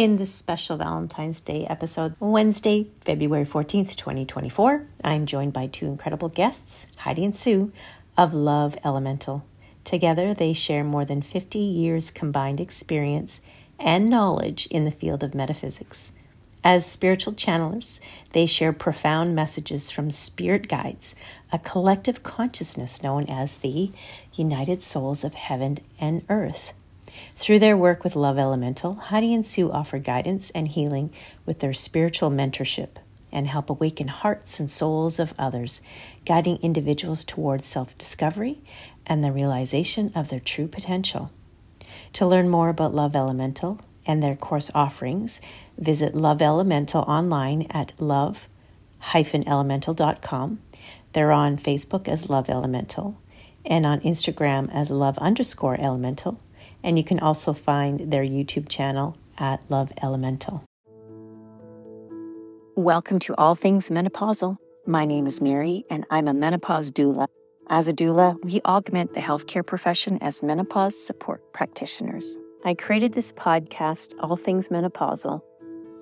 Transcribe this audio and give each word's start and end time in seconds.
In 0.00 0.16
this 0.16 0.34
special 0.34 0.78
Valentine's 0.78 1.42
Day 1.42 1.66
episode, 1.66 2.14
Wednesday, 2.20 2.86
February 3.02 3.44
14th, 3.44 3.96
2024, 3.96 4.86
I'm 5.04 5.26
joined 5.26 5.52
by 5.52 5.66
two 5.66 5.84
incredible 5.84 6.30
guests, 6.30 6.86
Heidi 6.96 7.22
and 7.22 7.36
Sue 7.36 7.70
of 8.16 8.32
Love 8.32 8.78
Elemental. 8.82 9.44
Together, 9.84 10.32
they 10.32 10.54
share 10.54 10.84
more 10.84 11.04
than 11.04 11.20
50 11.20 11.58
years 11.58 12.10
combined 12.10 12.62
experience 12.62 13.42
and 13.78 14.08
knowledge 14.08 14.66
in 14.68 14.86
the 14.86 14.90
field 14.90 15.22
of 15.22 15.34
metaphysics. 15.34 16.12
As 16.64 16.86
spiritual 16.86 17.34
channelers, 17.34 18.00
they 18.32 18.46
share 18.46 18.72
profound 18.72 19.34
messages 19.34 19.90
from 19.90 20.10
spirit 20.10 20.66
guides, 20.66 21.14
a 21.52 21.58
collective 21.58 22.22
consciousness 22.22 23.02
known 23.02 23.26
as 23.28 23.58
the 23.58 23.90
United 24.32 24.80
Souls 24.80 25.24
of 25.24 25.34
Heaven 25.34 25.76
and 26.00 26.22
Earth. 26.30 26.72
Through 27.36 27.58
their 27.58 27.76
work 27.76 28.04
with 28.04 28.16
Love 28.16 28.38
Elemental, 28.38 28.94
Heidi 28.94 29.34
and 29.34 29.46
Sue 29.46 29.70
offer 29.70 29.98
guidance 29.98 30.50
and 30.50 30.68
healing 30.68 31.10
with 31.46 31.60
their 31.60 31.72
spiritual 31.72 32.30
mentorship 32.30 32.96
and 33.32 33.46
help 33.46 33.70
awaken 33.70 34.08
hearts 34.08 34.58
and 34.60 34.70
souls 34.70 35.18
of 35.18 35.32
others, 35.38 35.80
guiding 36.26 36.58
individuals 36.62 37.24
towards 37.24 37.64
self 37.64 37.96
discovery 37.98 38.60
and 39.06 39.24
the 39.24 39.32
realization 39.32 40.12
of 40.14 40.28
their 40.28 40.40
true 40.40 40.68
potential. 40.68 41.30
To 42.14 42.26
learn 42.26 42.48
more 42.48 42.68
about 42.68 42.94
Love 42.94 43.14
Elemental 43.16 43.80
and 44.06 44.22
their 44.22 44.36
course 44.36 44.70
offerings, 44.74 45.40
visit 45.78 46.14
Love 46.14 46.42
Elemental 46.42 47.02
online 47.02 47.66
at 47.70 47.92
love-elemental.com. 48.00 50.60
They're 51.12 51.32
on 51.32 51.56
Facebook 51.56 52.08
as 52.08 52.30
Love 52.30 52.48
Elemental 52.48 53.16
and 53.64 53.84
on 53.84 54.00
Instagram 54.00 54.72
as 54.72 54.90
Love 54.90 55.18
underscore 55.18 55.78
Elemental. 55.80 56.40
And 56.82 56.96
you 56.96 57.04
can 57.04 57.20
also 57.20 57.52
find 57.52 58.10
their 58.10 58.24
YouTube 58.24 58.68
channel 58.68 59.16
at 59.38 59.62
Love 59.70 59.92
Elemental. 60.02 60.64
Welcome 62.76 63.18
to 63.20 63.34
All 63.36 63.54
Things 63.54 63.90
Menopausal. 63.90 64.56
My 64.86 65.04
name 65.04 65.26
is 65.26 65.40
Mary, 65.40 65.84
and 65.90 66.06
I'm 66.10 66.26
a 66.26 66.34
menopause 66.34 66.90
doula. 66.90 67.26
As 67.68 67.86
a 67.86 67.92
doula, 67.92 68.42
we 68.42 68.60
augment 68.64 69.12
the 69.12 69.20
healthcare 69.20 69.64
profession 69.64 70.18
as 70.22 70.42
menopause 70.42 70.98
support 70.98 71.52
practitioners. 71.52 72.38
I 72.64 72.74
created 72.74 73.12
this 73.12 73.32
podcast, 73.32 74.14
All 74.20 74.36
Things 74.36 74.68
Menopausal, 74.68 75.42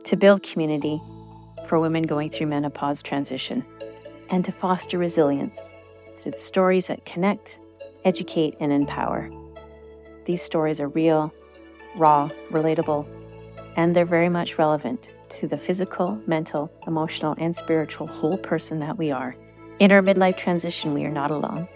to 0.05 0.17
build 0.17 0.43
community 0.43 1.01
for 1.69 1.81
women 1.81 2.05
going 2.05 2.31
through 2.31 2.47
menopause 2.47 3.03
transition 3.03 3.65
and 4.31 4.45
to 4.45 4.53
foster 4.53 4.99
resilience 4.99 5.75
through 6.21 6.33
the 6.33 6.39
stories 6.39 6.87
that 6.87 7.05
connect, 7.05 7.59
educate, 8.05 8.55
and 8.61 8.73
empower. 8.73 9.29
These 10.29 10.43
stories 10.43 10.79
are 10.79 10.89
real, 10.89 11.33
raw, 11.97 12.29
relatable, 12.51 13.09
and 13.77 13.97
they're 13.97 14.05
very 14.05 14.29
much 14.29 14.59
relevant 14.59 15.09
to 15.31 15.49
the 15.49 15.57
physical, 15.57 16.21
mental, 16.27 16.71
emotional, 16.87 17.35
and 17.39 17.57
spiritual 17.57 18.07
whole 18.07 18.37
person 18.37 18.79
that 18.81 18.99
we 18.99 19.11
are. 19.11 19.35
In 19.79 19.91
our 19.91 20.03
midlife 20.03 20.37
transition, 20.37 20.93
we 20.93 21.07
are 21.07 21.11
not 21.11 21.31
alone. 21.31 21.67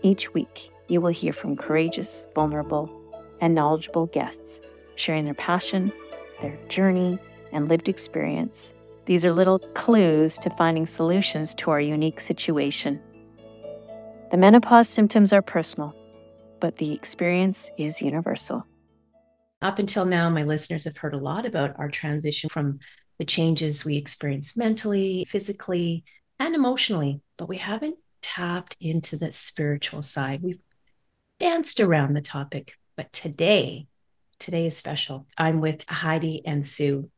Each 0.00 0.32
week, 0.32 0.70
you 0.88 1.02
will 1.02 1.12
hear 1.12 1.34
from 1.34 1.56
courageous, 1.56 2.26
vulnerable, 2.34 2.90
and 3.42 3.54
knowledgeable 3.54 4.06
guests 4.06 4.62
sharing 4.94 5.26
their 5.26 5.34
passion, 5.34 5.92
their 6.40 6.56
journey, 6.70 7.18
and 7.52 7.68
lived 7.68 7.90
experience. 7.90 8.72
These 9.04 9.26
are 9.26 9.32
little 9.32 9.58
clues 9.58 10.38
to 10.38 10.48
finding 10.48 10.86
solutions 10.86 11.54
to 11.56 11.70
our 11.70 11.82
unique 11.82 12.22
situation. 12.22 12.98
The 14.30 14.38
menopause 14.38 14.88
symptoms 14.88 15.34
are 15.34 15.42
personal, 15.42 15.94
but 16.64 16.78
the 16.78 16.94
experience 16.94 17.70
is 17.76 18.00
universal. 18.00 18.66
Up 19.60 19.78
until 19.78 20.06
now, 20.06 20.30
my 20.30 20.44
listeners 20.44 20.84
have 20.84 20.96
heard 20.96 21.12
a 21.12 21.18
lot 21.18 21.44
about 21.44 21.78
our 21.78 21.90
transition 21.90 22.48
from 22.48 22.78
the 23.18 23.26
changes 23.26 23.84
we 23.84 23.98
experience 23.98 24.56
mentally, 24.56 25.26
physically, 25.28 26.04
and 26.38 26.54
emotionally, 26.54 27.20
but 27.36 27.50
we 27.50 27.58
haven't 27.58 27.96
tapped 28.22 28.78
into 28.80 29.18
the 29.18 29.30
spiritual 29.30 30.00
side. 30.00 30.42
We've 30.42 30.62
danced 31.38 31.80
around 31.80 32.14
the 32.14 32.22
topic, 32.22 32.78
but 32.96 33.12
today, 33.12 33.86
today 34.38 34.64
is 34.64 34.74
special. 34.74 35.26
I'm 35.36 35.60
with 35.60 35.84
Heidi 35.86 36.40
and 36.46 36.64
Sue. 36.64 37.10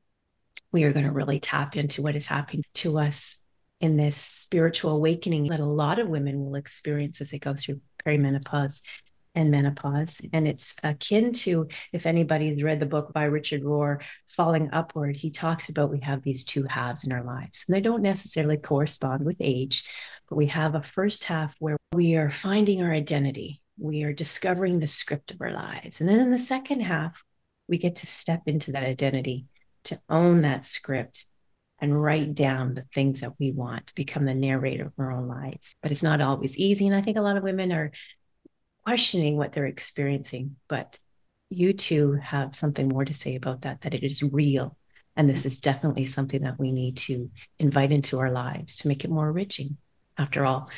We 0.73 0.83
are 0.83 0.93
going 0.93 1.07
to 1.07 1.13
really 1.13 1.39
tap 1.39 1.77
into 1.77 2.03
what 2.03 2.17
is 2.17 2.27
happening 2.27 2.65
to 2.75 2.99
us 2.99 3.37
in 3.79 3.97
this 3.97 4.17
spiritual 4.17 4.91
awakening 4.91 5.51
that 5.51 5.61
a 5.61 5.65
lot 5.65 6.01
of 6.01 6.09
women 6.09 6.45
will 6.45 6.57
experience 6.57 7.21
as 7.21 7.31
they 7.31 7.39
go 7.39 7.55
through 7.55 7.81
perimenopause 8.05 8.81
and 9.37 9.51
menopause. 9.51 10.21
And 10.33 10.49
it's 10.49 10.75
akin 10.83 11.33
to 11.35 11.69
if 11.93 12.07
anybody's 12.07 12.63
read 12.63 12.81
the 12.81 12.87
book 12.87 13.13
by 13.13 13.25
Richard 13.25 13.63
Rohr, 13.63 14.03
Falling 14.27 14.71
Upward, 14.73 15.17
he 15.17 15.31
talks 15.31 15.69
about 15.69 15.93
we 15.93 16.01
have 16.01 16.23
these 16.23 16.43
two 16.43 16.65
halves 16.65 17.05
in 17.05 17.13
our 17.13 17.23
lives. 17.23 17.65
And 17.69 17.77
they 17.77 17.81
don't 17.81 18.03
necessarily 18.03 18.57
correspond 18.57 19.25
with 19.25 19.37
age, 19.39 19.85
but 20.29 20.37
we 20.37 20.47
have 20.47 20.75
a 20.75 20.83
first 20.83 21.25
half 21.25 21.55
where 21.61 21.77
we 21.93 22.17
are 22.17 22.31
finding 22.31 22.83
our 22.83 22.93
identity 22.93 23.63
we 23.79 24.03
are 24.05 24.13
discovering 24.13 24.79
the 24.79 24.87
script 24.87 25.31
of 25.31 25.41
our 25.41 25.53
lives. 25.53 26.01
And 26.01 26.09
then 26.09 26.21
in 26.21 26.31
the 26.31 26.39
second 26.39 26.81
half, 26.81 27.23
we 27.69 27.79
get 27.79 27.97
to 27.97 28.07
step 28.07 28.43
into 28.47 28.73
that 28.73 28.85
identity, 28.85 29.47
to 29.85 30.01
own 30.09 30.43
that 30.43 30.65
script 30.67 31.27
and 31.79 32.01
write 32.03 32.35
down 32.35 32.75
the 32.75 32.87
things 32.95 33.21
that 33.21 33.35
we 33.39 33.53
want 33.53 33.89
to 33.89 33.95
become 33.95 34.25
the 34.25 34.35
narrator 34.35 34.87
of 34.87 34.93
our 34.99 35.13
own 35.13 35.29
lives. 35.29 35.75
But 35.83 35.93
it's 35.93 36.03
not 36.03 36.23
always 36.23 36.57
easy. 36.57 36.87
And 36.87 36.97
I 36.97 37.03
think 37.03 37.19
a 37.19 37.23
lot 37.23 37.37
of 37.37 37.43
women 37.43 37.71
are 37.73 37.93
questioning 38.87 39.37
what 39.37 39.53
they're 39.53 39.67
experiencing. 39.67 40.57
But 40.69 40.99
you 41.51 41.73
two 41.73 42.13
have 42.13 42.55
something 42.55 42.89
more 42.89 43.05
to 43.05 43.13
say 43.13 43.35
about 43.35 43.63
that, 43.63 43.81
that 43.81 43.95
it 43.95 44.05
is 44.05 44.23
real. 44.23 44.77
And 45.17 45.29
this 45.29 45.45
is 45.45 45.59
definitely 45.59 46.07
something 46.07 46.43
that 46.43 46.59
we 46.59 46.71
need 46.71 46.97
to 46.99 47.31
invite 47.59 47.91
into 47.91 48.21
our 48.21 48.31
lives 48.31 48.79
to 48.79 48.89
make 48.89 49.05
it 49.05 49.11
more 49.11 49.29
enriching. 49.29 49.77
After 50.17 50.45
all, 50.45 50.71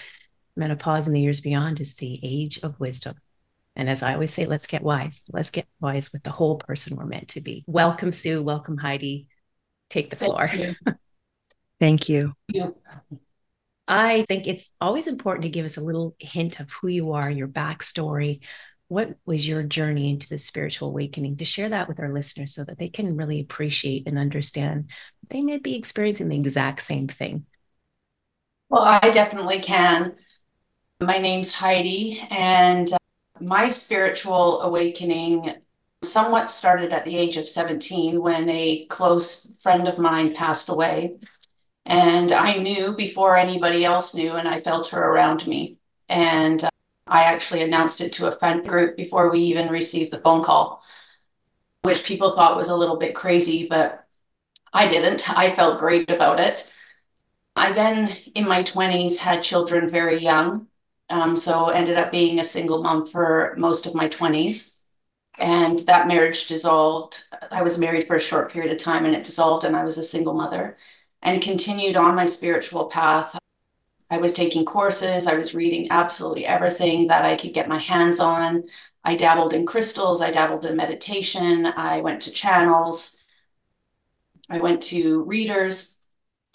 menopause 0.57 1.07
and 1.07 1.15
the 1.15 1.21
years 1.21 1.41
beyond 1.41 1.81
is 1.81 1.95
the 1.95 2.19
age 2.23 2.61
of 2.63 2.81
wisdom. 2.81 3.17
And 3.77 3.91
as 3.91 4.03
I 4.03 4.15
always 4.15 4.33
say, 4.33 4.47
let's 4.47 4.67
get 4.67 4.83
wise. 4.83 5.23
Let's 5.31 5.51
get 5.51 5.67
wise 5.81 6.13
with 6.13 6.23
the 6.23 6.31
whole 6.31 6.57
person 6.57 6.97
we're 6.97 7.05
meant 7.05 7.29
to 7.29 7.41
be. 7.41 7.65
Welcome, 7.67 8.13
Sue. 8.13 8.43
Welcome, 8.43 8.79
Heidi. 8.79 9.29
Take 9.91 10.11
the 10.11 10.17
floor. 10.17 10.49
Thank 11.81 12.09
you. 12.09 12.35
Thank 12.53 12.73
you. 12.73 12.75
I 13.89 14.27
think 14.29 14.47
it's 14.47 14.71
always 14.83 15.07
important 15.07 15.45
to 15.45 15.49
give 15.49 15.65
us 15.65 15.79
a 15.79 15.83
little 15.83 16.15
hint 16.19 16.61
of 16.61 16.71
who 16.71 16.89
you 16.89 17.13
are, 17.13 17.31
your 17.31 17.49
backstory. 17.49 18.41
What 18.89 19.17
was 19.25 19.49
your 19.49 19.63
journey 19.63 20.11
into 20.11 20.29
the 20.29 20.37
spiritual 20.37 20.89
awakening? 20.89 21.39
To 21.39 21.47
share 21.47 21.71
that 21.71 21.89
with 21.89 21.99
our 21.99 22.13
listeners 22.13 22.55
so 22.55 22.65
that 22.65 22.79
they 22.79 22.91
can 22.91 23.17
really 23.17 23.41
appreciate 23.41 24.07
and 24.07 24.19
understand 24.19 24.91
they 25.31 25.41
may 25.41 25.57
be 25.57 25.75
experiencing 25.75 26.29
the 26.29 26.37
exact 26.37 26.83
same 26.83 27.09
thing. 27.09 27.47
Well, 28.69 28.83
I 28.83 29.09
definitely 29.11 29.61
can. 29.61 30.17
My 31.01 31.19
name's 31.19 31.55
Heidi, 31.55 32.21
and 32.31 32.93
uh, 32.93 32.99
my 33.41 33.69
spiritual 33.69 34.61
awakening 34.63 35.55
somewhat 36.03 36.51
started 36.51 36.93
at 36.93 37.05
the 37.05 37.17
age 37.17 37.39
of 37.39 37.49
17 37.49 38.21
when 38.21 38.49
a 38.51 38.85
close 38.87 39.57
friend 39.63 39.89
of 39.89 39.99
mine 39.99 40.35
passed 40.35 40.69
away. 40.69 41.17
And 41.89 42.33
I 42.33 42.59
knew 42.59 42.93
before 42.93 43.39
anybody 43.39 43.83
else 43.83 44.15
knew, 44.15 44.33
and 44.33 44.47
I 44.47 44.61
felt 44.61 44.91
her 44.91 45.03
around 45.03 45.47
me. 45.47 45.79
And 46.11 46.63
uh, 46.63 46.69
I 47.07 47.25
actually 47.25 47.63
announced 47.63 48.03
it 48.03 48.13
to 48.15 48.29
a 48.29 48.33
friend 48.33 48.63
group 48.67 48.95
before 48.95 49.31
we 49.31 49.41
even 49.41 49.69
received 49.69 50.13
the 50.13 50.19
phone 50.19 50.43
call, 50.43 50.83
which 51.81 52.05
people 52.05 52.33
thought 52.33 52.59
was 52.59 52.69
a 52.69 52.77
little 52.77 52.99
bit 52.99 53.15
crazy, 53.15 53.67
but 53.69 54.07
I 54.75 54.87
didn't. 54.87 55.31
I 55.31 55.51
felt 55.51 55.81
great 55.81 56.11
about 56.11 56.41
it. 56.41 56.71
I 57.57 57.73
then, 57.73 58.11
in 58.35 58.47
my 58.47 58.63
20s, 58.63 59.19
had 59.19 59.43
children 59.43 59.89
very 59.89 60.19
young. 60.19 60.67
Um, 61.09 61.37
so 61.37 61.71
ended 61.71 61.97
up 61.97 62.13
being 62.13 62.39
a 62.39 62.45
single 62.45 62.83
mom 62.83 63.07
for 63.07 63.55
most 63.57 63.87
of 63.87 63.95
my 63.95 64.09
20s. 64.11 64.81
And 65.41 65.79
that 65.87 66.07
marriage 66.07 66.49
dissolved. 66.49 67.23
I 67.51 67.63
was 67.63 67.79
married 67.79 68.07
for 68.07 68.17
a 68.17 68.21
short 68.21 68.53
period 68.53 68.73
of 68.73 68.79
time 68.79 69.07
and 69.07 69.15
it 69.15 69.25
dissolved, 69.25 69.65
and 69.65 69.75
I 69.75 69.85
was 69.85 69.97
a 69.97 70.03
single 70.03 70.35
mother 70.35 70.77
and 71.23 71.43
continued 71.43 71.97
on 71.97 72.15
my 72.15 72.25
spiritual 72.25 72.87
path. 72.87 73.39
I 74.11 74.19
was 74.19 74.33
taking 74.33 74.65
courses, 74.65 75.27
I 75.27 75.37
was 75.37 75.55
reading 75.55 75.89
absolutely 75.91 76.47
everything 76.47 77.09
that 77.09 77.25
I 77.25 77.37
could 77.37 77.53
get 77.53 77.69
my 77.69 77.79
hands 77.79 78.21
on. 78.21 78.65
I 79.05 79.17
dabbled 79.17 79.53
in 79.53 79.67
crystals, 79.67 80.23
I 80.23 80.31
dabbled 80.31 80.65
in 80.65 80.77
meditation, 80.77 81.67
I 81.67 82.01
went 82.01 82.23
to 82.23 82.31
channels, 82.31 83.23
I 84.51 84.59
went 84.59 84.83
to 84.85 85.25
readers, 85.25 86.03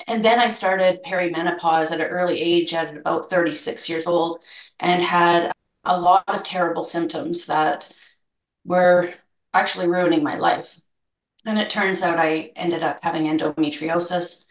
and 0.08 0.24
then 0.26 0.40
I 0.40 0.48
started 0.48 1.04
perimenopause 1.04 1.92
at 1.92 2.02
an 2.02 2.08
early 2.08 2.42
age 2.42 2.74
at 2.74 2.98
about 2.98 3.30
36 3.30 3.88
years 3.90 4.08
old 4.08 4.40
and 4.80 5.02
had 5.02 5.52
a 5.86 6.00
lot 6.00 6.24
of 6.28 6.44
terrible 6.44 6.84
symptoms 6.84 7.46
that 7.46 7.92
were 8.66 9.14
actually 9.54 9.88
ruining 9.88 10.24
my 10.24 10.38
life. 10.38 10.82
And 11.46 11.60
it 11.60 11.70
turns 11.70 12.02
out 12.02 12.20
I 12.20 12.52
ended 12.56 12.84
up 12.84 13.00
having 13.04 13.26
endometriosis 13.26 14.48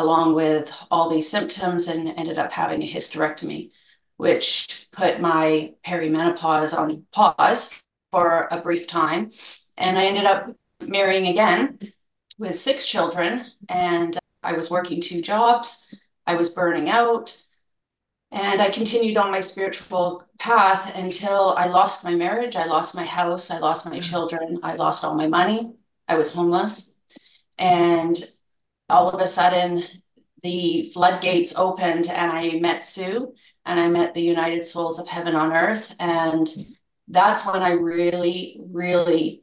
along 0.00 0.34
with 0.34 0.72
all 0.90 1.08
these 1.08 1.30
symptoms 1.30 1.88
and 1.88 2.08
ended 2.16 2.38
up 2.38 2.52
having 2.52 2.82
a 2.82 2.86
hysterectomy, 2.86 3.70
which 4.16 4.88
put 4.92 5.20
my 5.20 5.72
perimenopause 5.84 6.76
on 6.76 7.04
pause 7.12 7.84
for 8.10 8.48
a 8.50 8.60
brief 8.60 8.88
time. 8.88 9.30
And 9.76 9.98
I 9.98 10.06
ended 10.06 10.24
up 10.24 10.50
marrying 10.86 11.28
again 11.28 11.78
with 12.38 12.56
six 12.56 12.86
children, 12.86 13.46
and 13.68 14.18
I 14.42 14.54
was 14.54 14.70
working 14.70 15.00
two 15.00 15.22
jobs. 15.22 15.94
I 16.26 16.36
was 16.36 16.54
burning 16.54 16.88
out. 16.88 17.36
And 18.32 18.62
I 18.62 18.70
continued 18.70 19.16
on 19.16 19.32
my 19.32 19.40
spiritual 19.40 20.24
path 20.38 20.96
until 20.96 21.50
I 21.50 21.66
lost 21.66 22.04
my 22.04 22.14
marriage, 22.14 22.54
I 22.54 22.66
lost 22.66 22.94
my 22.94 23.04
house, 23.04 23.50
I 23.50 23.58
lost 23.58 23.90
my 23.90 23.98
mm. 23.98 24.02
children, 24.02 24.60
I 24.62 24.76
lost 24.76 25.04
all 25.04 25.16
my 25.16 25.26
money, 25.26 25.72
I 26.06 26.14
was 26.14 26.32
homeless. 26.32 27.00
And 27.58 28.16
all 28.90 29.10
of 29.10 29.20
a 29.20 29.26
sudden, 29.26 29.82
the 30.42 30.90
floodgates 30.94 31.56
opened, 31.56 32.08
and 32.10 32.32
I 32.32 32.58
met 32.60 32.84
Sue 32.84 33.34
and 33.66 33.78
I 33.78 33.88
met 33.88 34.14
the 34.14 34.22
United 34.22 34.64
Souls 34.64 34.98
of 34.98 35.06
Heaven 35.06 35.34
on 35.34 35.52
Earth. 35.52 35.94
And 36.00 36.48
that's 37.08 37.46
when 37.46 37.62
I 37.62 37.72
really, 37.72 38.60
really 38.70 39.42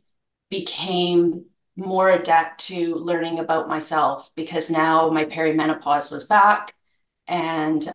became 0.49 1.45
more 1.75 2.09
adept 2.09 2.65
to 2.67 2.95
learning 2.95 3.39
about 3.39 3.67
myself 3.67 4.31
because 4.35 4.71
now 4.71 5.09
my 5.09 5.25
perimenopause 5.25 6.11
was 6.11 6.27
back 6.27 6.73
and 7.27 7.87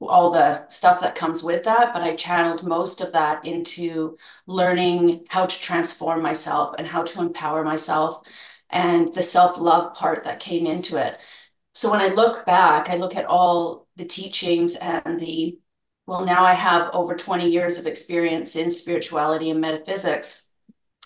all 0.00 0.30
the 0.30 0.66
stuff 0.68 1.00
that 1.00 1.14
comes 1.14 1.42
with 1.42 1.64
that, 1.64 1.92
but 1.92 2.02
I 2.02 2.16
channeled 2.16 2.62
most 2.62 3.00
of 3.00 3.12
that 3.12 3.46
into 3.46 4.16
learning 4.46 5.24
how 5.28 5.46
to 5.46 5.60
transform 5.60 6.22
myself 6.22 6.74
and 6.78 6.86
how 6.86 7.02
to 7.04 7.20
empower 7.20 7.64
myself 7.64 8.26
and 8.74 9.14
the 9.14 9.22
self 9.22 9.58
love 9.60 9.94
part 9.94 10.24
that 10.24 10.40
came 10.40 10.66
into 10.66 11.02
it. 11.04 11.24
So 11.72 11.90
when 11.90 12.00
I 12.00 12.08
look 12.08 12.44
back, 12.44 12.90
I 12.90 12.96
look 12.96 13.16
at 13.16 13.24
all 13.24 13.86
the 13.96 14.04
teachings 14.04 14.76
and 14.76 15.18
the, 15.18 15.58
well, 16.06 16.24
now 16.24 16.44
I 16.44 16.52
have 16.54 16.94
over 16.94 17.14
20 17.14 17.48
years 17.48 17.78
of 17.78 17.86
experience 17.86 18.56
in 18.56 18.70
spirituality 18.70 19.50
and 19.50 19.60
metaphysics. 19.60 20.52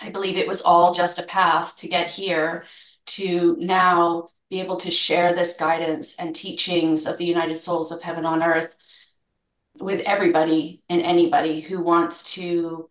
I 0.02 0.10
believe 0.10 0.36
it 0.36 0.48
was 0.48 0.62
all 0.62 0.94
just 0.94 1.18
a 1.18 1.24
path 1.24 1.76
to 1.78 1.88
get 1.88 2.10
here 2.10 2.64
to 3.06 3.56
now 3.58 4.28
be 4.50 4.60
able 4.60 4.76
to 4.78 4.90
share 4.90 5.34
this 5.34 5.58
guidance 5.58 6.18
and 6.18 6.34
teachings 6.34 7.06
of 7.06 7.18
the 7.18 7.26
United 7.26 7.56
Souls 7.56 7.92
of 7.92 8.02
Heaven 8.02 8.24
on 8.24 8.42
Earth 8.42 8.76
with 9.80 10.02
everybody 10.06 10.82
and 10.88 11.02
anybody 11.02 11.60
who 11.60 11.82
wants 11.82 12.34
to 12.34 12.88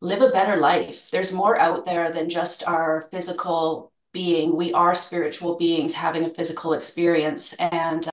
live 0.00 0.22
a 0.22 0.30
better 0.30 0.56
life. 0.56 1.10
There's 1.10 1.32
more 1.32 1.58
out 1.58 1.84
there 1.84 2.10
than 2.10 2.28
just 2.28 2.66
our 2.66 3.02
physical 3.10 3.91
being. 4.12 4.56
We 4.56 4.72
are 4.72 4.94
spiritual 4.94 5.56
beings 5.56 5.94
having 5.94 6.24
a 6.24 6.30
physical 6.30 6.72
experience. 6.72 7.54
And 7.54 8.06
uh, 8.06 8.10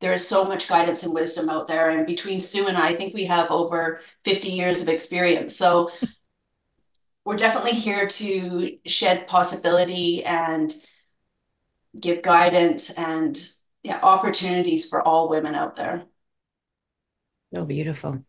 there 0.00 0.12
is 0.12 0.26
so 0.26 0.44
much 0.44 0.68
guidance 0.68 1.04
and 1.04 1.14
wisdom 1.14 1.48
out 1.48 1.66
there. 1.66 1.90
And 1.90 2.06
between 2.06 2.40
Sue 2.40 2.68
and 2.68 2.76
I, 2.76 2.88
I 2.88 2.94
think 2.94 3.14
we 3.14 3.24
have 3.24 3.50
over 3.50 4.00
50 4.24 4.48
years 4.48 4.82
of 4.82 4.88
experience. 4.88 5.56
So 5.56 5.90
we're 7.24 7.36
definitely 7.36 7.78
here 7.78 8.06
to 8.06 8.78
shed 8.86 9.26
possibility 9.26 10.24
and 10.24 10.72
give 12.00 12.22
guidance 12.22 12.96
and 12.98 13.38
yeah, 13.82 14.00
opportunities 14.02 14.88
for 14.88 15.02
all 15.02 15.28
women 15.28 15.54
out 15.54 15.74
there. 15.74 16.04
So 17.52 17.64
beautiful. 17.64 18.24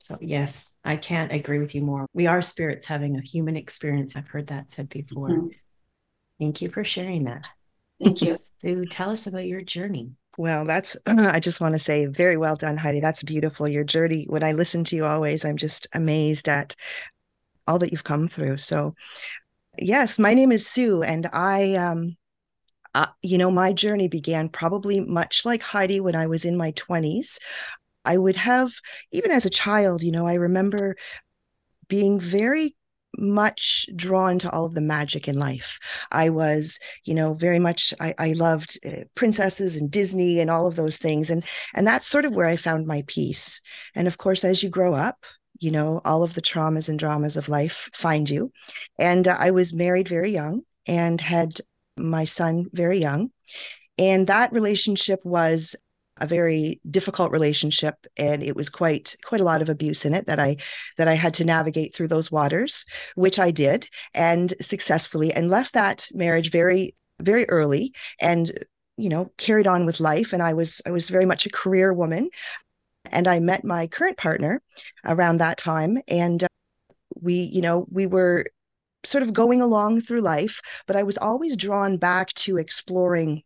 So, 0.00 0.18
yes, 0.20 0.72
I 0.84 0.96
can't 0.96 1.32
agree 1.32 1.58
with 1.58 1.74
you 1.74 1.82
more. 1.82 2.06
We 2.12 2.26
are 2.26 2.40
spirits 2.40 2.86
having 2.86 3.16
a 3.16 3.20
human 3.20 3.56
experience. 3.56 4.16
I've 4.16 4.28
heard 4.28 4.48
that 4.48 4.70
said 4.70 4.88
before. 4.88 5.28
Mm-hmm. 5.28 5.48
Thank 6.38 6.62
you 6.62 6.70
for 6.70 6.84
sharing 6.84 7.24
that. 7.24 7.50
Thank 8.02 8.22
you. 8.22 8.38
So, 8.60 8.84
tell 8.90 9.10
us 9.10 9.28
about 9.28 9.46
your 9.46 9.62
journey. 9.62 10.14
Well, 10.36 10.64
that's, 10.64 10.96
I 11.06 11.38
just 11.38 11.60
want 11.60 11.76
to 11.76 11.78
say, 11.78 12.06
very 12.06 12.36
well 12.36 12.56
done, 12.56 12.76
Heidi. 12.76 12.98
That's 12.98 13.22
beautiful. 13.22 13.68
Your 13.68 13.84
journey, 13.84 14.26
when 14.28 14.42
I 14.42 14.50
listen 14.50 14.82
to 14.82 14.96
you 14.96 15.04
always, 15.04 15.44
I'm 15.44 15.56
just 15.56 15.86
amazed 15.92 16.48
at 16.48 16.74
all 17.68 17.78
that 17.78 17.92
you've 17.92 18.02
come 18.02 18.26
through. 18.26 18.56
So, 18.56 18.96
yes, 19.78 20.18
my 20.18 20.34
name 20.34 20.50
is 20.50 20.66
Sue, 20.66 21.04
and 21.04 21.28
I, 21.32 21.74
um, 21.74 22.16
uh, 22.94 23.06
you 23.22 23.38
know, 23.38 23.50
my 23.50 23.72
journey 23.72 24.08
began 24.08 24.48
probably 24.48 25.00
much 25.00 25.44
like 25.44 25.62
Heidi 25.62 26.00
when 26.00 26.16
I 26.16 26.26
was 26.26 26.44
in 26.44 26.56
my 26.56 26.72
20s. 26.72 27.38
I 28.04 28.16
would 28.16 28.36
have, 28.36 28.72
even 29.12 29.30
as 29.30 29.46
a 29.46 29.50
child, 29.50 30.02
you 30.02 30.10
know, 30.10 30.26
I 30.26 30.34
remember 30.34 30.96
being 31.88 32.18
very 32.18 32.74
much 33.16 33.86
drawn 33.96 34.38
to 34.38 34.50
all 34.50 34.66
of 34.66 34.74
the 34.74 34.80
magic 34.80 35.28
in 35.28 35.38
life. 35.38 35.78
I 36.12 36.30
was, 36.30 36.78
you 37.04 37.14
know, 37.14 37.34
very 37.34 37.58
much 37.58 37.94
I, 38.00 38.14
I 38.18 38.32
loved 38.32 38.78
uh, 38.86 39.04
princesses 39.14 39.76
and 39.76 39.90
Disney 39.90 40.40
and 40.40 40.50
all 40.50 40.66
of 40.66 40.76
those 40.76 40.98
things, 40.98 41.30
and 41.30 41.44
and 41.74 41.86
that's 41.86 42.06
sort 42.06 42.24
of 42.24 42.34
where 42.34 42.46
I 42.46 42.56
found 42.56 42.86
my 42.86 43.04
peace. 43.06 43.60
And 43.94 44.06
of 44.06 44.18
course, 44.18 44.44
as 44.44 44.62
you 44.62 44.68
grow 44.68 44.94
up, 44.94 45.24
you 45.58 45.70
know, 45.70 46.00
all 46.04 46.22
of 46.22 46.34
the 46.34 46.42
traumas 46.42 46.88
and 46.88 46.98
dramas 46.98 47.36
of 47.36 47.48
life 47.48 47.88
find 47.94 48.28
you. 48.28 48.52
And 48.98 49.26
uh, 49.26 49.36
I 49.38 49.50
was 49.50 49.74
married 49.74 50.08
very 50.08 50.30
young 50.30 50.62
and 50.86 51.20
had 51.20 51.60
my 51.96 52.24
son 52.24 52.66
very 52.72 52.98
young, 52.98 53.30
and 53.98 54.26
that 54.26 54.52
relationship 54.52 55.20
was 55.24 55.74
a 56.20 56.26
very 56.26 56.80
difficult 56.90 57.30
relationship 57.30 58.06
and 58.16 58.42
it 58.42 58.56
was 58.56 58.68
quite 58.68 59.16
quite 59.24 59.40
a 59.40 59.44
lot 59.44 59.62
of 59.62 59.68
abuse 59.68 60.04
in 60.04 60.14
it 60.14 60.26
that 60.26 60.38
i 60.38 60.56
that 60.96 61.08
i 61.08 61.14
had 61.14 61.34
to 61.34 61.44
navigate 61.44 61.94
through 61.94 62.08
those 62.08 62.30
waters 62.30 62.84
which 63.14 63.38
i 63.38 63.50
did 63.50 63.88
and 64.14 64.54
successfully 64.60 65.32
and 65.32 65.50
left 65.50 65.74
that 65.74 66.08
marriage 66.12 66.50
very 66.50 66.94
very 67.20 67.48
early 67.48 67.92
and 68.20 68.52
you 68.98 69.08
know 69.08 69.32
carried 69.38 69.66
on 69.66 69.86
with 69.86 70.00
life. 70.00 70.32
And 70.34 70.42
i 70.42 70.52
was 70.52 70.82
i 70.84 70.90
was 70.90 71.08
very 71.08 71.24
much 71.24 71.46
a 71.46 71.50
career 71.50 71.92
woman. 71.92 72.28
And 73.10 73.26
i 73.26 73.40
met 73.40 73.64
my 73.64 73.86
current 73.86 74.18
partner 74.18 74.62
around 75.04 75.38
that 75.38 75.56
time. 75.56 75.98
And 76.08 76.44
uh, 76.44 76.48
we 77.20 77.34
you 77.34 77.62
know 77.62 77.86
we 77.90 78.06
were 78.06 78.46
sort 79.04 79.22
of 79.22 79.32
going 79.32 79.62
along 79.62 80.00
through 80.00 80.20
life 80.20 80.60
but 80.88 80.96
i 80.96 81.04
was 81.04 81.16
always 81.16 81.56
drawn 81.56 81.96
back 81.96 82.34
to 82.34 82.58
exploring 82.58 83.44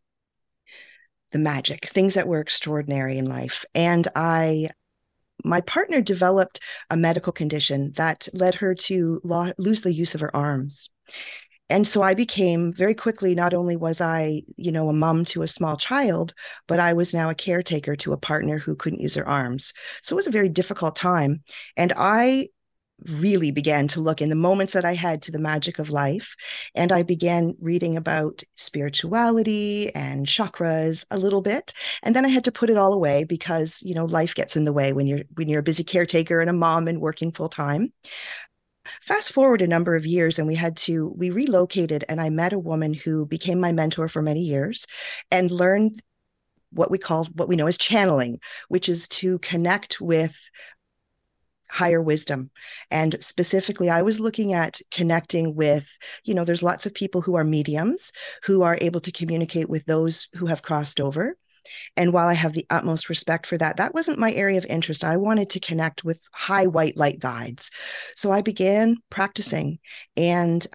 the 1.32 1.38
magic, 1.38 1.86
things 1.86 2.14
that 2.14 2.28
were 2.28 2.40
extraordinary 2.40 3.18
in 3.18 3.26
life. 3.26 3.64
And 3.74 4.08
I 4.14 4.70
my 5.44 5.60
partner 5.62 6.00
developed 6.00 6.60
a 6.88 6.96
medical 6.96 7.32
condition 7.32 7.92
that 7.96 8.28
led 8.32 8.54
her 8.56 8.74
to 8.76 9.20
lo- 9.24 9.52
lose 9.58 9.82
the 9.82 9.92
use 9.92 10.14
of 10.14 10.20
her 10.20 10.34
arms. 10.36 10.88
And 11.68 11.88
so 11.88 12.02
I 12.02 12.14
became 12.14 12.72
very 12.72 12.94
quickly, 12.94 13.34
not 13.34 13.54
only 13.54 13.76
was 13.76 14.00
I, 14.00 14.42
you 14.56 14.70
know, 14.70 14.88
a 14.88 14.92
mom 14.92 15.24
to 15.26 15.42
a 15.42 15.48
small 15.48 15.76
child, 15.76 16.34
but 16.68 16.78
I 16.78 16.92
was 16.92 17.14
now 17.14 17.30
a 17.30 17.34
caretaker 17.34 17.96
to 17.96 18.12
a 18.12 18.18
partner 18.18 18.58
who 18.58 18.76
couldn't 18.76 19.00
use 19.00 19.14
her 19.14 19.26
arms. 19.26 19.72
So 20.02 20.14
it 20.14 20.16
was 20.16 20.26
a 20.26 20.32
very 20.32 20.50
difficult 20.50 20.96
time. 20.96 21.42
And 21.76 21.92
I 21.96 22.48
really 23.06 23.50
began 23.50 23.88
to 23.88 24.00
look 24.00 24.20
in 24.20 24.28
the 24.28 24.34
moments 24.34 24.72
that 24.72 24.84
I 24.84 24.94
had 24.94 25.22
to 25.22 25.32
the 25.32 25.38
magic 25.38 25.78
of 25.78 25.90
life. 25.90 26.34
And 26.74 26.92
I 26.92 27.02
began 27.02 27.56
reading 27.60 27.96
about 27.96 28.42
spirituality 28.56 29.94
and 29.94 30.26
chakras 30.26 31.04
a 31.10 31.18
little 31.18 31.42
bit. 31.42 31.72
And 32.02 32.14
then 32.14 32.24
I 32.24 32.28
had 32.28 32.44
to 32.44 32.52
put 32.52 32.70
it 32.70 32.76
all 32.76 32.92
away 32.92 33.24
because, 33.24 33.82
you 33.82 33.94
know, 33.94 34.04
life 34.04 34.34
gets 34.34 34.56
in 34.56 34.64
the 34.64 34.72
way 34.72 34.92
when 34.92 35.06
you're 35.06 35.22
when 35.34 35.48
you're 35.48 35.60
a 35.60 35.64
busy 35.64 35.84
caretaker 35.84 36.40
and 36.40 36.50
a 36.50 36.54
mom 36.54 36.88
and 36.88 37.00
working 37.00 37.32
full 37.32 37.48
time. 37.48 37.92
Fast 39.00 39.32
forward 39.32 39.62
a 39.62 39.66
number 39.66 39.94
of 39.94 40.06
years, 40.06 40.38
and 40.38 40.48
we 40.48 40.56
had 40.56 40.76
to, 40.76 41.14
we 41.16 41.30
relocated, 41.30 42.04
and 42.08 42.20
I 42.20 42.30
met 42.30 42.52
a 42.52 42.58
woman 42.58 42.92
who 42.94 43.26
became 43.26 43.60
my 43.60 43.70
mentor 43.70 44.08
for 44.08 44.22
many 44.22 44.40
years 44.40 44.86
and 45.30 45.50
learned 45.52 45.94
what 46.72 46.90
we 46.90 46.98
call 46.98 47.26
what 47.34 47.48
we 47.48 47.56
know 47.56 47.66
as 47.66 47.78
channeling, 47.78 48.40
which 48.68 48.88
is 48.88 49.06
to 49.06 49.38
connect 49.38 50.00
with 50.00 50.50
higher 51.72 52.02
wisdom. 52.02 52.50
And 52.90 53.16
specifically, 53.20 53.88
I 53.88 54.02
was 54.02 54.20
looking 54.20 54.52
at 54.52 54.80
connecting 54.90 55.54
with, 55.54 55.96
you 56.22 56.34
know, 56.34 56.44
there's 56.44 56.62
lots 56.62 56.84
of 56.84 56.92
people 56.92 57.22
who 57.22 57.34
are 57.34 57.44
mediums 57.44 58.12
who 58.44 58.60
are 58.60 58.76
able 58.82 59.00
to 59.00 59.10
communicate 59.10 59.70
with 59.70 59.86
those 59.86 60.28
who 60.34 60.46
have 60.46 60.60
crossed 60.60 61.00
over. 61.00 61.34
And 61.96 62.12
while 62.12 62.28
I 62.28 62.34
have 62.34 62.52
the 62.52 62.66
utmost 62.68 63.08
respect 63.08 63.46
for 63.46 63.56
that, 63.56 63.78
that 63.78 63.94
wasn't 63.94 64.18
my 64.18 64.32
area 64.32 64.58
of 64.58 64.66
interest. 64.66 65.02
I 65.02 65.16
wanted 65.16 65.48
to 65.50 65.60
connect 65.60 66.04
with 66.04 66.20
high 66.32 66.66
white 66.66 66.98
light 66.98 67.20
guides. 67.20 67.70
So 68.16 68.30
I 68.30 68.42
began 68.42 68.98
practicing. 69.08 69.78
And 70.14 70.66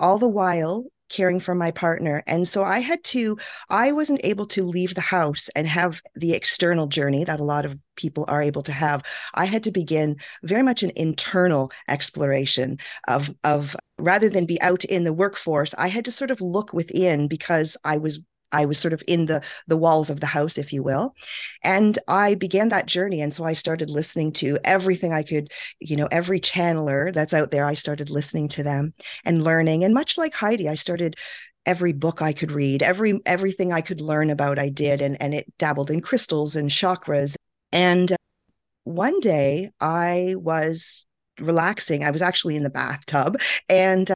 all 0.00 0.16
the 0.16 0.28
while, 0.28 0.86
caring 1.12 1.38
for 1.38 1.54
my 1.54 1.70
partner. 1.70 2.22
And 2.26 2.48
so 2.48 2.64
I 2.64 2.80
had 2.80 3.04
to, 3.04 3.36
I 3.68 3.92
wasn't 3.92 4.24
able 4.24 4.46
to 4.46 4.62
leave 4.62 4.94
the 4.94 5.00
house 5.00 5.48
and 5.54 5.66
have 5.66 6.00
the 6.14 6.32
external 6.32 6.86
journey 6.86 7.24
that 7.24 7.40
a 7.40 7.44
lot 7.44 7.64
of 7.64 7.78
people 7.96 8.24
are 8.28 8.42
able 8.42 8.62
to 8.62 8.72
have. 8.72 9.02
I 9.34 9.44
had 9.44 9.62
to 9.64 9.70
begin 9.70 10.16
very 10.42 10.62
much 10.62 10.82
an 10.82 10.92
internal 10.96 11.70
exploration 11.88 12.78
of, 13.06 13.30
of 13.44 13.76
rather 13.98 14.28
than 14.28 14.46
be 14.46 14.60
out 14.62 14.84
in 14.84 15.04
the 15.04 15.12
workforce, 15.12 15.74
I 15.78 15.88
had 15.88 16.04
to 16.06 16.10
sort 16.10 16.30
of 16.30 16.40
look 16.40 16.72
within 16.72 17.28
because 17.28 17.76
I 17.84 17.98
was 17.98 18.20
I 18.52 18.66
was 18.66 18.78
sort 18.78 18.92
of 18.92 19.02
in 19.08 19.26
the 19.26 19.42
the 19.66 19.76
walls 19.76 20.10
of 20.10 20.20
the 20.20 20.26
house, 20.26 20.58
if 20.58 20.72
you 20.72 20.82
will. 20.82 21.14
And 21.62 21.98
I 22.08 22.34
began 22.34 22.68
that 22.70 22.86
journey. 22.86 23.20
And 23.20 23.32
so 23.32 23.44
I 23.44 23.52
started 23.54 23.90
listening 23.90 24.32
to 24.34 24.58
everything 24.64 25.12
I 25.12 25.22
could, 25.22 25.50
you 25.80 25.96
know, 25.96 26.08
every 26.10 26.40
channeler 26.40 27.12
that's 27.12 27.34
out 27.34 27.50
there. 27.50 27.64
I 27.64 27.74
started 27.74 28.10
listening 28.10 28.48
to 28.48 28.62
them 28.62 28.94
and 29.24 29.42
learning. 29.42 29.84
And 29.84 29.94
much 29.94 30.18
like 30.18 30.34
Heidi, 30.34 30.68
I 30.68 30.74
started 30.74 31.16
every 31.66 31.92
book 31.92 32.22
I 32.22 32.32
could 32.32 32.50
read, 32.52 32.82
every 32.82 33.20
everything 33.26 33.72
I 33.72 33.80
could 33.80 34.00
learn 34.00 34.30
about, 34.30 34.58
I 34.58 34.68
did. 34.68 35.00
And 35.00 35.20
and 35.20 35.34
it 35.34 35.52
dabbled 35.58 35.90
in 35.90 36.00
crystals 36.00 36.56
and 36.56 36.70
chakras. 36.70 37.34
And 37.72 38.12
uh, 38.12 38.16
one 38.84 39.20
day 39.20 39.70
I 39.80 40.34
was 40.38 41.06
relaxing. 41.40 42.04
I 42.04 42.10
was 42.10 42.22
actually 42.22 42.56
in 42.56 42.62
the 42.62 42.70
bathtub 42.70 43.38
and 43.68 44.10
uh, 44.10 44.14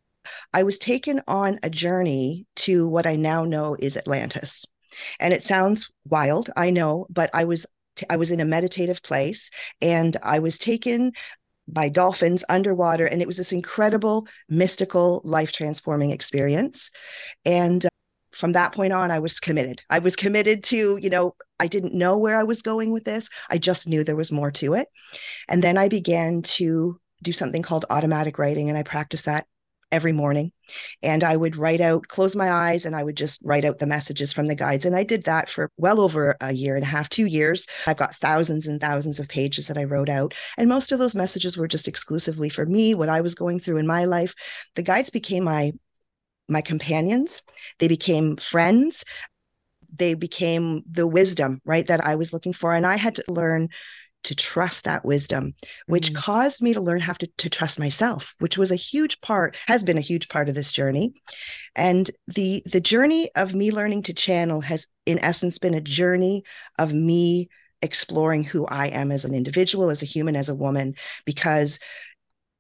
I 0.52 0.62
was 0.62 0.78
taken 0.78 1.22
on 1.26 1.58
a 1.62 1.70
journey 1.70 2.46
to 2.56 2.86
what 2.88 3.06
I 3.06 3.16
now 3.16 3.44
know 3.44 3.76
is 3.78 3.96
Atlantis. 3.96 4.64
And 5.20 5.34
it 5.34 5.44
sounds 5.44 5.90
wild, 6.08 6.50
I 6.56 6.70
know, 6.70 7.06
but 7.10 7.30
I 7.34 7.44
was 7.44 7.66
I 8.10 8.16
was 8.16 8.30
in 8.30 8.40
a 8.40 8.44
meditative 8.44 9.02
place 9.02 9.50
and 9.80 10.16
I 10.22 10.38
was 10.38 10.58
taken 10.58 11.12
by 11.68 11.88
dolphins 11.88 12.44
underwater 12.48 13.06
and 13.06 13.20
it 13.20 13.26
was 13.26 13.38
this 13.38 13.52
incredible 13.52 14.28
mystical 14.48 15.20
life 15.24 15.52
transforming 15.52 16.10
experience. 16.10 16.90
And 17.44 17.86
uh, 17.86 17.88
from 18.30 18.52
that 18.52 18.72
point 18.72 18.92
on 18.92 19.10
i 19.10 19.18
was 19.18 19.40
committed. 19.40 19.82
I 19.88 19.98
was 19.98 20.14
committed 20.14 20.62
to 20.64 20.98
you 20.98 21.10
know 21.10 21.34
i 21.58 21.66
didn't 21.66 21.94
know 21.94 22.18
where 22.18 22.36
i 22.36 22.42
was 22.42 22.62
going 22.62 22.92
with 22.92 23.04
this. 23.04 23.28
I 23.48 23.58
just 23.58 23.88
knew 23.88 24.04
there 24.04 24.14
was 24.14 24.30
more 24.30 24.50
to 24.52 24.74
it. 24.74 24.88
And 25.48 25.64
then 25.64 25.78
i 25.78 25.88
began 25.88 26.42
to 26.42 27.00
do 27.22 27.32
something 27.32 27.62
called 27.62 27.86
automatic 27.88 28.38
writing 28.38 28.68
and 28.68 28.76
i 28.76 28.82
practiced 28.82 29.24
that 29.24 29.46
every 29.92 30.12
morning. 30.12 30.52
And 31.02 31.22
I 31.22 31.36
would 31.36 31.56
write 31.56 31.80
out, 31.80 32.08
close 32.08 32.34
my 32.34 32.50
eyes, 32.50 32.84
and 32.86 32.96
I 32.96 33.04
would 33.04 33.16
just 33.16 33.40
write 33.44 33.64
out 33.64 33.78
the 33.78 33.86
messages 33.86 34.32
from 34.32 34.46
the 34.46 34.54
guides. 34.54 34.84
And 34.84 34.96
I 34.96 35.04
did 35.04 35.24
that 35.24 35.48
for 35.48 35.70
well 35.76 36.00
over 36.00 36.36
a 36.40 36.52
year 36.52 36.74
and 36.74 36.84
a 36.84 36.88
half, 36.88 37.08
two 37.08 37.26
years. 37.26 37.66
I've 37.86 37.96
got 37.96 38.16
thousands 38.16 38.66
and 38.66 38.80
thousands 38.80 39.20
of 39.20 39.28
pages 39.28 39.68
that 39.68 39.78
I 39.78 39.84
wrote 39.84 40.08
out. 40.08 40.34
And 40.56 40.68
most 40.68 40.90
of 40.92 40.98
those 40.98 41.14
messages 41.14 41.56
were 41.56 41.68
just 41.68 41.88
exclusively 41.88 42.48
for 42.48 42.66
me, 42.66 42.94
what 42.94 43.08
I 43.08 43.20
was 43.20 43.34
going 43.34 43.60
through 43.60 43.76
in 43.76 43.86
my 43.86 44.04
life. 44.04 44.34
The 44.74 44.82
guides 44.82 45.10
became 45.10 45.44
my 45.44 45.72
my 46.48 46.60
companions. 46.60 47.42
They 47.78 47.88
became 47.88 48.36
friends. 48.36 49.04
They 49.92 50.14
became 50.14 50.82
the 50.88 51.06
wisdom, 51.06 51.60
right, 51.64 51.86
that 51.86 52.04
I 52.04 52.16
was 52.16 52.32
looking 52.32 52.52
for. 52.52 52.74
And 52.74 52.86
I 52.86 52.96
had 52.96 53.16
to 53.16 53.24
learn 53.28 53.68
to 54.24 54.34
trust 54.34 54.84
that 54.84 55.04
wisdom, 55.04 55.54
which 55.86 56.12
mm. 56.12 56.16
caused 56.16 56.60
me 56.60 56.74
to 56.74 56.80
learn 56.80 57.00
how 57.00 57.12
to, 57.12 57.28
to 57.38 57.48
trust 57.48 57.78
myself, 57.78 58.34
which 58.38 58.58
was 58.58 58.70
a 58.70 58.76
huge 58.76 59.20
part, 59.20 59.56
has 59.66 59.82
been 59.82 59.98
a 59.98 60.02
huge 60.02 60.28
part 60.28 60.48
of 60.48 60.54
this 60.54 60.72
journey. 60.72 61.14
And 61.74 62.10
the 62.26 62.62
the 62.66 62.80
journey 62.80 63.30
of 63.36 63.54
me 63.54 63.70
learning 63.70 64.02
to 64.04 64.14
channel 64.14 64.60
has 64.62 64.86
in 65.04 65.18
essence 65.20 65.58
been 65.58 65.74
a 65.74 65.80
journey 65.80 66.42
of 66.78 66.92
me 66.92 67.48
exploring 67.82 68.42
who 68.42 68.66
I 68.66 68.88
am 68.88 69.12
as 69.12 69.24
an 69.24 69.34
individual, 69.34 69.90
as 69.90 70.02
a 70.02 70.06
human, 70.06 70.34
as 70.34 70.48
a 70.48 70.54
woman, 70.54 70.94
because 71.24 71.78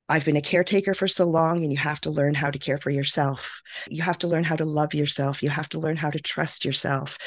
I've 0.08 0.24
been 0.24 0.36
a 0.36 0.42
caretaker 0.42 0.94
for 0.94 1.08
so 1.08 1.24
long, 1.24 1.62
and 1.62 1.72
you 1.72 1.78
have 1.78 2.00
to 2.02 2.10
learn 2.10 2.34
how 2.34 2.50
to 2.50 2.58
care 2.58 2.78
for 2.78 2.90
yourself. 2.90 3.60
You 3.88 4.02
have 4.02 4.18
to 4.18 4.28
learn 4.28 4.44
how 4.44 4.54
to 4.56 4.64
love 4.64 4.94
yourself. 4.94 5.42
You 5.42 5.50
have 5.50 5.68
to 5.70 5.80
learn 5.80 5.96
how 5.96 6.10
to 6.10 6.20
trust 6.20 6.64
yourself. 6.64 7.18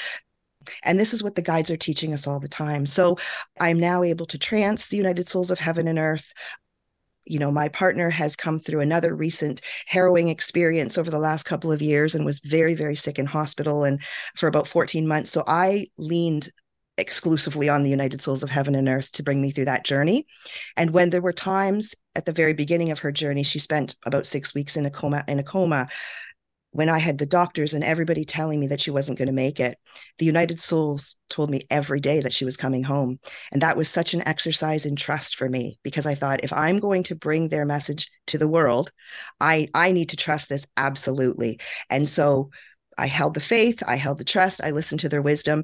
And 0.83 0.99
this 0.99 1.13
is 1.13 1.23
what 1.23 1.35
the 1.35 1.41
guides 1.41 1.71
are 1.71 1.77
teaching 1.77 2.13
us 2.13 2.27
all 2.27 2.39
the 2.39 2.47
time. 2.47 2.85
So 2.85 3.17
I'm 3.59 3.79
now 3.79 4.03
able 4.03 4.25
to 4.27 4.37
trance 4.37 4.87
the 4.87 4.97
United 4.97 5.27
Souls 5.27 5.51
of 5.51 5.59
Heaven 5.59 5.87
and 5.87 5.99
Earth. 5.99 6.33
You 7.25 7.39
know, 7.39 7.51
my 7.51 7.69
partner 7.69 8.09
has 8.09 8.35
come 8.35 8.59
through 8.59 8.81
another 8.81 9.15
recent 9.15 9.61
harrowing 9.85 10.29
experience 10.29 10.97
over 10.97 11.11
the 11.11 11.19
last 11.19 11.43
couple 11.43 11.71
of 11.71 11.81
years 11.81 12.15
and 12.15 12.25
was 12.25 12.39
very, 12.39 12.73
very 12.73 12.95
sick 12.95 13.19
in 13.19 13.25
hospital 13.25 13.83
and 13.83 14.01
for 14.35 14.47
about 14.47 14.67
14 14.67 15.07
months. 15.07 15.31
So 15.31 15.43
I 15.45 15.87
leaned 15.97 16.49
exclusively 16.99 17.69
on 17.69 17.81
the 17.81 17.89
United 17.89 18.21
Souls 18.21 18.43
of 18.43 18.49
Heaven 18.49 18.75
and 18.75 18.89
Earth 18.89 19.11
to 19.13 19.23
bring 19.23 19.41
me 19.41 19.51
through 19.51 19.65
that 19.65 19.85
journey. 19.85 20.27
And 20.75 20.91
when 20.91 21.09
there 21.09 21.21
were 21.21 21.33
times 21.33 21.95
at 22.15 22.25
the 22.25 22.33
very 22.33 22.53
beginning 22.53 22.91
of 22.91 22.99
her 22.99 23.11
journey, 23.11 23.43
she 23.43 23.59
spent 23.59 23.95
about 24.05 24.27
six 24.27 24.53
weeks 24.53 24.75
in 24.75 24.85
a 24.85 24.91
coma 24.91 25.23
in 25.27 25.39
a 25.39 25.43
coma 25.43 25.87
when 26.71 26.89
I 26.89 26.99
had 26.99 27.17
the 27.17 27.25
doctors 27.25 27.73
and 27.73 27.83
everybody 27.83 28.25
telling 28.25 28.59
me 28.59 28.67
that 28.67 28.79
she 28.79 28.91
wasn't 28.91 29.17
going 29.17 29.27
to 29.27 29.33
make 29.33 29.59
it, 29.59 29.77
the 30.19 30.25
United 30.25 30.59
Souls 30.59 31.15
told 31.29 31.49
me 31.49 31.65
every 31.69 31.99
day 31.99 32.21
that 32.21 32.33
she 32.33 32.45
was 32.45 32.57
coming 32.57 32.83
home. 32.83 33.19
And 33.51 33.61
that 33.61 33.77
was 33.77 33.89
such 33.89 34.13
an 34.13 34.27
exercise 34.27 34.85
in 34.85 34.95
trust 34.95 35.35
for 35.35 35.49
me 35.49 35.79
because 35.83 36.05
I 36.05 36.15
thought 36.15 36.43
if 36.43 36.53
I'm 36.53 36.79
going 36.79 37.03
to 37.03 37.15
bring 37.15 37.49
their 37.49 37.65
message 37.65 38.09
to 38.27 38.37
the 38.37 38.47
world, 38.47 38.91
I 39.39 39.69
I 39.73 39.91
need 39.91 40.09
to 40.09 40.17
trust 40.17 40.49
this 40.49 40.65
absolutely. 40.77 41.59
And 41.89 42.07
so 42.07 42.51
I 42.97 43.07
held 43.07 43.33
the 43.33 43.39
faith, 43.39 43.81
I 43.87 43.95
held 43.95 44.19
the 44.19 44.23
trust, 44.23 44.61
I 44.63 44.71
listened 44.71 44.99
to 45.01 45.09
their 45.09 45.21
wisdom. 45.21 45.63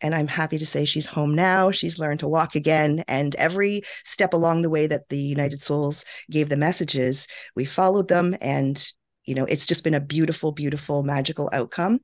And 0.00 0.14
I'm 0.14 0.26
happy 0.26 0.58
to 0.58 0.66
say 0.66 0.84
she's 0.84 1.06
home 1.06 1.34
now. 1.34 1.70
She's 1.70 1.98
learned 1.98 2.20
to 2.20 2.28
walk 2.28 2.56
again. 2.56 3.04
And 3.08 3.34
every 3.36 3.82
step 4.04 4.34
along 4.34 4.60
the 4.60 4.68
way 4.68 4.86
that 4.86 5.08
the 5.08 5.18
United 5.18 5.62
Souls 5.62 6.04
gave 6.30 6.50
the 6.50 6.58
messages, 6.58 7.26
we 7.56 7.64
followed 7.64 8.08
them 8.08 8.36
and 8.42 8.86
you 9.24 9.34
know 9.34 9.44
it's 9.44 9.66
just 9.66 9.84
been 9.84 9.94
a 9.94 10.00
beautiful 10.00 10.52
beautiful 10.52 11.02
magical 11.02 11.48
outcome. 11.52 12.00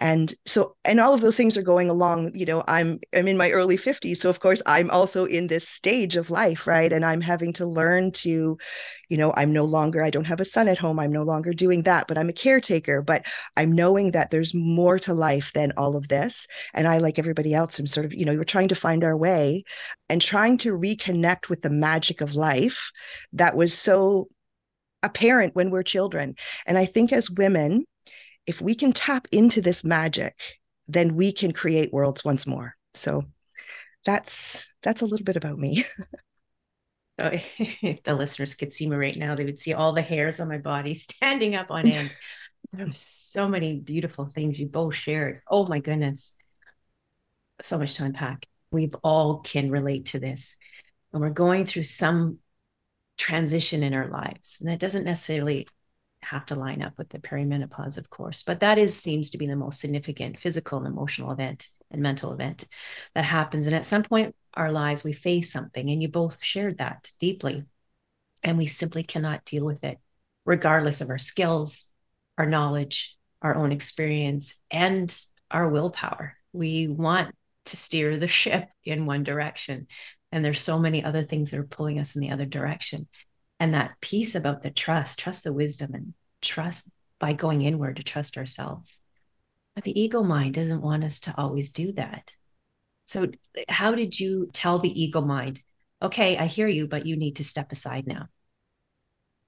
And 0.00 0.32
so 0.46 0.76
and 0.84 1.00
all 1.00 1.12
of 1.12 1.20
those 1.20 1.36
things 1.36 1.56
are 1.56 1.62
going 1.62 1.90
along 1.90 2.32
you 2.34 2.46
know 2.46 2.62
i'm 2.68 3.00
i'm 3.14 3.26
in 3.26 3.36
my 3.36 3.50
early 3.50 3.76
50s 3.76 4.18
so 4.18 4.30
of 4.30 4.38
course 4.38 4.62
i'm 4.64 4.90
also 4.90 5.24
in 5.24 5.48
this 5.48 5.68
stage 5.68 6.14
of 6.14 6.30
life 6.30 6.66
right? 6.66 6.92
And 6.92 7.04
i'm 7.04 7.20
having 7.20 7.52
to 7.54 7.66
learn 7.66 8.12
to 8.12 8.58
you 9.08 9.16
know 9.16 9.32
i'm 9.36 9.52
no 9.52 9.64
longer 9.64 10.02
i 10.02 10.10
don't 10.10 10.26
have 10.26 10.40
a 10.40 10.44
son 10.44 10.68
at 10.68 10.78
home. 10.78 10.98
I'm 11.00 11.12
no 11.12 11.24
longer 11.24 11.52
doing 11.52 11.82
that 11.82 12.06
but 12.06 12.16
i'm 12.18 12.28
a 12.28 12.32
caretaker. 12.32 13.02
But 13.02 13.26
i'm 13.56 13.72
knowing 13.72 14.12
that 14.12 14.30
there's 14.30 14.54
more 14.54 14.98
to 15.00 15.14
life 15.14 15.52
than 15.54 15.72
all 15.76 15.96
of 15.96 16.08
this. 16.08 16.46
And 16.74 16.86
i 16.86 16.98
like 16.98 17.18
everybody 17.18 17.54
else 17.54 17.78
i'm 17.78 17.86
sort 17.86 18.06
of 18.06 18.14
you 18.14 18.24
know 18.24 18.36
we're 18.36 18.44
trying 18.44 18.68
to 18.68 18.74
find 18.74 19.02
our 19.04 19.16
way 19.16 19.64
and 20.08 20.22
trying 20.22 20.58
to 20.58 20.72
reconnect 20.72 21.48
with 21.48 21.62
the 21.62 21.70
magic 21.70 22.20
of 22.20 22.34
life 22.34 22.90
that 23.32 23.56
was 23.56 23.76
so 23.76 24.28
apparent 25.02 25.54
when 25.54 25.70
we're 25.70 25.82
children. 25.82 26.34
And 26.66 26.78
I 26.78 26.84
think 26.84 27.12
as 27.12 27.30
women, 27.30 27.84
if 28.46 28.60
we 28.60 28.74
can 28.74 28.92
tap 28.92 29.28
into 29.32 29.60
this 29.60 29.84
magic, 29.84 30.34
then 30.86 31.14
we 31.14 31.32
can 31.32 31.52
create 31.52 31.92
worlds 31.92 32.24
once 32.24 32.46
more. 32.46 32.74
So 32.94 33.24
that's 34.04 34.66
that's 34.82 35.02
a 35.02 35.06
little 35.06 35.24
bit 35.24 35.36
about 35.36 35.58
me. 35.58 35.84
Oh, 37.18 37.30
if 37.32 38.02
the 38.04 38.14
listeners 38.14 38.54
could 38.54 38.72
see 38.72 38.88
me 38.88 38.96
right 38.96 39.16
now, 39.16 39.34
they 39.34 39.44
would 39.44 39.58
see 39.58 39.74
all 39.74 39.92
the 39.92 40.02
hairs 40.02 40.38
on 40.38 40.48
my 40.48 40.58
body 40.58 40.94
standing 40.94 41.56
up 41.56 41.70
on 41.70 41.86
end. 41.86 42.12
there 42.72 42.86
are 42.86 42.92
so 42.92 43.48
many 43.48 43.74
beautiful 43.78 44.26
things 44.26 44.58
you 44.58 44.66
both 44.66 44.94
shared. 44.94 45.42
Oh 45.50 45.66
my 45.66 45.80
goodness. 45.80 46.32
So 47.60 47.78
much 47.78 47.94
to 47.94 48.04
unpack. 48.04 48.46
We've 48.70 48.94
all 49.02 49.40
can 49.40 49.70
relate 49.70 50.06
to 50.06 50.20
this. 50.20 50.54
And 51.12 51.20
we're 51.20 51.30
going 51.30 51.66
through 51.66 51.84
some 51.84 52.38
transition 53.18 53.82
in 53.82 53.92
our 53.92 54.08
lives. 54.08 54.56
And 54.60 54.68
that 54.68 54.78
doesn't 54.78 55.04
necessarily 55.04 55.66
have 56.22 56.46
to 56.46 56.54
line 56.54 56.82
up 56.82 56.96
with 56.96 57.10
the 57.10 57.18
perimenopause, 57.18 57.98
of 57.98 58.10
course, 58.10 58.42
but 58.42 58.60
that 58.60 58.78
is 58.78 58.96
seems 58.96 59.30
to 59.30 59.38
be 59.38 59.46
the 59.46 59.56
most 59.56 59.80
significant 59.80 60.38
physical 60.38 60.78
and 60.78 60.86
emotional 60.86 61.30
event 61.30 61.68
and 61.90 62.02
mental 62.02 62.32
event 62.32 62.66
that 63.14 63.24
happens. 63.24 63.66
And 63.66 63.74
at 63.74 63.86
some 63.86 64.02
point 64.02 64.34
our 64.54 64.72
lives, 64.72 65.04
we 65.04 65.12
face 65.12 65.52
something, 65.52 65.88
and 65.88 66.02
you 66.02 66.08
both 66.08 66.36
shared 66.40 66.78
that 66.78 67.10
deeply. 67.20 67.64
And 68.42 68.58
we 68.58 68.66
simply 68.66 69.02
cannot 69.02 69.44
deal 69.44 69.64
with 69.64 69.84
it, 69.84 69.98
regardless 70.44 71.00
of 71.00 71.10
our 71.10 71.18
skills, 71.18 71.90
our 72.36 72.46
knowledge, 72.46 73.16
our 73.42 73.54
own 73.54 73.72
experience, 73.72 74.54
and 74.70 75.16
our 75.50 75.68
willpower. 75.68 76.36
We 76.52 76.88
want 76.88 77.34
to 77.66 77.76
steer 77.76 78.16
the 78.16 78.26
ship 78.40 78.68
in 78.84 79.06
one 79.06 79.24
direction 79.24 79.86
and 80.30 80.44
there's 80.44 80.60
so 80.60 80.78
many 80.78 81.02
other 81.02 81.22
things 81.22 81.50
that 81.50 81.60
are 81.60 81.64
pulling 81.64 81.98
us 81.98 82.14
in 82.14 82.20
the 82.20 82.30
other 82.30 82.44
direction. 82.44 83.08
And 83.60 83.74
that 83.74 84.00
piece 84.00 84.34
about 84.34 84.62
the 84.62 84.70
trust 84.70 85.18
trust 85.18 85.44
the 85.44 85.52
wisdom 85.52 85.94
and 85.94 86.14
trust 86.40 86.88
by 87.18 87.32
going 87.32 87.62
inward 87.62 87.96
to 87.96 88.02
trust 88.02 88.36
ourselves. 88.36 89.00
But 89.74 89.84
the 89.84 89.98
ego 89.98 90.22
mind 90.22 90.54
doesn't 90.54 90.82
want 90.82 91.04
us 91.04 91.20
to 91.20 91.34
always 91.36 91.70
do 91.70 91.92
that. 91.92 92.32
So 93.06 93.28
how 93.68 93.94
did 93.94 94.18
you 94.18 94.50
tell 94.52 94.78
the 94.78 95.02
ego 95.02 95.20
mind 95.20 95.62
okay 96.00 96.36
i 96.36 96.46
hear 96.46 96.68
you 96.68 96.86
but 96.86 97.06
you 97.06 97.16
need 97.16 97.36
to 97.36 97.44
step 97.44 97.72
aside 97.72 98.06
now. 98.06 98.28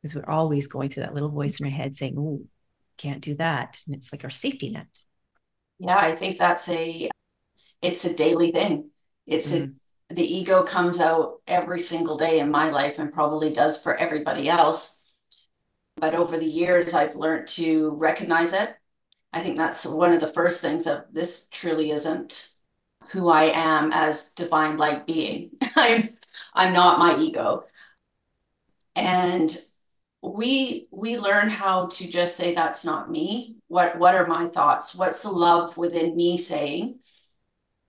Because 0.03 0.17
we're 0.17 0.33
always 0.33 0.67
going 0.67 0.89
through 0.89 1.05
that 1.05 1.15
little 1.15 1.29
voice 1.29 1.61
in 1.61 1.67
our 1.67 1.73
head 1.73 1.97
saying 1.97 2.17
oh 2.19 2.43
can't 2.97 3.23
do 3.23 3.35
that. 3.37 3.79
And 3.87 3.95
it's 3.95 4.13
like 4.13 4.25
our 4.25 4.31
safety 4.31 4.71
net. 4.71 4.89
Yeah 5.79 5.99
i 5.99 6.17
think 6.17 6.39
that's 6.39 6.69
a 6.71 7.11
it's 7.83 8.05
a 8.05 8.17
daily 8.17 8.51
thing. 8.51 8.91
It's 9.27 9.55
mm-hmm. 9.55 9.73
a 9.73 9.75
the 10.11 10.25
ego 10.25 10.65
comes 10.65 11.01
out 11.01 11.41
every 11.47 11.79
single 11.79 12.17
day 12.17 12.41
in 12.41 12.51
my 12.51 12.71
life 12.71 12.99
and 12.99 13.13
probably 13.13 13.53
does 13.53 13.83
for 13.83 13.95
everybody 13.95 14.49
else. 14.49 15.05
But 15.97 16.15
over 16.15 16.37
the 16.37 16.47
years, 16.47 16.95
I've 16.95 17.15
learned 17.15 17.47
to 17.49 17.91
recognize 17.99 18.53
it. 18.53 18.75
I 19.33 19.41
think 19.41 19.57
that's 19.57 19.87
one 19.87 20.13
of 20.13 20.21
the 20.21 20.27
first 20.27 20.63
things 20.63 20.85
that 20.85 21.15
this 21.15 21.49
truly 21.51 21.91
isn't 21.91 22.51
who 23.11 23.29
I 23.29 23.45
am 23.55 23.93
as 23.93 24.33
divine 24.35 24.77
light 24.77 25.07
being. 25.07 25.51
I'm 25.77 26.11
I'm 26.55 26.73
not 26.73 26.99
my 26.99 27.19
ego. 27.19 27.65
And 28.97 29.57
we 30.23 30.89
we 30.91 31.19
learn 31.19 31.49
how 31.49 31.87
to 31.87 32.11
just 32.11 32.37
say 32.37 32.55
that's 32.55 32.85
not 32.85 33.11
me. 33.11 33.57
What 33.69 33.99
what 33.99 34.15
are 34.15 34.27
my 34.27 34.49
thoughts? 34.49 34.95
What's 34.95 35.23
the 35.23 35.31
love 35.31 35.77
within 35.77 36.17
me 36.17 36.37
saying? 36.39 36.99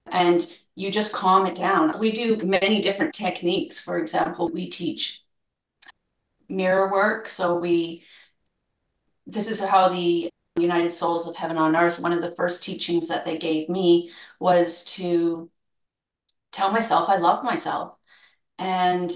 And 0.07 0.45
you 0.75 0.91
just 0.91 1.13
calm 1.13 1.45
it 1.45 1.55
down. 1.55 1.99
We 1.99 2.11
do 2.11 2.37
many 2.37 2.81
different 2.81 3.13
techniques. 3.13 3.79
For 3.79 3.97
example, 3.97 4.49
we 4.49 4.69
teach 4.69 5.21
mirror 6.49 6.91
work. 6.91 7.27
So 7.27 7.59
we, 7.59 8.03
this 9.25 9.49
is 9.49 9.67
how 9.67 9.89
the 9.89 10.29
United 10.57 10.91
Souls 10.91 11.27
of 11.27 11.35
Heaven 11.35 11.57
on 11.57 11.75
Earth, 11.75 12.01
one 12.01 12.13
of 12.13 12.21
the 12.21 12.35
first 12.35 12.63
teachings 12.63 13.07
that 13.07 13.25
they 13.25 13.37
gave 13.37 13.69
me 13.69 14.11
was 14.39 14.85
to 14.97 15.49
tell 16.51 16.71
myself 16.71 17.09
I 17.09 17.17
love 17.17 17.43
myself 17.43 17.95
and 18.59 19.11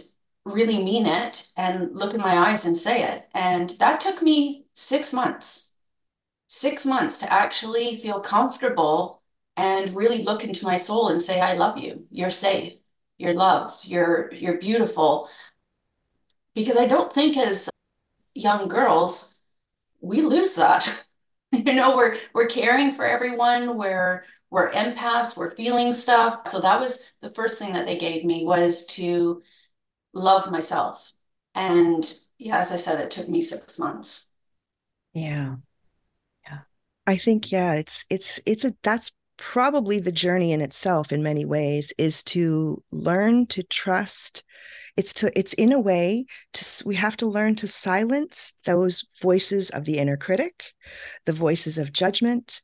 really 0.46 0.84
mean 0.84 1.06
it 1.06 1.48
and 1.58 1.96
look 1.96 2.14
in 2.14 2.22
my 2.22 2.38
eyes 2.50 2.66
and 2.66 2.78
say 2.78 3.04
it. 3.04 3.26
And 3.34 3.72
that 3.80 4.00
took 4.00 4.22
me 4.22 4.66
six 4.74 5.14
months, 5.14 5.76
six 6.48 6.86
months 6.86 7.18
to 7.20 7.32
actually 7.32 7.96
feel 7.98 8.20
comfortable 8.20 9.22
and 9.58 9.94
really 9.96 10.24
look 10.24 10.44
into 10.44 10.66
my 10.66 10.76
soul 10.76 11.10
and 11.10 11.22
say, 11.22 11.40
I 11.40 11.54
love 11.54 11.78
you. 11.78 12.06
You're 12.12 12.30
safe. 12.30 12.74
You're 13.18 13.34
loved. 13.34 13.88
You're, 13.88 14.32
you're 14.34 14.58
beautiful. 14.58 15.30
Because 16.54 16.78
I 16.78 16.88
don't 16.88 17.12
think 17.12 17.38
as 17.38 17.70
young 18.34 18.68
girls, 18.68 19.44
we 20.02 20.22
lose 20.22 20.56
that. 20.56 21.06
you 21.52 21.74
know, 21.74 21.96
we're, 21.96 22.18
we're 22.34 22.48
caring 22.48 22.92
for 22.92 23.06
everyone. 23.06 23.78
We're, 23.78 24.26
we're 24.50 24.72
empaths. 24.72 25.38
We're 25.38 25.56
feeling 25.56 25.94
stuff. 25.94 26.48
So 26.48 26.60
that 26.62 26.80
was 26.80 27.14
the 27.22 27.32
first 27.32 27.60
thing 27.60 27.74
that 27.74 27.86
they 27.86 27.98
gave 27.98 28.26
me 28.26 28.46
was 28.46 28.86
to 28.88 29.42
love 30.14 30.52
myself. 30.52 31.14
And 31.54 32.06
yeah, 32.38 32.60
as 32.60 32.72
I 32.72 32.78
said, 32.78 33.00
it 33.00 33.12
took 33.12 33.30
me 33.30 33.40
six 33.42 33.80
months. 33.80 34.30
Yeah. 35.14 35.56
Yeah. 36.46 36.60
I 37.08 37.18
think, 37.18 37.52
yeah, 37.52 37.74
it's, 37.76 38.06
it's, 38.10 38.42
it's 38.46 38.66
a, 38.66 38.76
that's 38.84 39.12
probably 39.38 40.00
the 40.00 40.12
journey 40.12 40.52
in 40.52 40.62
itself 40.62 41.12
in 41.12 41.24
many 41.24 41.46
ways 41.46 41.94
is 41.98 42.24
to 42.24 42.84
learn 42.92 43.48
to 43.48 43.64
trust. 43.64 44.44
It's 44.98 45.14
to 45.16 45.38
it's 45.38 45.54
in 45.54 45.74
a 45.74 45.80
way 45.80 46.26
to 46.54 46.84
we 46.86 46.96
have 46.96 47.18
to 47.18 47.26
learn 47.26 47.56
to 47.56 47.68
silence 47.68 48.54
those 48.66 49.06
voices 49.22 49.70
of 49.70 49.86
the 49.86 49.98
inner 49.98 50.18
critic 50.18 50.74
the 51.26 51.34
voices 51.34 51.78
of 51.78 51.92
judgment. 51.92 52.62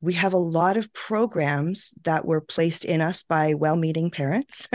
We 0.00 0.14
have 0.14 0.32
a 0.32 0.38
lot 0.38 0.76
of 0.76 0.92
programs 0.92 1.94
that 2.04 2.24
were 2.26 2.40
placed 2.40 2.84
in 2.84 3.00
us 3.00 3.22
by 3.22 3.54
well-meaning 3.54 4.10
parents 4.10 4.68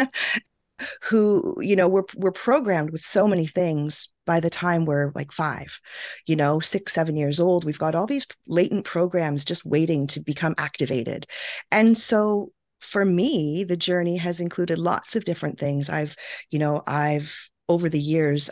who 1.03 1.55
you 1.59 1.75
know 1.75 1.87
we're 1.87 2.03
we're 2.15 2.31
programmed 2.31 2.91
with 2.91 3.01
so 3.01 3.27
many 3.27 3.45
things 3.45 4.09
by 4.29 4.39
the 4.39 4.49
time 4.51 4.85
we're 4.85 5.11
like 5.15 5.31
five 5.31 5.79
you 6.27 6.35
know 6.35 6.59
six 6.59 6.93
seven 6.93 7.17
years 7.17 7.39
old 7.39 7.65
we've 7.65 7.79
got 7.79 7.95
all 7.95 8.05
these 8.05 8.27
latent 8.45 8.85
programs 8.85 9.43
just 9.43 9.65
waiting 9.65 10.05
to 10.05 10.19
become 10.19 10.53
activated 10.59 11.25
and 11.71 11.97
so 11.97 12.51
for 12.79 13.03
me 13.03 13.63
the 13.63 13.75
journey 13.75 14.17
has 14.17 14.39
included 14.39 14.77
lots 14.77 15.15
of 15.15 15.25
different 15.25 15.57
things 15.57 15.89
i've 15.89 16.15
you 16.51 16.59
know 16.59 16.83
i've 16.85 17.35
over 17.67 17.89
the 17.89 17.99
years 17.99 18.51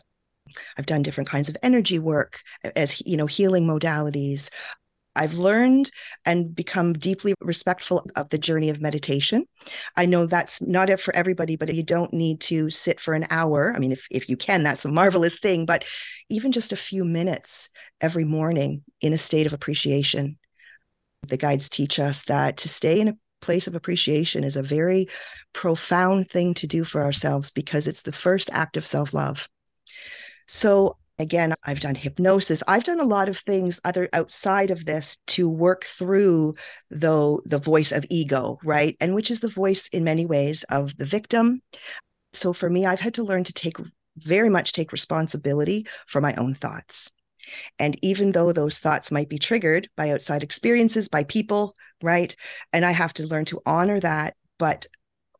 I've 0.78 0.86
done 0.86 1.02
different 1.02 1.30
kinds 1.30 1.50
of 1.50 1.58
energy 1.62 2.00
work 2.00 2.42
as 2.76 3.02
you 3.06 3.18
know 3.18 3.26
healing 3.26 3.68
modalities. 3.68 4.50
I've 5.18 5.34
learned 5.34 5.92
and 6.26 6.56
become 6.56 6.94
deeply 6.94 7.34
respectful 7.42 8.06
of 8.16 8.30
the 8.30 8.38
journey 8.38 8.70
of 8.70 8.82
meditation. 8.82 9.46
I 9.96 10.06
know 10.06 10.26
that's 10.26 10.62
not 10.62 10.90
it 10.90 11.00
for 11.00 11.16
everybody, 11.16 11.56
but 11.56 11.74
you 11.74 11.84
don't 11.84 12.14
need 12.14 12.42
to 12.42 12.70
sit 12.70 13.00
for 13.00 13.14
an 13.14 13.28
hour. 13.30 13.74
I 13.76 13.80
mean, 13.80 13.92
if, 13.92 14.08
if 14.12 14.30
you 14.30 14.38
can, 14.38 14.64
that's 14.64 14.86
a 14.86 14.90
marvelous 14.90 15.40
thing, 15.40 15.66
but 15.66 15.84
even 16.30 16.52
just 16.52 16.72
a 16.72 16.78
few 16.78 17.04
minutes 17.04 17.70
every 18.00 18.26
morning 18.26 18.84
in 19.02 19.14
a 19.14 19.18
state 19.18 19.48
of 19.48 19.54
appreciation. 19.54 20.38
The 21.28 21.38
guides 21.38 21.70
teach 21.70 22.00
us 22.00 22.24
that 22.24 22.58
to 22.58 22.70
stay 22.70 23.00
in 23.00 23.08
a 23.08 23.18
place 23.42 23.68
of 23.68 23.76
appreciation 23.76 24.44
is 24.44 24.56
a 24.56 24.64
very 24.64 25.08
profound 25.54 26.30
thing 26.30 26.54
to 26.56 26.68
do 26.68 26.84
for 26.84 27.04
ourselves 27.04 27.52
because 27.52 27.88
it's 27.88 28.04
the 28.04 28.12
first 28.12 28.50
act 28.52 28.78
of 28.78 28.86
self 28.86 29.14
love. 29.14 29.48
So 30.48 30.98
Again, 31.20 31.56
I've 31.64 31.80
done 31.80 31.96
hypnosis. 31.96 32.62
I've 32.68 32.84
done 32.84 33.00
a 33.00 33.06
lot 33.06 33.28
of 33.28 33.38
things 33.38 33.80
other 33.84 34.08
outside 34.14 34.70
of 34.70 34.86
this 34.86 35.18
to 35.28 35.50
work 35.50 35.84
through 35.84 36.54
the, 36.92 37.40
the 37.44 37.58
voice 37.58 37.92
of 37.92 38.06
ego, 38.10 38.60
right? 38.64 38.96
And 39.00 39.16
which 39.16 39.32
is 39.32 39.40
the 39.40 39.50
voice 39.50 39.88
in 39.88 40.04
many 40.04 40.28
ways 40.28 40.64
of 40.70 40.96
the 40.98 41.06
victim. 41.06 41.64
So 42.34 42.54
for 42.54 42.70
me, 42.70 42.86
I've 42.86 43.00
had 43.00 43.16
to 43.16 43.24
learn 43.24 43.44
to 43.46 43.54
take 43.54 43.78
very 44.18 44.50
much 44.50 44.74
take 44.74 44.92
responsibility 44.92 45.88
for 46.06 46.22
my 46.22 46.36
own 46.36 46.54
thoughts. 46.54 47.12
And 47.80 47.98
even 48.04 48.32
though 48.32 48.52
those 48.52 48.78
thoughts 48.78 49.12
might 49.12 49.30
be 49.30 49.40
triggered 49.40 49.90
by 49.98 50.12
outside 50.12 50.44
experiences, 50.44 51.10
by 51.10 51.24
people, 51.24 51.76
right? 52.04 52.36
And 52.74 52.86
I 52.86 52.92
have 52.92 53.14
to 53.14 53.28
learn 53.28 53.46
to 53.46 53.62
honor 53.66 54.00
that, 54.02 54.36
but 54.60 54.86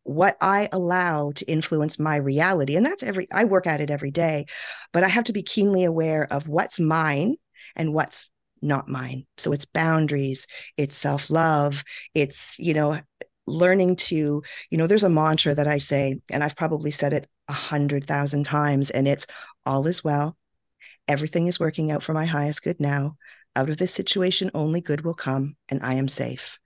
what 0.08 0.38
I 0.40 0.70
allow 0.72 1.34
to 1.34 1.46
influence 1.46 2.00
my 2.00 2.16
reality. 2.16 2.78
And 2.78 2.86
that's 2.86 3.04
every, 3.04 3.28
I 3.30 3.44
work 3.44 3.68
at 3.68 3.82
it 3.82 3.92
every 3.92 4.10
day, 4.10 4.46
but 4.94 5.04
I 5.04 5.10
have 5.10 5.26
to 5.26 5.34
be 5.34 5.44
keenly 5.44 5.84
aware 5.84 6.32
of 6.32 6.48
what's 6.48 6.80
mine 6.80 7.36
and 7.76 7.94
what's 7.94 8.30
not 8.62 8.88
mine. 8.88 9.26
So 9.38 9.52
it's 9.52 9.66
boundaries, 9.66 10.48
it's 10.78 10.96
self 10.96 11.30
love, 11.30 11.84
it's, 12.14 12.58
you 12.58 12.74
know, 12.74 13.02
learning 13.46 13.98
to, 13.98 14.44
you 14.72 14.78
know, 14.78 14.88
there's 14.88 15.04
a 15.04 15.10
mantra 15.10 15.54
that 15.54 15.68
I 15.68 15.78
say, 15.78 16.22
and 16.32 16.42
I've 16.42 16.56
probably 16.56 16.92
said 16.92 17.12
it 17.12 17.28
a 17.50 17.54
hundred 17.54 18.08
thousand 18.08 18.46
times, 18.46 18.90
and 18.90 19.10
it's 19.10 19.28
all 19.66 19.88
is 19.88 20.06
well. 20.06 20.38
Everything 21.10 21.48
is 21.48 21.60
working 21.60 21.92
out 21.92 22.02
for 22.02 22.14
my 22.14 22.26
highest 22.26 22.64
good 22.64 22.80
now. 22.80 23.18
Out 23.58 23.70
of 23.70 23.78
this 23.78 23.94
situation, 23.94 24.52
only 24.54 24.80
good 24.80 25.02
will 25.02 25.16
come, 25.16 25.58
and 25.68 25.84
I 25.84 25.96
am 25.96 26.08
safe 26.08 26.60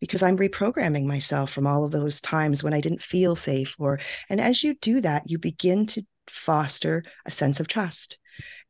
because 0.00 0.22
I'm 0.22 0.36
reprogramming 0.36 1.04
myself 1.04 1.50
from 1.50 1.66
all 1.66 1.84
of 1.84 1.92
those 1.92 2.20
times 2.20 2.62
when 2.62 2.74
I 2.74 2.80
didn't 2.80 3.02
feel 3.02 3.36
safe 3.36 3.74
or 3.78 4.00
and 4.28 4.40
as 4.40 4.62
you 4.62 4.74
do 4.74 5.00
that 5.00 5.24
you 5.26 5.38
begin 5.38 5.86
to 5.86 6.02
foster 6.28 7.04
a 7.26 7.30
sense 7.30 7.60
of 7.60 7.68
trust 7.68 8.18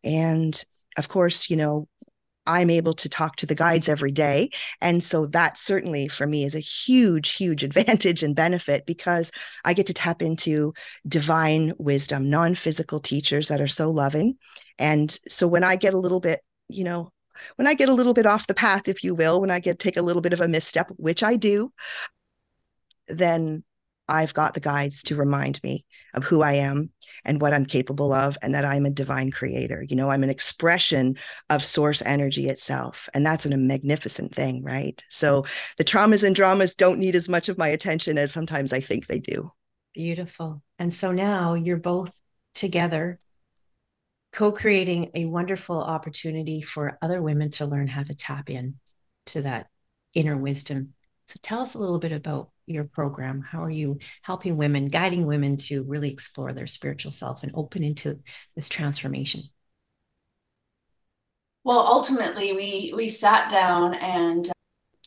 and 0.03 0.65
of 0.97 1.09
course 1.09 1.49
you 1.51 1.57
know 1.57 1.89
I'm 2.47 2.71
able 2.71 2.95
to 2.95 3.09
talk 3.09 3.37
to 3.37 3.47
the 3.47 3.55
guides 3.55 3.89
every 3.89 4.13
day. 4.13 4.51
And 4.81 5.03
so 5.03 5.27
that 5.29 5.57
certainly 5.57 6.09
for 6.09 6.27
me 6.27 6.45
is 6.45 6.55
a 6.55 6.61
huge, 6.61 7.33
huge 7.33 7.65
advantage 7.65 8.23
and 8.23 8.37
benefit 8.37 8.87
because 8.87 9.31
I 9.65 9.75
get 9.75 9.87
to 9.87 9.95
tap 9.95 10.23
into 10.23 10.75
divine 11.07 11.73
wisdom, 11.79 12.29
non 12.29 12.55
physical 12.55 13.01
teachers 13.01 13.49
that 13.49 13.61
are 13.61 13.69
so 13.69 13.91
loving. 13.91 14.37
And 14.79 15.17
so 15.29 15.47
when 15.47 15.65
I 15.65 15.77
get 15.77 15.95
a 15.95 15.99
little 15.99 16.21
bit, 16.21 16.41
you 16.69 16.85
know, 16.85 17.11
when 17.57 17.67
I 17.67 17.75
get 17.75 17.89
a 17.89 17.95
little 17.95 18.15
bit 18.15 18.27
off 18.27 18.47
the 18.47 18.55
path, 18.55 18.89
if 18.89 19.05
you 19.05 19.15
will, 19.15 19.41
when 19.41 19.51
I 19.51 19.61
get 19.61 19.79
take 19.79 19.97
a 19.97 20.03
little 20.03 20.23
bit 20.23 20.33
of 20.33 20.41
a 20.41 20.49
misstep, 20.49 20.91
which 20.97 21.23
I 21.23 21.37
do, 21.37 21.73
then 23.09 23.65
I've 24.09 24.35
got 24.35 24.55
the 24.55 24.61
guides 24.61 25.03
to 25.05 25.17
remind 25.17 25.63
me 25.63 25.85
of 26.13 26.25
who 26.25 26.43
I 26.43 26.55
am 26.55 26.91
and 27.25 27.41
what 27.41 27.55
I'm 27.55 27.65
capable 27.65 28.13
of, 28.13 28.37
and 28.43 28.55
that 28.55 28.65
I'm 28.65 28.85
a 28.85 28.91
divine 28.91 29.31
creator. 29.31 29.83
You 29.89 29.97
know, 29.97 30.11
I'm 30.11 30.23
an 30.23 30.31
expression 30.31 31.17
of 31.49 31.65
source 31.65 32.03
energy 32.03 32.49
itself. 32.51 33.09
And 33.15 33.25
that's 33.25 33.47
a 33.47 33.57
magnificent 33.57 34.35
thing, 34.35 34.63
right? 34.63 35.03
So 35.09 35.47
the 35.79 35.85
traumas 35.85 36.23
and 36.23 36.37
dramas 36.37 36.75
don't 36.75 36.99
need 36.99 37.17
as 37.17 37.31
much 37.31 37.49
of 37.49 37.57
my 37.57 37.69
attention 37.69 38.19
as 38.19 38.31
sometimes 38.31 38.73
I 38.73 38.81
think 38.81 39.07
they 39.07 39.21
do. 39.21 39.51
Beautiful. 39.95 40.63
And 40.79 40.93
so 40.93 41.13
now 41.13 41.55
you're 41.55 41.79
both 41.79 42.13
together 42.55 43.19
co-creating 44.35 45.13
a 45.15 45.25
wonderful 45.27 45.81
opportunity 45.81 46.61
for 46.61 46.99
other 47.01 47.23
women 47.23 47.51
to 47.53 47.67
learn 47.67 47.87
how 47.87 48.03
to 48.03 48.15
tap 48.15 48.51
in 48.51 48.75
to 49.27 49.43
that 49.43 49.69
inner 50.13 50.37
wisdom. 50.37 50.93
So 51.29 51.37
tell 51.41 51.61
us 51.61 51.75
a 51.75 51.79
little 51.79 52.01
bit 52.01 52.11
about 52.11 52.51
your 52.67 52.85
program. 52.85 53.43
How 53.43 53.63
are 53.63 53.71
you 53.71 53.99
helping 54.23 54.57
women, 54.57 54.89
guiding 54.89 55.25
women 55.25 55.57
to 55.69 55.85
really 55.85 56.11
explore 56.11 56.53
their 56.53 56.67
spiritual 56.67 57.13
self 57.13 57.45
and 57.45 57.53
open 57.55 57.85
into 57.85 58.19
this 58.57 58.69
transformation? 58.69 59.45
Well, 61.63 61.79
ultimately, 61.79 62.53
we 62.53 62.93
we 62.95 63.09
sat 63.09 63.51
down 63.51 63.95
and 63.95 64.49
uh, 64.49 64.53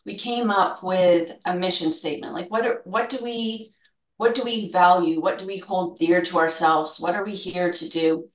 we 0.05 0.17
came 0.17 0.49
up 0.49 0.81
with 0.81 1.37
a 1.45 1.53
mission 1.53 1.91
statement. 1.91 2.33
Like, 2.33 2.49
what 2.49 2.65
are, 2.65 2.81
what 2.85 3.09
do 3.09 3.17
we 3.21 3.73
what 4.15 4.33
do 4.33 4.43
we 4.43 4.71
value? 4.71 5.19
What 5.19 5.37
do 5.37 5.45
we 5.45 5.57
hold 5.57 5.99
dear 5.99 6.21
to 6.21 6.37
ourselves? 6.37 6.99
What 6.99 7.13
are 7.13 7.25
we 7.25 7.33
here 7.33 7.71
to 7.71 7.89
do? 7.89 8.29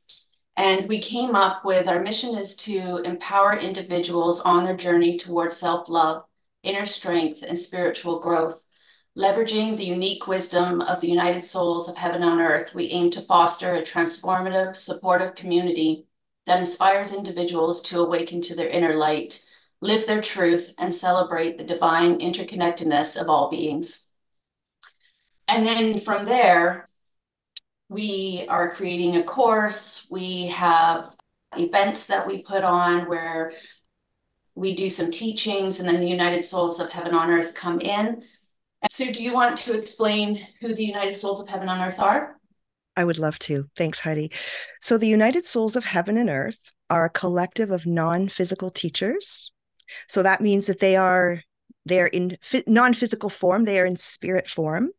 And 0.56 0.88
we 0.88 1.00
came 1.00 1.34
up 1.34 1.64
with 1.64 1.88
our 1.88 2.00
mission 2.00 2.36
is 2.36 2.56
to 2.56 2.98
empower 2.98 3.56
individuals 3.56 4.40
on 4.42 4.64
their 4.64 4.76
journey 4.76 5.16
towards 5.16 5.56
self 5.56 5.88
love, 5.88 6.24
inner 6.62 6.84
strength, 6.86 7.42
and 7.42 7.58
spiritual 7.58 8.20
growth. 8.20 8.64
Leveraging 9.16 9.76
the 9.76 9.84
unique 9.84 10.26
wisdom 10.26 10.80
of 10.82 11.00
the 11.00 11.08
United 11.08 11.42
Souls 11.42 11.88
of 11.88 11.96
Heaven 11.96 12.22
on 12.22 12.40
Earth, 12.40 12.74
we 12.74 12.88
aim 12.88 13.10
to 13.10 13.20
foster 13.20 13.74
a 13.74 13.82
transformative, 13.82 14.74
supportive 14.74 15.34
community 15.34 16.06
that 16.46 16.58
inspires 16.58 17.14
individuals 17.14 17.82
to 17.82 18.00
awaken 18.00 18.40
to 18.42 18.54
their 18.54 18.68
inner 18.68 18.94
light, 18.94 19.44
live 19.80 20.06
their 20.06 20.20
truth, 20.20 20.74
and 20.78 20.94
celebrate 20.94 21.58
the 21.58 21.64
divine 21.64 22.18
interconnectedness 22.20 23.20
of 23.20 23.28
all 23.28 23.50
beings. 23.50 24.12
And 25.46 25.66
then 25.66 26.00
from 26.00 26.24
there, 26.24 26.86
we 27.92 28.46
are 28.48 28.70
creating 28.70 29.16
a 29.16 29.22
course. 29.22 30.08
We 30.10 30.46
have 30.46 31.06
events 31.56 32.06
that 32.06 32.26
we 32.26 32.42
put 32.42 32.64
on 32.64 33.08
where 33.08 33.52
we 34.54 34.74
do 34.74 34.90
some 34.90 35.10
teachings, 35.10 35.80
and 35.80 35.88
then 35.88 36.00
the 36.00 36.08
United 36.08 36.44
Souls 36.44 36.80
of 36.80 36.90
Heaven 36.90 37.14
on 37.14 37.30
Earth 37.30 37.54
come 37.54 37.80
in. 37.80 38.22
So, 38.90 39.10
do 39.12 39.22
you 39.22 39.32
want 39.32 39.56
to 39.58 39.78
explain 39.78 40.46
who 40.60 40.74
the 40.74 40.84
United 40.84 41.14
Souls 41.14 41.40
of 41.40 41.48
Heaven 41.48 41.68
on 41.68 41.80
Earth 41.80 42.00
are? 42.00 42.36
I 42.96 43.04
would 43.04 43.18
love 43.18 43.38
to. 43.40 43.68
Thanks, 43.76 44.00
Heidi. 44.00 44.32
So, 44.80 44.98
the 44.98 45.06
United 45.06 45.44
Souls 45.44 45.76
of 45.76 45.84
Heaven 45.84 46.16
and 46.16 46.28
Earth 46.28 46.72
are 46.90 47.04
a 47.06 47.10
collective 47.10 47.70
of 47.70 47.86
non-physical 47.86 48.70
teachers. 48.70 49.52
So 50.08 50.22
that 50.22 50.40
means 50.40 50.66
that 50.66 50.80
they 50.80 50.96
are 50.96 51.42
they 51.86 52.00
are 52.00 52.06
in 52.08 52.38
non-physical 52.66 53.30
form. 53.30 53.64
They 53.64 53.80
are 53.80 53.86
in 53.86 53.96
spirit 53.96 54.48
form. 54.48 54.90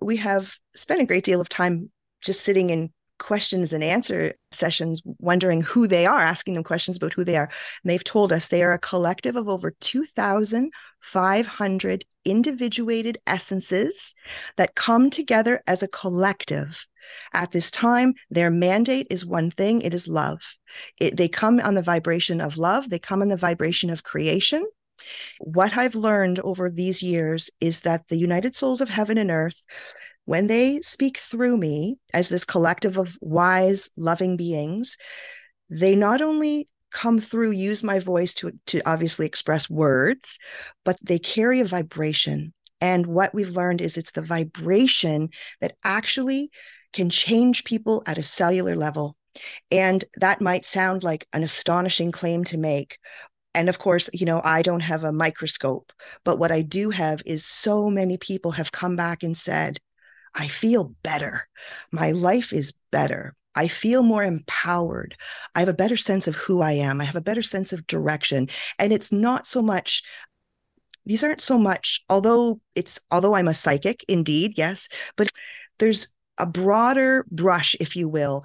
We 0.00 0.18
have 0.18 0.54
spent 0.74 1.00
a 1.00 1.06
great 1.06 1.24
deal 1.24 1.40
of 1.40 1.48
time 1.48 1.90
just 2.22 2.40
sitting 2.40 2.70
in 2.70 2.92
questions 3.18 3.72
and 3.72 3.84
answer 3.84 4.34
sessions 4.50 5.00
wondering 5.18 5.62
who 5.62 5.86
they 5.86 6.06
are, 6.06 6.18
asking 6.18 6.54
them 6.54 6.64
questions 6.64 6.96
about 6.96 7.12
who 7.12 7.24
they 7.24 7.36
are. 7.36 7.48
And 7.82 7.90
they've 7.90 8.02
told 8.02 8.32
us 8.32 8.48
they 8.48 8.64
are 8.64 8.72
a 8.72 8.78
collective 8.78 9.36
of 9.36 9.48
over 9.48 9.72
2,500 9.80 12.04
individuated 12.24 13.18
essences 13.26 14.14
that 14.56 14.74
come 14.74 15.08
together 15.08 15.62
as 15.66 15.82
a 15.82 15.88
collective. 15.88 16.86
At 17.32 17.52
this 17.52 17.70
time, 17.70 18.14
their 18.30 18.50
mandate 18.50 19.06
is 19.10 19.24
one 19.24 19.50
thing 19.50 19.82
it 19.82 19.94
is 19.94 20.08
love. 20.08 20.56
It, 21.00 21.16
they 21.16 21.28
come 21.28 21.60
on 21.60 21.74
the 21.74 21.82
vibration 21.82 22.40
of 22.40 22.56
love, 22.56 22.90
they 22.90 22.98
come 22.98 23.22
on 23.22 23.28
the 23.28 23.36
vibration 23.36 23.90
of 23.90 24.02
creation. 24.02 24.66
What 25.40 25.76
I've 25.76 25.94
learned 25.94 26.38
over 26.40 26.70
these 26.70 27.02
years 27.02 27.50
is 27.60 27.80
that 27.80 28.08
the 28.08 28.16
United 28.16 28.54
Souls 28.54 28.80
of 28.80 28.88
Heaven 28.88 29.18
and 29.18 29.30
Earth 29.30 29.64
when 30.24 30.46
they 30.46 30.80
speak 30.80 31.18
through 31.18 31.56
me 31.56 31.98
as 32.14 32.28
this 32.28 32.44
collective 32.44 32.96
of 32.96 33.18
wise, 33.20 33.90
loving 33.96 34.36
beings, 34.36 34.96
they 35.68 35.94
not 35.94 36.20
only 36.20 36.68
come 36.90 37.18
through, 37.18 37.52
use 37.52 37.82
my 37.82 37.98
voice 37.98 38.34
to, 38.34 38.52
to 38.66 38.80
obviously 38.86 39.26
express 39.26 39.68
words, 39.70 40.38
but 40.84 40.98
they 41.02 41.18
carry 41.18 41.60
a 41.60 41.64
vibration. 41.64 42.52
And 42.80 43.06
what 43.06 43.34
we've 43.34 43.56
learned 43.56 43.80
is 43.80 43.96
it's 43.96 44.12
the 44.12 44.22
vibration 44.22 45.30
that 45.60 45.76
actually 45.82 46.50
can 46.92 47.08
change 47.08 47.64
people 47.64 48.02
at 48.06 48.18
a 48.18 48.22
cellular 48.22 48.76
level. 48.76 49.16
And 49.70 50.04
that 50.16 50.42
might 50.42 50.66
sound 50.66 51.02
like 51.02 51.26
an 51.32 51.42
astonishing 51.42 52.12
claim 52.12 52.44
to 52.44 52.58
make, 52.58 52.98
and 53.54 53.68
of 53.68 53.78
course, 53.78 54.08
you 54.12 54.26
know, 54.26 54.40
I 54.44 54.62
don't 54.62 54.80
have 54.80 55.04
a 55.04 55.12
microscope, 55.12 55.92
but 56.24 56.38
what 56.38 56.52
I 56.52 56.62
do 56.62 56.90
have 56.90 57.22
is 57.26 57.44
so 57.44 57.90
many 57.90 58.16
people 58.16 58.52
have 58.52 58.72
come 58.72 58.96
back 58.96 59.22
and 59.22 59.36
said, 59.36 59.78
I 60.34 60.48
feel 60.48 60.94
better. 61.02 61.48
My 61.90 62.12
life 62.12 62.52
is 62.52 62.72
better. 62.90 63.34
I 63.54 63.68
feel 63.68 64.02
more 64.02 64.24
empowered. 64.24 65.16
I 65.54 65.60
have 65.60 65.68
a 65.68 65.74
better 65.74 65.96
sense 65.96 66.26
of 66.26 66.36
who 66.36 66.62
I 66.62 66.72
am. 66.72 67.00
I 67.00 67.04
have 67.04 67.16
a 67.16 67.20
better 67.20 67.42
sense 67.42 67.72
of 67.72 67.86
direction. 67.86 68.48
And 68.78 68.92
it's 68.92 69.12
not 69.12 69.46
so 69.46 69.62
much 69.62 70.02
these 71.04 71.24
aren't 71.24 71.40
so 71.40 71.58
much 71.58 72.04
although 72.08 72.60
it's 72.76 73.00
although 73.10 73.34
I'm 73.34 73.48
a 73.48 73.54
psychic 73.54 74.04
indeed, 74.08 74.54
yes, 74.56 74.88
but 75.16 75.30
there's 75.78 76.08
a 76.38 76.46
broader 76.46 77.26
brush 77.30 77.76
if 77.80 77.94
you 77.96 78.08
will 78.08 78.44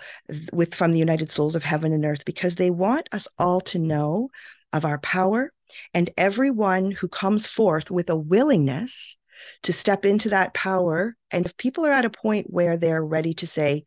with 0.52 0.76
from 0.76 0.92
the 0.92 1.00
United 1.00 1.30
Souls 1.30 1.56
of 1.56 1.64
Heaven 1.64 1.94
and 1.94 2.06
Earth 2.06 2.26
because 2.26 2.56
they 2.56 2.70
want 2.70 3.08
us 3.12 3.28
all 3.38 3.62
to 3.62 3.80
know 3.80 4.30
of 4.74 4.86
our 4.86 5.00
power 5.00 5.54
and 5.94 6.10
everyone 6.18 6.92
who 6.92 7.08
comes 7.08 7.48
forth 7.48 7.90
with 7.90 8.10
a 8.10 8.16
willingness 8.16 9.18
to 9.64 9.74
step 9.74 10.06
into 10.06 10.30
that 10.30 10.54
power. 10.54 11.16
And 11.32 11.46
if 11.46 11.58
people 11.58 11.86
are 11.86 11.92
at 11.92 12.06
a 12.06 12.10
point 12.10 12.48
where 12.50 12.78
they're 12.78 13.04
ready 13.04 13.34
to 13.36 13.48
say, 13.48 13.86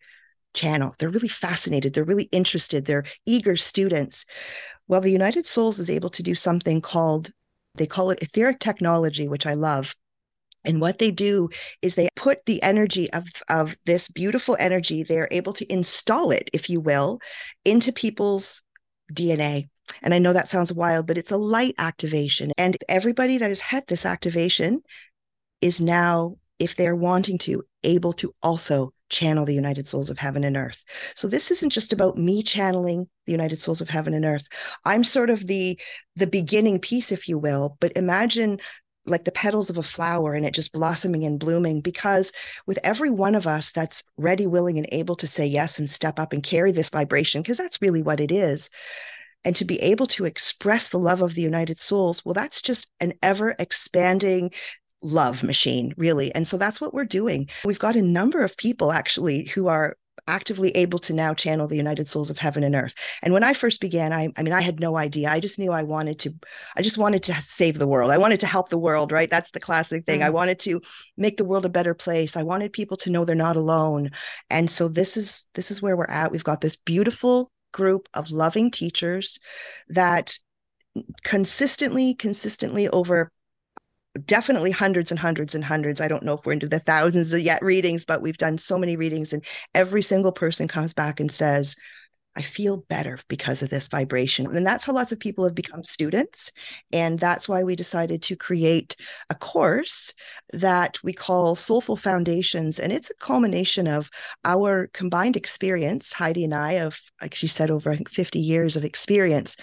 channel, 0.55 0.95
they're 0.99 1.11
really 1.11 1.29
fascinated, 1.29 1.95
they're 1.95 2.05
really 2.05 2.29
interested, 2.33 2.85
they're 2.85 3.05
eager 3.27 3.57
students. 3.57 4.27
Well, 4.89 5.01
the 5.01 5.13
United 5.13 5.47
Souls 5.47 5.79
is 5.79 5.91
able 5.91 6.11
to 6.11 6.23
do 6.23 6.35
something 6.35 6.81
called, 6.81 7.31
they 7.77 7.87
call 7.87 8.11
it 8.11 8.23
etheric 8.23 8.59
technology, 8.59 9.29
which 9.29 9.47
I 9.47 9.55
love. 9.55 9.95
And 10.65 10.81
what 10.81 10.99
they 10.99 11.11
do 11.11 11.49
is 11.81 11.95
they 11.95 12.09
put 12.17 12.45
the 12.45 12.63
energy 12.63 13.11
of, 13.13 13.29
of 13.49 13.77
this 13.87 14.09
beautiful 14.09 14.57
energy, 14.59 15.03
they're 15.03 15.29
able 15.31 15.53
to 15.55 15.73
install 15.73 16.31
it, 16.31 16.51
if 16.53 16.69
you 16.69 16.81
will, 16.81 17.21
into 17.65 17.93
people's 17.93 18.63
DNA. 19.13 19.69
And 20.03 20.13
I 20.13 20.19
know 20.19 20.33
that 20.33 20.49
sounds 20.49 20.73
wild, 20.73 21.07
but 21.07 21.19
it's 21.19 21.33
a 21.33 21.37
light 21.37 21.75
activation. 21.79 22.53
And 22.59 22.77
everybody 22.89 23.39
that 23.39 23.49
has 23.49 23.61
had 23.61 23.87
this 23.87 24.07
activation 24.07 24.83
is 25.61 25.81
now, 25.81 26.37
if 26.59 26.77
they're 26.77 26.97
wanting 26.97 27.39
to, 27.39 27.63
able 27.83 28.13
to 28.15 28.35
also 28.43 28.93
channel 29.09 29.45
the 29.45 29.55
United 29.55 29.89
Souls 29.89 30.09
of 30.09 30.19
Heaven 30.19 30.45
and 30.45 30.57
Earth. 30.57 30.85
So 31.17 31.29
this 31.29 31.51
isn't 31.51 31.71
just 31.71 31.93
about 31.93 32.17
me 32.17 32.43
channeling 32.43 33.09
the 33.27 33.33
United 33.33 33.59
Souls 33.59 33.81
of 33.81 33.89
Heaven 33.89 34.15
and 34.15 34.25
Earth. 34.25 34.47
I'm 34.85 35.05
sort 35.05 35.31
of 35.31 35.47
the 35.47 35.79
the 36.17 36.27
beginning 36.27 36.79
piece, 36.79 37.13
if 37.13 37.29
you 37.29 37.39
will. 37.39 37.77
But 37.81 37.97
imagine 37.97 38.59
like 39.07 39.25
the 39.25 39.33
petals 39.33 39.71
of 39.71 39.79
a 39.79 39.83
flower 39.83 40.35
and 40.35 40.45
it 40.45 40.55
just 40.55 40.73
blossoming 40.73 41.25
and 41.25 41.41
blooming 41.41 41.81
because 41.81 42.33
with 42.67 42.79
every 42.85 43.11
one 43.11 43.35
of 43.35 43.47
us 43.47 43.73
that's 43.73 44.05
ready 44.17 44.47
willing 44.47 44.79
and 44.79 44.87
able 44.93 45.17
to 45.17 45.27
say 45.27 45.47
yes 45.47 45.79
and 45.79 45.89
step 45.89 46.19
up 46.19 46.33
and 46.33 46.43
carry 46.43 46.71
this 46.71 46.91
vibration 46.91 47.41
because 47.41 47.57
that's 47.57 47.81
really 47.81 48.03
what 48.03 48.21
it 48.21 48.31
is 48.31 48.69
and 49.43 49.57
to 49.57 49.65
be 49.65 49.81
able 49.81 50.07
to 50.07 50.27
express 50.27 50.91
the 50.91 50.99
love 50.99 51.23
of 51.23 51.35
the 51.35 51.41
united 51.41 51.79
souls 51.79 52.23
well 52.25 52.35
that's 52.35 52.61
just 52.61 52.89
an 53.01 53.15
ever 53.23 53.55
expanding 53.59 54.51
love 55.03 55.43
machine, 55.43 55.95
really. 55.97 56.35
And 56.35 56.47
so 56.47 56.57
that's 56.57 56.81
what 56.81 56.95
we're 56.95 57.05
doing. 57.05 57.49
We've 57.65 57.79
got 57.79 57.97
a 57.97 58.03
number 58.03 58.43
of 58.43 58.57
people 58.57 58.93
actually 58.93 59.45
who 59.47 59.69
are 59.69 59.97
actively 60.27 60.71
able 60.73 60.99
to 60.99 61.13
now 61.13 61.35
channel 61.35 61.67
the 61.67 61.77
united 61.77 62.09
souls 62.09 62.31
of 62.31 62.39
heaven 62.39 62.63
and 62.63 62.75
earth. 62.75 62.95
And 63.23 63.33
when 63.33 63.43
i 63.43 63.53
first 63.53 63.81
began 63.81 64.13
i 64.13 64.29
i 64.37 64.43
mean 64.43 64.53
i 64.53 64.61
had 64.61 64.79
no 64.79 64.97
idea. 64.97 65.31
I 65.31 65.41
just 65.41 65.59
knew 65.59 65.73
i 65.73 65.83
wanted 65.83 66.19
to 66.21 66.35
i 66.77 66.83
just 66.83 66.99
wanted 66.99 67.23
to 67.25 67.35
save 67.41 67.79
the 67.79 67.89
world. 67.89 68.11
I 68.11 68.19
wanted 68.19 68.41
to 68.41 68.47
help 68.47 68.69
the 68.69 68.79
world 68.79 69.13
right? 69.13 69.31
That's 69.31 69.51
the 69.51 69.61
classic 69.61 70.07
thing. 70.07 70.21
Mm-hmm. 70.21 70.27
i 70.27 70.31
wanted 70.31 70.59
to 70.61 70.81
make 71.17 71.37
the 71.37 71.45
world 71.45 71.65
a 71.65 71.71
better 71.71 71.95
place. 71.95 72.37
I 72.37 72.43
wanted 72.43 72.73
people 72.73 72.97
to 72.99 73.11
know 73.11 73.25
they're 73.25 73.35
not 73.35 73.57
alone. 73.57 74.11
And 74.49 74.71
so 74.71 74.89
this 74.89 75.17
is 75.17 75.47
this 75.55 75.71
is 75.71 75.83
where 75.83 75.97
we're 75.97 76.05
at. 76.05 76.33
We've 76.33 76.45
got 76.45 76.61
this 76.61 76.77
beautiful 76.77 77.51
group 77.73 78.09
of 78.15 78.31
loving 78.31 78.71
teachers 78.71 79.39
that 79.89 80.39
consistently 81.23 82.15
consistently 82.15 82.89
over 82.89 83.31
definitely 84.27 84.71
hundreds 84.71 85.11
and 85.11 85.19
hundreds 85.19 85.55
and 85.55 85.65
hundreds. 85.65 86.01
I 86.01 86.09
don't 86.09 86.23
know 86.23 86.35
if 86.35 86.45
we're 86.45 86.53
into 86.53 86.69
the 86.69 86.79
thousands 86.79 87.33
of 87.33 87.41
yet 87.41 87.63
readings, 87.63 88.05
but 88.05 88.23
we've 88.23 88.37
done 88.37 88.59
so 88.59 88.79
many 88.79 88.97
readings, 88.97 89.33
and 89.33 89.45
every 89.75 90.03
single 90.03 90.33
person 90.33 90.69
comes 90.69 90.93
back 90.93 91.21
and 91.21 91.31
says, 91.31 91.77
I 92.37 92.43
feel 92.43 92.85
better 92.89 93.19
because 93.29 93.61
of 93.61 93.71
this 93.71 93.89
vibration. 93.89 94.47
And 94.47 94.65
that's 94.65 94.85
how 94.85 94.93
lots 94.93 95.11
of 95.11 95.19
people 95.19 95.45
have 95.45 95.55
become 95.55 95.83
students. 95.83 96.53
And 96.93 97.19
that's 97.19 97.49
why 97.49 97.65
we 97.65 97.75
decided 97.75 98.23
to 98.23 98.37
create 98.37 98.95
a 99.31 99.35
course 99.35 100.15
that 100.53 101.03
we 101.03 101.13
call 101.13 101.57
Soulful 101.57 101.97
Foundations. 101.97 102.79
And 102.79 102.93
it's 102.93 103.11
a 103.11 103.15
culmination 103.15 103.89
of 103.89 104.11
our 104.45 104.89
combined 104.93 105.37
experience, 105.37 106.13
Heidi 106.13 106.45
and 106.45 106.55
I, 106.55 106.75
of, 106.75 107.01
like 107.21 107.35
she 107.35 107.49
said, 107.49 107.69
over 107.69 107.91
I 107.91 107.97
think 107.97 108.09
50 108.09 108.39
years 108.39 108.77
of 108.77 108.85
experience 108.85 109.57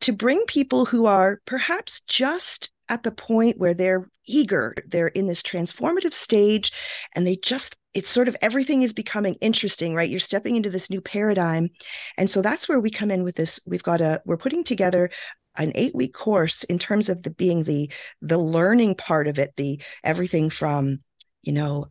to 0.00 0.12
bring 0.12 0.44
people 0.46 0.86
who 0.86 1.06
are 1.06 1.40
perhaps 1.46 2.00
just 2.08 2.72
at 2.90 3.04
the 3.04 3.12
point 3.12 3.58
where 3.58 3.72
they're 3.72 4.10
eager, 4.26 4.74
they're 4.86 5.08
in 5.08 5.26
this 5.26 5.42
transformative 5.42 6.12
stage, 6.12 6.72
and 7.14 7.26
they 7.26 7.36
just 7.36 7.76
it's 7.94 8.10
sort 8.10 8.28
of 8.28 8.36
everything 8.40 8.82
is 8.82 8.92
becoming 8.92 9.34
interesting 9.40 9.94
right? 9.94 10.10
You're 10.10 10.20
stepping 10.20 10.56
into 10.56 10.70
this 10.70 10.90
new 10.90 11.00
paradigm. 11.00 11.70
And 12.16 12.30
so 12.30 12.40
that's 12.42 12.68
where 12.68 12.78
we 12.78 12.90
come 12.90 13.10
in 13.10 13.24
with 13.24 13.36
this 13.36 13.58
we've 13.66 13.82
got 13.82 14.00
a 14.00 14.20
we're 14.26 14.36
putting 14.36 14.64
together 14.64 15.10
an 15.56 15.72
eight 15.74 15.94
week 15.94 16.14
course 16.14 16.62
in 16.64 16.78
terms 16.78 17.08
of 17.08 17.22
the 17.22 17.30
being 17.30 17.64
the 17.64 17.90
the 18.22 18.38
learning 18.38 18.94
part 18.94 19.26
of 19.26 19.38
it 19.38 19.52
the 19.56 19.80
everything 20.04 20.50
from 20.50 21.00
you 21.42 21.52
know 21.52 21.86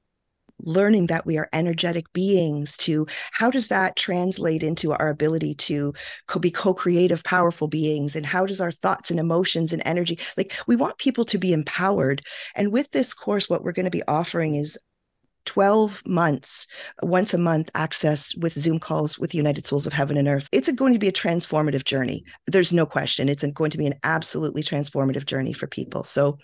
learning 0.61 1.07
that 1.07 1.25
we 1.25 1.37
are 1.37 1.49
energetic 1.53 2.11
beings 2.13 2.77
to 2.77 3.05
how 3.31 3.49
does 3.49 3.67
that 3.67 3.95
translate 3.95 4.63
into 4.63 4.91
our 4.91 5.09
ability 5.09 5.53
to 5.55 5.93
co- 6.27 6.39
be 6.39 6.51
co-creative 6.51 7.23
powerful 7.23 7.67
beings 7.67 8.15
and 8.15 8.25
how 8.25 8.45
does 8.45 8.61
our 8.61 8.71
thoughts 8.71 9.11
and 9.11 9.19
emotions 9.19 9.73
and 9.73 9.81
energy 9.85 10.17
like 10.37 10.53
we 10.67 10.75
want 10.75 10.97
people 10.97 11.25
to 11.25 11.37
be 11.37 11.53
empowered 11.53 12.21
and 12.55 12.71
with 12.71 12.89
this 12.91 13.13
course 13.13 13.49
what 13.49 13.63
we're 13.63 13.71
going 13.71 13.85
to 13.85 13.89
be 13.89 14.03
offering 14.07 14.55
is 14.55 14.77
12 15.45 16.03
months, 16.05 16.67
once 17.01 17.33
a 17.33 17.37
month 17.37 17.71
access 17.73 18.35
with 18.35 18.53
Zoom 18.53 18.77
calls 18.77 19.17
with 19.17 19.33
United 19.33 19.65
Souls 19.65 19.87
of 19.87 19.93
Heaven 19.93 20.15
and 20.15 20.27
Earth. 20.27 20.47
It's 20.51 20.71
going 20.71 20.93
to 20.93 20.99
be 20.99 21.07
a 21.07 21.11
transformative 21.11 21.85
journey. 21.85 22.23
There's 22.45 22.71
no 22.71 22.85
question. 22.85 23.27
It's 23.29 23.43
going 23.43 23.71
to 23.71 23.77
be 23.79 23.87
an 23.87 23.95
absolutely 24.03 24.61
transformative 24.61 25.25
journey 25.25 25.53
for 25.53 25.65
people. 25.65 26.03
So 26.03 26.37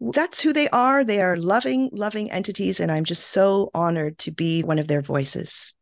that's 0.00 0.40
who 0.40 0.52
they 0.52 0.68
are. 0.68 1.04
They 1.04 1.20
are 1.20 1.36
loving, 1.36 1.90
loving 1.92 2.30
entities. 2.30 2.80
And 2.80 2.90
I'm 2.90 3.04
just 3.04 3.28
so 3.28 3.70
honored 3.74 4.18
to 4.18 4.30
be 4.30 4.62
one 4.62 4.78
of 4.78 4.88
their 4.88 5.02
voices. 5.02 5.74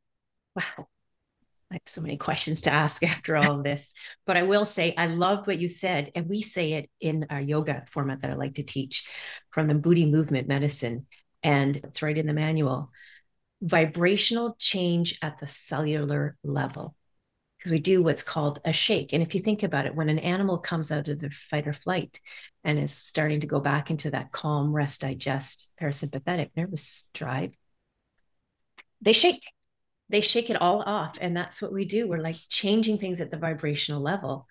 Wow. 0.54 0.88
I 1.70 1.74
have 1.74 1.82
so 1.86 2.00
many 2.00 2.16
questions 2.16 2.62
to 2.62 2.72
ask 2.72 3.02
after 3.02 3.36
all 3.36 3.58
of 3.58 3.64
this. 3.64 3.92
But 4.24 4.36
I 4.36 4.44
will 4.44 4.64
say, 4.64 4.94
I 4.96 5.06
loved 5.06 5.46
what 5.46 5.58
you 5.58 5.68
said. 5.68 6.12
And 6.14 6.28
we 6.28 6.42
say 6.42 6.74
it 6.74 6.90
in 7.00 7.26
our 7.30 7.40
yoga 7.40 7.84
format 7.90 8.22
that 8.22 8.30
I 8.30 8.34
like 8.34 8.54
to 8.54 8.62
teach 8.62 9.04
from 9.50 9.66
the 9.66 9.74
Booty 9.74 10.06
Movement 10.06 10.48
Medicine. 10.48 11.06
And 11.42 11.76
it's 11.76 12.02
right 12.02 12.16
in 12.16 12.26
the 12.26 12.32
manual 12.32 12.90
vibrational 13.62 14.54
change 14.58 15.18
at 15.22 15.38
the 15.38 15.46
cellular 15.46 16.36
level 16.44 16.94
because 17.66 17.72
we 17.72 17.80
do 17.80 18.00
what's 18.00 18.22
called 18.22 18.60
a 18.64 18.72
shake. 18.72 19.12
And 19.12 19.24
if 19.24 19.34
you 19.34 19.40
think 19.40 19.64
about 19.64 19.86
it, 19.86 19.94
when 19.96 20.08
an 20.08 20.20
animal 20.20 20.56
comes 20.56 20.92
out 20.92 21.08
of 21.08 21.18
the 21.18 21.30
fight 21.50 21.66
or 21.66 21.72
flight 21.72 22.20
and 22.62 22.78
is 22.78 22.92
starting 22.92 23.40
to 23.40 23.48
go 23.48 23.58
back 23.58 23.90
into 23.90 24.10
that 24.10 24.30
calm, 24.30 24.72
rest, 24.72 25.00
digest, 25.00 25.72
parasympathetic 25.80 26.50
nervous 26.56 27.08
drive, 27.12 27.50
they 29.00 29.12
shake. 29.12 29.42
They 30.08 30.20
shake 30.20 30.48
it 30.48 30.62
all 30.62 30.82
off. 30.82 31.18
And 31.20 31.36
that's 31.36 31.60
what 31.60 31.72
we 31.72 31.84
do. 31.84 32.06
We're 32.06 32.22
like 32.22 32.36
changing 32.48 32.98
things 32.98 33.20
at 33.20 33.32
the 33.32 33.36
vibrational 33.36 34.00
level. 34.00 34.46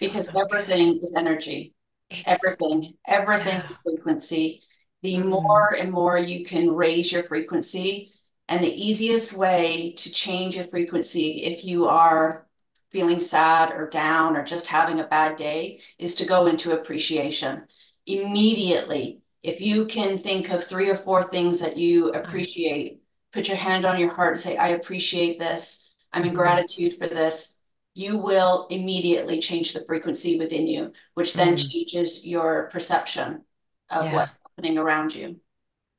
Because 0.00 0.30
so 0.30 0.40
everything 0.40 0.94
good. 0.94 1.02
is 1.02 1.14
energy. 1.14 1.74
It's, 2.08 2.26
everything, 2.26 2.94
everything 3.06 3.58
yeah. 3.58 3.64
is 3.64 3.78
frequency. 3.84 4.62
The 5.02 5.16
mm. 5.16 5.26
more 5.26 5.74
and 5.78 5.92
more 5.92 6.16
you 6.16 6.46
can 6.46 6.70
raise 6.70 7.12
your 7.12 7.24
frequency, 7.24 8.10
And 8.48 8.64
the 8.64 8.74
easiest 8.74 9.36
way 9.36 9.92
to 9.98 10.12
change 10.12 10.56
your 10.56 10.64
frequency 10.64 11.42
if 11.44 11.64
you 11.64 11.86
are 11.86 12.46
feeling 12.90 13.20
sad 13.20 13.72
or 13.72 13.88
down 13.88 14.36
or 14.36 14.44
just 14.44 14.68
having 14.68 15.00
a 15.00 15.06
bad 15.06 15.36
day 15.36 15.80
is 15.98 16.14
to 16.16 16.26
go 16.26 16.46
into 16.46 16.72
appreciation 16.72 17.66
immediately. 18.06 19.20
If 19.42 19.60
you 19.60 19.84
can 19.84 20.16
think 20.16 20.50
of 20.50 20.64
three 20.64 20.88
or 20.88 20.96
four 20.96 21.22
things 21.22 21.60
that 21.60 21.76
you 21.76 22.08
appreciate, 22.10 23.02
put 23.32 23.48
your 23.48 23.58
hand 23.58 23.84
on 23.84 24.00
your 24.00 24.12
heart 24.12 24.32
and 24.32 24.40
say, 24.40 24.56
I 24.56 24.68
appreciate 24.68 25.38
this. 25.38 25.94
I'm 26.12 26.22
in 26.22 26.28
mm-hmm. 26.28 26.38
gratitude 26.38 26.94
for 26.94 27.06
this. 27.06 27.60
You 27.94 28.16
will 28.16 28.66
immediately 28.70 29.40
change 29.40 29.74
the 29.74 29.84
frequency 29.84 30.38
within 30.38 30.66
you, 30.66 30.92
which 31.14 31.34
then 31.34 31.54
mm. 31.54 31.70
changes 31.70 32.26
your 32.26 32.68
perception 32.72 33.44
of 33.90 34.06
yeah. 34.06 34.14
what's 34.14 34.40
happening 34.42 34.78
around 34.78 35.14
you. 35.14 35.40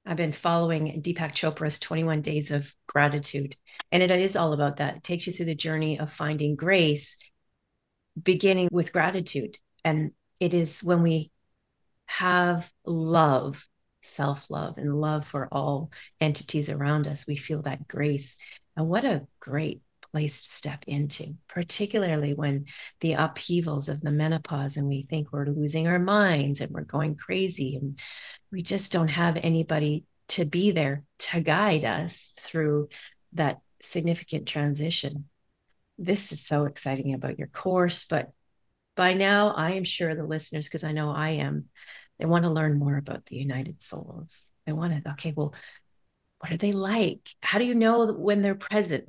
I've 0.10 0.18
been 0.18 0.34
following 0.34 1.04
Deepak 1.04 1.36
Chopra's 1.36 1.78
21 1.78 2.24
Days 2.24 2.50
of 2.50 2.74
Gratitude. 2.88 3.56
And 3.92 4.02
it 4.02 4.10
is 4.10 4.36
all 4.36 4.54
about 4.54 4.78
that. 4.78 4.98
It 4.98 5.04
takes 5.04 5.28
you 5.28 5.34
through 5.34 5.46
the 5.46 5.54
journey 5.54 6.00
of 6.00 6.12
finding 6.12 6.56
grace, 6.56 7.16
beginning 8.20 8.70
with 8.72 8.92
gratitude. 8.92 9.60
And 9.86 10.14
it 10.40 10.56
is 10.56 10.84
when 10.84 11.04
we 11.04 11.30
have 12.08 12.72
love, 12.88 13.68
self 14.02 14.50
love, 14.50 14.80
and 14.80 15.00
love 15.00 15.28
for 15.28 15.48
all 15.52 15.92
entities 16.20 16.70
around 16.70 17.06
us, 17.06 17.28
we 17.28 17.36
feel 17.36 17.62
that 17.62 17.88
grace. 17.88 18.36
And 18.76 18.90
what 18.90 19.06
a 19.06 19.28
great 19.40 19.84
place 20.12 20.46
to 20.46 20.52
step 20.52 20.84
into, 20.88 21.36
particularly 21.48 22.34
when 22.34 22.66
the 23.02 23.14
upheavals 23.14 23.90
of 23.90 24.02
the 24.02 24.12
menopause 24.12 24.78
and 24.78 24.88
we 24.88 25.06
think 25.10 25.32
we're 25.32 25.46
losing 25.46 25.88
our 25.88 26.00
minds 26.00 26.62
and 26.62 26.72
we're 26.72 26.82
going 26.82 27.16
crazy 27.16 27.76
and 27.76 28.00
we 28.52 28.62
just 28.62 28.92
don't 28.92 29.10
have 29.10 29.38
anybody 29.38 30.06
to 30.30 30.46
be 30.46 30.72
there 30.72 31.04
to 31.18 31.42
guide 31.42 31.84
us 31.84 32.34
through 32.40 32.90
that 33.34 33.60
significant 33.82 34.48
transition. 34.48 35.26
This 35.98 36.32
is 36.32 36.46
so 36.46 36.66
exciting 36.66 37.14
about 37.14 37.38
your 37.38 37.48
course, 37.48 38.06
but 38.10 38.32
by 38.96 39.14
now 39.14 39.50
I 39.50 39.72
am 39.72 39.84
sure 39.84 40.14
the 40.16 40.24
listeners, 40.24 40.66
because 40.66 40.84
I 40.84 40.92
know 40.92 41.12
I 41.12 41.32
am, 41.32 41.66
they 42.20 42.26
want 42.26 42.44
to 42.44 42.52
learn 42.52 42.78
more 42.78 42.98
about 42.98 43.26
the 43.26 43.38
United 43.38 43.82
Souls. 43.82 44.46
They 44.66 44.74
want 44.74 45.04
to, 45.04 45.12
okay, 45.12 45.34
well, 45.36 45.54
what 46.40 46.52
are 46.52 46.58
they 46.58 46.72
like? 46.72 47.30
How 47.42 47.60
do 47.60 47.66
you 47.66 47.76
know 47.76 48.14
when 48.14 48.42
they're 48.42 48.56
present? 48.56 49.06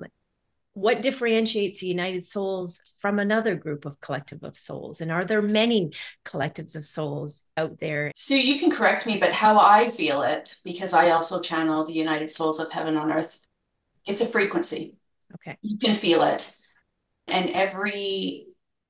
What 0.81 1.03
differentiates 1.03 1.81
the 1.81 1.87
United 1.87 2.25
Souls 2.25 2.81
from 3.01 3.19
another 3.19 3.55
group 3.55 3.85
of 3.85 4.01
collective 4.01 4.43
of 4.43 4.57
souls? 4.57 5.03
And 5.03 5.13
are 5.13 5.27
there 5.27 5.43
many 5.43 5.93
collectives 6.25 6.75
of 6.75 6.85
souls 6.85 7.45
out 7.57 7.79
there? 7.81 8.13
So 8.15 8.35
you 8.35 8.59
can 8.59 8.71
correct 8.71 9.07
me, 9.07 9.19
but 9.19 9.35
how 9.35 9.59
I 9.59 9.91
feel 9.91 10.23
it, 10.23 10.57
because 10.65 10.95
I 10.95 11.11
also 11.11 11.43
channel 11.43 11.85
the 11.85 11.93
United 11.93 12.31
Souls 12.31 12.59
of 12.59 12.73
Heaven 12.73 12.97
on 12.97 13.13
Earth, 13.13 13.47
it's 14.07 14.23
a 14.23 14.27
frequency. 14.27 14.99
Okay. 15.35 15.59
You 15.61 15.77
can 15.77 15.95
feel 15.95 16.23
it. 16.23 16.57
And 17.29 17.51
every 17.51 18.47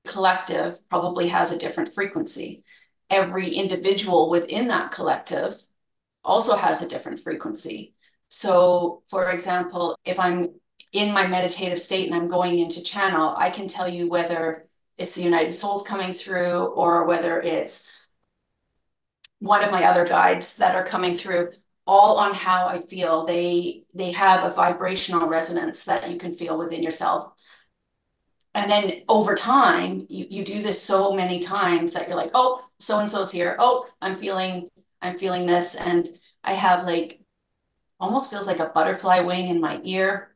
collective 0.07 0.89
probably 0.89 1.27
has 1.29 1.53
a 1.53 1.59
different 1.59 1.93
frequency. 1.93 2.63
Every 3.11 3.51
individual 3.51 4.31
within 4.31 4.69
that 4.69 4.93
collective 4.93 5.55
also 6.23 6.55
has 6.55 6.83
a 6.83 6.89
different 6.89 7.19
frequency. 7.19 7.95
So, 8.29 9.03
for 9.11 9.29
example, 9.31 9.99
if 10.05 10.21
I'm 10.21 10.60
in 10.93 11.13
my 11.13 11.27
meditative 11.27 11.79
state 11.79 12.07
and 12.07 12.15
I'm 12.15 12.29
going 12.29 12.59
into 12.59 12.83
channel, 12.83 13.35
I 13.37 13.51
can 13.51 13.69
tell 13.69 13.89
you 13.89 14.09
whether 14.09 14.65
it's 14.99 15.15
the 15.15 15.23
United 15.23 15.53
Souls 15.53 15.87
coming 15.87 16.13
through 16.13 16.67
or 16.67 17.05
whether 17.05 17.41
it's 17.41 17.91
one 19.39 19.65
of 19.65 19.71
my 19.71 19.85
other 19.85 20.05
guides 20.05 20.59
that 20.59 20.77
are 20.77 20.85
coming 20.85 21.15
through 21.15 21.53
all 21.87 22.19
on 22.19 22.35
how 22.35 22.67
I 22.67 22.79
feel. 22.79 23.25
They 23.25 23.85
they 23.95 24.13
have 24.13 24.45
a 24.45 24.55
vibrational 24.55 25.29
resonance 25.29 25.85
that 25.85 26.11
you 26.11 26.19
can 26.19 26.33
feel 26.33 26.59
within 26.59 26.83
yourself. 26.83 27.33
And 28.55 28.71
then 28.71 29.03
over 29.09 29.35
time, 29.35 30.07
you, 30.09 30.27
you 30.29 30.45
do 30.45 30.61
this 30.63 30.83
so 30.83 31.13
many 31.13 31.39
times 31.39 31.93
that 31.93 32.09
you're 32.09 32.17
like, 32.17 32.33
oh, 32.35 32.67
so 32.79 32.99
and 32.99 33.09
so's 33.09 33.31
here. 33.31 33.57
Oh, 33.61 33.89
I'm 34.03 34.17
feeling, 34.17 34.69
I'm 35.01 35.17
feeling 35.19 35.47
this. 35.47 35.87
And 35.87 36.09
I 36.43 36.55
have 36.55 36.85
like 36.85 37.21
almost 38.01 38.31
feels 38.31 38.47
like 38.47 38.59
a 38.59 38.73
butterfly 38.75 39.21
wing 39.21 39.49
in 39.49 39.61
my 39.61 39.81
ear 39.85 40.30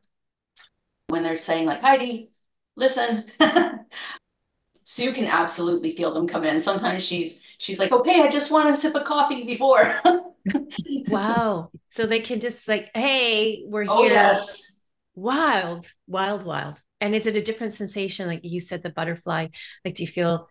when 1.07 1.23
they're 1.23 1.37
saying 1.37 1.65
like 1.65 1.81
Heidi, 1.81 2.31
listen. 2.75 3.25
Sue 4.83 5.13
can 5.13 5.25
absolutely 5.25 5.91
feel 5.91 6.13
them 6.13 6.27
come 6.27 6.43
in. 6.43 6.59
Sometimes 6.59 7.05
she's 7.05 7.43
she's 7.57 7.79
like, 7.79 7.91
okay, 7.91 8.21
I 8.21 8.29
just 8.29 8.51
want 8.51 8.69
a 8.69 8.75
sip 8.75 8.95
of 8.95 9.03
coffee 9.03 9.43
before. 9.43 9.99
wow. 11.07 11.71
So 11.89 12.05
they 12.05 12.19
can 12.19 12.39
just 12.39 12.67
like, 12.67 12.91
hey, 12.93 13.63
we're 13.65 13.85
oh, 13.87 14.03
here. 14.03 14.11
Oh, 14.11 14.13
yes. 14.13 14.79
Wild, 15.15 15.91
wild, 16.07 16.45
wild. 16.45 16.81
And 17.01 17.15
is 17.15 17.25
it 17.25 17.35
a 17.35 17.41
different 17.41 17.73
sensation? 17.73 18.27
Like 18.27 18.41
you 18.43 18.59
said, 18.59 18.83
the 18.83 18.89
butterfly, 18.89 19.47
like 19.83 19.95
do 19.95 20.03
you 20.03 20.07
feel 20.07 20.49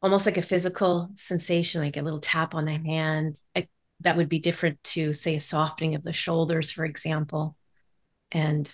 almost 0.00 0.26
like 0.26 0.36
a 0.36 0.42
physical 0.42 1.10
sensation, 1.16 1.80
like 1.80 1.96
a 1.96 2.02
little 2.02 2.20
tap 2.20 2.54
on 2.54 2.64
the 2.64 2.72
hand? 2.72 3.40
Like, 3.54 3.70
that 4.00 4.16
would 4.16 4.28
be 4.28 4.40
different 4.40 4.82
to 4.82 5.12
say 5.12 5.36
a 5.36 5.40
softening 5.40 5.94
of 5.94 6.02
the 6.02 6.12
shoulders, 6.12 6.70
for 6.70 6.84
example. 6.84 7.56
And 8.32 8.72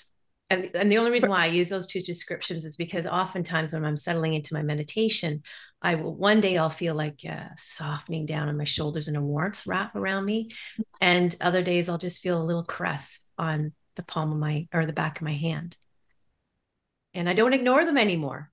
and, 0.50 0.70
and 0.74 0.90
the 0.90 0.98
only 0.98 1.10
reason 1.10 1.28
why 1.28 1.44
I 1.44 1.46
use 1.46 1.68
those 1.68 1.86
two 1.86 2.00
descriptions 2.00 2.64
is 2.64 2.76
because 2.76 3.06
oftentimes 3.06 3.72
when 3.72 3.84
I'm 3.84 3.98
settling 3.98 4.32
into 4.32 4.54
my 4.54 4.62
meditation, 4.62 5.42
I 5.82 5.94
will 5.96 6.14
one 6.14 6.40
day 6.40 6.56
I'll 6.56 6.70
feel 6.70 6.94
like 6.94 7.20
uh, 7.28 7.48
softening 7.56 8.24
down 8.24 8.48
on 8.48 8.56
my 8.56 8.64
shoulders 8.64 9.08
and 9.08 9.16
a 9.16 9.20
warmth 9.20 9.66
wrap 9.66 9.94
around 9.94 10.24
me, 10.24 10.50
and 11.00 11.34
other 11.40 11.62
days 11.62 11.88
I'll 11.88 11.98
just 11.98 12.22
feel 12.22 12.40
a 12.40 12.44
little 12.44 12.64
caress 12.64 13.26
on 13.36 13.72
the 13.96 14.02
palm 14.02 14.32
of 14.32 14.38
my 14.38 14.68
or 14.72 14.86
the 14.86 14.92
back 14.92 15.18
of 15.18 15.22
my 15.22 15.34
hand, 15.34 15.76
and 17.12 17.28
I 17.28 17.34
don't 17.34 17.52
ignore 17.52 17.84
them 17.84 17.98
anymore. 17.98 18.50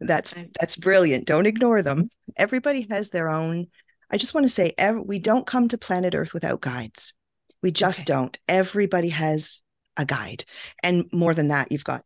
That's 0.00 0.34
that's 0.60 0.76
brilliant. 0.76 1.26
Don't 1.26 1.46
ignore 1.46 1.82
them. 1.82 2.10
Everybody 2.36 2.86
has 2.90 3.10
their 3.10 3.28
own. 3.28 3.68
I 4.10 4.18
just 4.18 4.34
want 4.34 4.44
to 4.44 4.52
say, 4.52 4.74
we 5.04 5.18
don't 5.18 5.46
come 5.46 5.68
to 5.68 5.78
planet 5.78 6.14
Earth 6.14 6.34
without 6.34 6.60
guides. 6.60 7.14
We 7.62 7.70
just 7.70 8.00
okay. 8.00 8.06
don't. 8.06 8.38
Everybody 8.46 9.08
has 9.08 9.61
a 9.96 10.04
guide. 10.04 10.44
And 10.82 11.06
more 11.12 11.34
than 11.34 11.48
that, 11.48 11.70
you've 11.70 11.84
got 11.84 12.04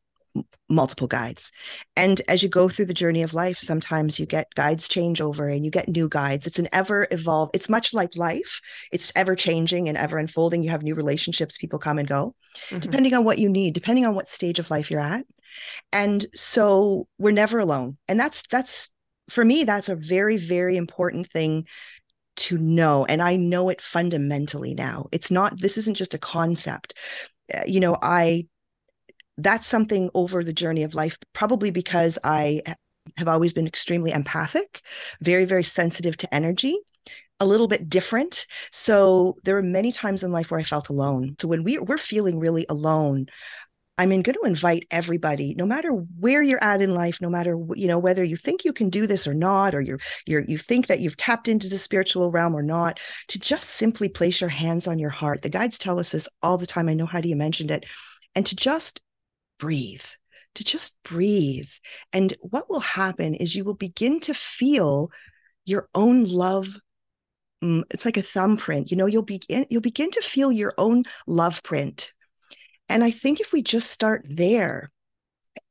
multiple 0.68 1.06
guides. 1.06 1.50
And 1.96 2.20
as 2.28 2.42
you 2.42 2.48
go 2.48 2.68
through 2.68 2.86
the 2.86 2.94
journey 2.94 3.22
of 3.22 3.34
life, 3.34 3.58
sometimes 3.58 4.18
you 4.18 4.26
get 4.26 4.54
guides 4.54 4.88
change 4.88 5.20
over 5.20 5.48
and 5.48 5.64
you 5.64 5.70
get 5.70 5.88
new 5.88 6.08
guides. 6.08 6.46
It's 6.46 6.58
an 6.58 6.68
ever 6.72 7.06
evolve. 7.10 7.50
It's 7.54 7.68
much 7.68 7.94
like 7.94 8.16
life. 8.16 8.60
It's 8.92 9.12
ever 9.16 9.34
changing 9.34 9.88
and 9.88 9.96
ever 9.96 10.18
unfolding. 10.18 10.62
You 10.62 10.70
have 10.70 10.82
new 10.82 10.94
relationships, 10.94 11.56
people 11.56 11.78
come 11.78 11.98
and 11.98 12.08
go, 12.08 12.34
mm-hmm. 12.68 12.80
depending 12.80 13.14
on 13.14 13.24
what 13.24 13.38
you 13.38 13.48
need, 13.48 13.74
depending 13.74 14.04
on 14.04 14.14
what 14.14 14.28
stage 14.28 14.58
of 14.58 14.70
life 14.70 14.90
you're 14.90 15.00
at. 15.00 15.24
And 15.92 16.26
so 16.34 17.08
we're 17.18 17.30
never 17.30 17.58
alone. 17.58 17.96
And 18.08 18.20
that's 18.20 18.42
that's 18.50 18.90
for 19.30 19.44
me, 19.44 19.64
that's 19.64 19.88
a 19.88 19.96
very, 19.96 20.36
very 20.36 20.76
important 20.76 21.28
thing 21.28 21.66
to 22.36 22.58
know. 22.58 23.04
And 23.06 23.22
I 23.22 23.36
know 23.36 23.68
it 23.70 23.80
fundamentally 23.80 24.74
now. 24.74 25.06
It's 25.10 25.30
not, 25.30 25.60
this 25.60 25.78
isn't 25.78 25.96
just 25.96 26.14
a 26.14 26.18
concept. 26.18 26.94
Uh, 27.54 27.62
you 27.66 27.80
know, 27.80 27.96
I 28.02 28.46
that's 29.38 29.66
something 29.66 30.10
over 30.14 30.42
the 30.42 30.52
journey 30.52 30.82
of 30.82 30.94
life, 30.94 31.18
probably 31.32 31.70
because 31.70 32.18
I 32.24 32.62
have 33.16 33.28
always 33.28 33.52
been 33.52 33.66
extremely 33.66 34.12
empathic, 34.12 34.80
very, 35.20 35.44
very 35.44 35.62
sensitive 35.62 36.16
to 36.18 36.34
energy, 36.34 36.78
a 37.38 37.46
little 37.46 37.68
bit 37.68 37.88
different. 37.88 38.46
So 38.72 39.36
there 39.44 39.54
were 39.54 39.62
many 39.62 39.92
times 39.92 40.22
in 40.22 40.32
life 40.32 40.50
where 40.50 40.60
I 40.60 40.64
felt 40.64 40.88
alone. 40.88 41.36
So 41.38 41.48
when 41.48 41.64
we, 41.64 41.78
we're 41.78 41.98
feeling 41.98 42.38
really 42.38 42.66
alone, 42.68 43.26
I 43.98 44.04
mean, 44.04 44.20
going 44.20 44.36
to 44.40 44.46
invite 44.46 44.86
everybody, 44.90 45.54
no 45.54 45.64
matter 45.64 45.90
where 45.90 46.42
you're 46.42 46.62
at 46.62 46.82
in 46.82 46.94
life, 46.94 47.18
no 47.20 47.30
matter 47.30 47.58
you 47.74 47.86
know 47.86 47.98
whether 47.98 48.22
you 48.22 48.36
think 48.36 48.64
you 48.64 48.72
can 48.72 48.90
do 48.90 49.06
this 49.06 49.26
or 49.26 49.32
not, 49.32 49.74
or 49.74 49.80
you're 49.80 50.00
you're 50.26 50.44
you 50.46 50.58
think 50.58 50.88
that 50.88 51.00
you've 51.00 51.16
tapped 51.16 51.48
into 51.48 51.68
the 51.68 51.78
spiritual 51.78 52.30
realm 52.30 52.54
or 52.54 52.62
not, 52.62 53.00
to 53.28 53.38
just 53.38 53.70
simply 53.70 54.08
place 54.08 54.40
your 54.40 54.50
hands 54.50 54.86
on 54.86 54.98
your 54.98 55.10
heart. 55.10 55.42
The 55.42 55.48
guides 55.48 55.78
tell 55.78 55.98
us 55.98 56.12
this 56.12 56.28
all 56.42 56.58
the 56.58 56.66
time. 56.66 56.88
I 56.88 56.94
know 56.94 57.06
Heidi 57.06 57.34
mentioned 57.34 57.70
it, 57.70 57.86
and 58.34 58.44
to 58.44 58.54
just 58.54 59.00
breathe, 59.58 60.04
to 60.56 60.64
just 60.64 61.02
breathe. 61.02 61.70
And 62.12 62.34
what 62.40 62.68
will 62.68 62.80
happen 62.80 63.34
is 63.34 63.56
you 63.56 63.64
will 63.64 63.74
begin 63.74 64.20
to 64.20 64.34
feel 64.34 65.10
your 65.64 65.88
own 65.94 66.24
love 66.24 66.76
mm, 67.62 67.82
it's 67.90 68.04
like 68.04 68.16
a 68.16 68.22
thumbprint 68.22 68.90
you 68.90 68.96
know 68.96 69.06
you'll 69.06 69.22
begin 69.22 69.66
you'll 69.68 69.80
begin 69.80 70.10
to 70.10 70.22
feel 70.22 70.52
your 70.52 70.74
own 70.78 71.02
love 71.26 71.62
print 71.62 72.12
and 72.88 73.04
I 73.04 73.10
think 73.10 73.40
if 73.40 73.52
we 73.52 73.62
just 73.62 73.90
start 73.90 74.22
there, 74.28 74.90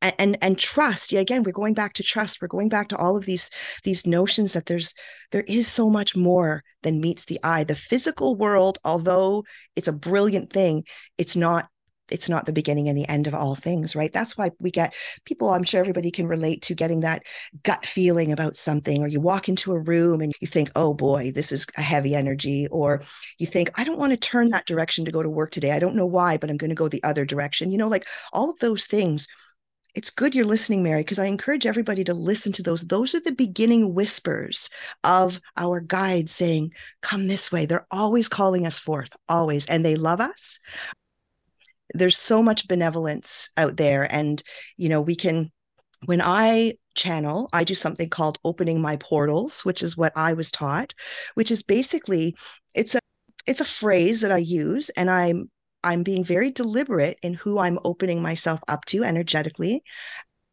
and, 0.02 0.16
and 0.18 0.38
and 0.42 0.60
trust 0.60 1.12
yeah 1.12 1.20
again 1.20 1.44
we're 1.44 1.52
going 1.52 1.74
back 1.74 1.94
to 1.94 2.04
trust 2.04 2.42
we're 2.42 2.48
going 2.48 2.70
back 2.70 2.88
to 2.90 2.98
all 2.98 3.16
of 3.16 3.26
these 3.26 3.50
these 3.84 4.06
notions 4.06 4.54
that 4.54 4.66
there's 4.66 4.94
there 5.32 5.44
is 5.48 5.68
so 5.68 5.90
much 5.90 6.16
more 6.16 6.64
than 6.84 7.02
meets 7.02 7.26
the 7.26 7.40
eye. 7.44 7.64
The 7.64 7.76
physical 7.76 8.36
world 8.36 8.78
although 8.84 9.44
it's 9.76 9.88
a 9.88 9.94
brilliant 9.94 10.52
thing 10.52 10.84
it's 11.18 11.36
not 11.36 11.68
it's 12.10 12.30
not 12.30 12.46
the 12.46 12.54
beginning 12.54 12.88
and 12.88 12.98
the 12.98 13.08
end 13.10 13.28
of 13.28 13.34
all 13.34 13.56
things, 13.56 13.96
right? 13.96 14.14
That's 14.14 14.38
why 14.38 14.52
we 14.60 14.72
get 14.72 14.94
people, 15.26 15.50
I'm 15.50 15.64
sure 15.64 15.80
everybody 15.80 16.12
can 16.12 16.28
relate 16.28 16.62
to 16.64 16.76
getting 16.76 17.02
that 17.02 17.24
gut 17.64 17.86
feeling 17.86 18.32
about 18.32 18.58
something, 18.58 19.02
or 19.02 19.08
you 19.08 19.20
walk 19.20 19.50
into 19.50 19.74
a 19.74 19.80
room 19.80 20.22
and 20.22 20.34
you 20.40 20.48
think, 20.48 20.70
oh 20.76 20.94
boy, 20.94 21.32
this 21.32 21.52
is 21.52 21.66
a 21.78 21.82
heavy 21.82 22.16
energy, 22.16 22.68
or 22.68 23.02
you 23.40 23.48
think, 23.48 23.70
I 23.76 23.84
don't 23.84 24.00
want 24.00 24.12
to 24.12 24.18
turn 24.18 24.50
that 24.50 24.68
direction 24.68 25.06
to 25.06 25.12
go 25.12 25.24
to 25.24 25.30
work 25.30 25.52
today. 25.52 25.72
I 25.72 25.80
don't 25.80 25.96
know 25.96 26.06
why, 26.06 26.38
but 26.38 26.50
I'm 26.50 26.58
going 26.58 26.70
to 26.70 26.76
go 26.76 26.88
the 26.88 27.04
other 27.04 27.26
direction. 27.26 27.72
You 27.72 27.78
know, 27.78 27.88
like 27.88 28.08
all 28.34 28.50
of 28.50 28.60
those 28.60 28.86
things. 28.86 29.28
It's 29.94 30.10
good 30.10 30.36
you're 30.36 30.44
listening, 30.44 30.84
Mary, 30.84 31.00
because 31.00 31.20
I 31.20 31.28
encourage 31.28 31.66
everybody 31.66 32.04
to 32.04 32.14
listen 32.14 32.52
to 32.52 32.62
those. 32.62 32.82
Those 32.82 33.16
are 33.16 33.22
the 33.22 33.32
beginning 33.32 33.94
whispers 33.94 34.70
of 35.06 35.40
our 35.56 35.80
guide 35.80 36.30
saying, 36.30 36.74
Come 37.02 37.28
this 37.30 37.50
way. 37.50 37.66
They're 37.66 37.88
always 37.90 38.28
calling 38.28 38.68
us 38.68 38.78
forth, 38.78 39.12
always. 39.30 39.66
And 39.68 39.86
they 39.86 39.96
love 39.96 40.20
us 40.20 40.60
there's 41.96 42.18
so 42.18 42.44
much 42.44 42.68
benevolence 42.68 43.50
out 43.58 43.78
there 43.78 44.12
and 44.14 44.44
you 44.78 44.90
know 44.90 45.02
we 45.02 45.16
can 45.16 45.52
when 46.06 46.22
i 46.22 46.74
channel 46.94 47.50
i 47.54 47.64
do 47.64 47.76
something 47.76 48.10
called 48.10 48.38
opening 48.44 48.82
my 48.82 48.96
portals 48.98 49.64
which 49.66 49.82
is 49.82 49.98
what 49.98 50.14
i 50.16 50.34
was 50.34 50.52
taught 50.52 50.94
which 51.34 51.52
is 51.52 51.64
basically 51.64 52.36
it's 52.74 52.96
a 52.96 53.00
it's 53.48 53.62
a 53.62 53.66
phrase 53.66 54.22
that 54.22 54.32
i 54.32 54.38
use 54.38 54.90
and 54.92 55.10
i'm 55.10 55.50
i'm 55.84 56.04
being 56.04 56.24
very 56.24 56.52
deliberate 56.52 57.18
in 57.22 57.34
who 57.34 57.60
i'm 57.60 57.80
opening 57.86 58.22
myself 58.22 58.60
up 58.68 58.84
to 58.86 59.04
energetically. 59.04 59.84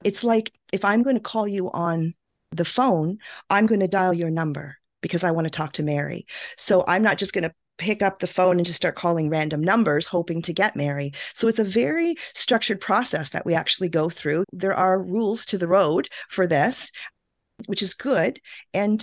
It's 0.05 0.23
like 0.23 0.53
if 0.73 0.85
i'm 0.85 1.03
going 1.03 1.17
to 1.17 1.23
call 1.23 1.49
you 1.49 1.71
on 1.71 2.15
the 2.51 2.65
phone 2.65 3.19
i'm 3.49 3.67
going 3.67 3.81
to 3.81 3.89
dial 3.89 4.13
your 4.13 4.31
number 4.31 4.77
because 5.01 5.25
i 5.25 5.31
want 5.31 5.47
to 5.47 5.51
talk 5.51 5.73
to 5.75 5.83
mary. 5.83 6.27
So 6.57 6.85
i'm 6.87 7.03
not 7.03 7.19
just 7.19 7.33
going 7.33 7.45
to 7.45 7.55
pick 7.79 8.03
up 8.03 8.19
the 8.19 8.27
phone 8.27 8.59
and 8.59 8.67
just 8.67 8.77
start 8.77 8.95
calling 8.95 9.29
random 9.29 9.63
numbers 9.63 10.07
hoping 10.07 10.43
to 10.43 10.53
get 10.53 10.77
Mary. 10.77 11.13
So 11.35 11.49
it's 11.49 11.59
a 11.59 11.65
very 11.65 12.17
structured 12.35 12.81
process 12.81 13.31
that 13.31 13.47
we 13.47 13.55
actually 13.55 13.89
go 13.89 14.09
through. 14.09 14.45
There 14.53 14.75
are 14.75 15.03
rules 15.03 15.45
to 15.47 15.59
the 15.59 15.69
road 15.69 16.09
for 16.29 16.47
this, 16.47 16.93
which 17.67 17.83
is 17.83 17.95
good. 17.95 18.41
And 18.75 19.03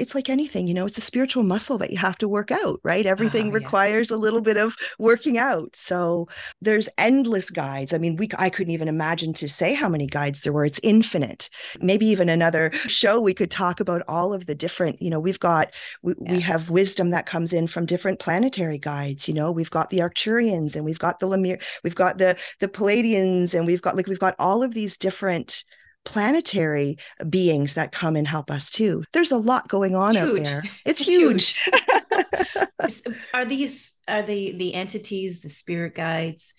it's 0.00 0.14
like 0.14 0.28
anything, 0.28 0.66
you 0.66 0.74
know, 0.74 0.86
it's 0.86 0.98
a 0.98 1.02
spiritual 1.02 1.42
muscle 1.42 1.78
that 1.78 1.90
you 1.90 1.98
have 1.98 2.18
to 2.18 2.28
work 2.28 2.50
out, 2.50 2.80
right? 2.82 3.06
Oh, 3.06 3.10
Everything 3.10 3.46
oh, 3.46 3.48
yeah. 3.48 3.54
requires 3.54 4.10
a 4.10 4.16
little 4.16 4.40
bit 4.40 4.56
of 4.56 4.76
working 4.98 5.38
out. 5.38 5.76
So 5.76 6.28
there's 6.60 6.88
endless 6.98 7.50
guides. 7.50 7.92
I 7.92 7.98
mean, 7.98 8.16
we 8.16 8.28
I 8.38 8.50
couldn't 8.50 8.72
even 8.72 8.88
imagine 8.88 9.32
to 9.34 9.48
say 9.48 9.74
how 9.74 9.88
many 9.88 10.06
guides 10.06 10.42
there 10.42 10.52
were. 10.52 10.64
It's 10.64 10.80
infinite. 10.82 11.50
Maybe 11.80 12.06
even 12.06 12.28
another 12.28 12.70
show 12.72 13.20
we 13.20 13.34
could 13.34 13.50
talk 13.50 13.80
about 13.80 14.02
all 14.08 14.32
of 14.32 14.46
the 14.46 14.54
different, 14.54 15.00
you 15.02 15.10
know, 15.10 15.20
we've 15.20 15.40
got 15.40 15.72
we, 16.02 16.14
yeah. 16.20 16.32
we 16.32 16.40
have 16.40 16.70
wisdom 16.70 17.10
that 17.10 17.26
comes 17.26 17.52
in 17.52 17.66
from 17.66 17.86
different 17.86 18.18
planetary 18.18 18.78
guides, 18.78 19.28
you 19.28 19.34
know, 19.34 19.52
we've 19.52 19.70
got 19.70 19.90
the 19.90 19.98
Arcturians 19.98 20.74
and 20.76 20.84
we've 20.84 20.98
got 20.98 21.18
the 21.18 21.26
Lemur, 21.26 21.58
we've 21.84 21.94
got 21.94 22.18
the 22.18 22.36
the 22.60 22.68
Pleiadians 22.68 23.54
and 23.54 23.66
we've 23.66 23.82
got 23.82 23.96
like 23.96 24.06
we've 24.06 24.18
got 24.18 24.34
all 24.38 24.62
of 24.62 24.74
these 24.74 24.96
different 24.96 25.64
planetary 26.04 26.96
beings 27.28 27.74
that 27.74 27.92
come 27.92 28.16
and 28.16 28.26
help 28.26 28.50
us 28.50 28.70
too. 28.70 29.04
There's 29.12 29.32
a 29.32 29.36
lot 29.36 29.68
going 29.68 29.94
on 29.94 30.16
out 30.16 30.34
there. 30.34 30.62
It's, 30.84 31.00
it's 31.00 31.04
huge. 31.06 31.54
huge. 31.54 33.06
are 33.34 33.44
these 33.44 33.94
are 34.08 34.22
they 34.22 34.52
the 34.52 34.74
entities, 34.74 35.40
the 35.40 35.50
spirit 35.50 35.94
guides, 35.94 36.54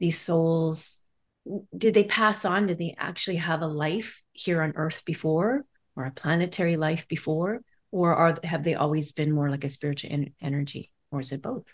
these 0.00 0.18
souls? 0.18 0.98
Did 1.76 1.94
they 1.94 2.04
pass 2.04 2.44
on? 2.44 2.66
Did 2.66 2.78
they 2.78 2.94
actually 2.98 3.36
have 3.36 3.62
a 3.62 3.66
life 3.66 4.22
here 4.32 4.62
on 4.62 4.74
Earth 4.76 5.02
before, 5.04 5.64
or 5.96 6.04
a 6.04 6.12
planetary 6.12 6.76
life 6.76 7.06
before, 7.08 7.62
or 7.90 8.14
are 8.14 8.36
have 8.44 8.64
they 8.64 8.74
always 8.74 9.12
been 9.12 9.32
more 9.32 9.50
like 9.50 9.64
a 9.64 9.68
spiritual 9.68 10.12
en- 10.12 10.34
energy, 10.40 10.92
or 11.10 11.20
is 11.20 11.32
it 11.32 11.42
both? 11.42 11.64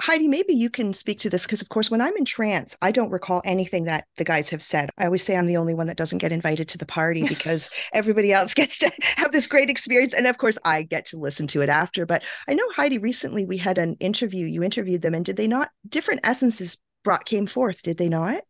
Heidi, 0.00 0.28
maybe 0.28 0.54
you 0.54 0.70
can 0.70 0.92
speak 0.92 1.18
to 1.20 1.30
this 1.30 1.42
because, 1.42 1.60
of 1.60 1.68
course, 1.68 1.90
when 1.90 2.00
I'm 2.00 2.16
in 2.16 2.24
trance, 2.24 2.76
I 2.80 2.92
don't 2.92 3.10
recall 3.10 3.42
anything 3.44 3.84
that 3.84 4.06
the 4.16 4.24
guys 4.24 4.50
have 4.50 4.62
said. 4.62 4.90
I 4.96 5.06
always 5.06 5.24
say 5.24 5.36
I'm 5.36 5.46
the 5.46 5.56
only 5.56 5.74
one 5.74 5.88
that 5.88 5.96
doesn't 5.96 6.18
get 6.18 6.30
invited 6.30 6.68
to 6.68 6.78
the 6.78 6.86
party 6.86 7.22
because 7.28 7.68
everybody 7.92 8.32
else 8.32 8.54
gets 8.62 8.78
to 8.78 8.92
have 9.16 9.32
this 9.32 9.48
great 9.48 9.70
experience. 9.70 10.14
And 10.14 10.26
of 10.26 10.38
course, 10.38 10.56
I 10.64 10.82
get 10.82 11.06
to 11.06 11.18
listen 11.18 11.48
to 11.48 11.62
it 11.62 11.68
after. 11.68 12.06
But 12.06 12.22
I 12.46 12.54
know, 12.54 12.68
Heidi, 12.76 12.98
recently 12.98 13.44
we 13.44 13.56
had 13.56 13.76
an 13.76 13.96
interview. 13.98 14.46
You 14.46 14.62
interviewed 14.62 15.02
them, 15.02 15.14
and 15.14 15.24
did 15.24 15.36
they 15.36 15.48
not? 15.48 15.70
Different 15.88 16.20
essences 16.22 16.78
brought 17.02 17.24
came 17.24 17.46
forth, 17.46 17.82
did 17.82 17.98
they 17.98 18.08
not? 18.08 18.42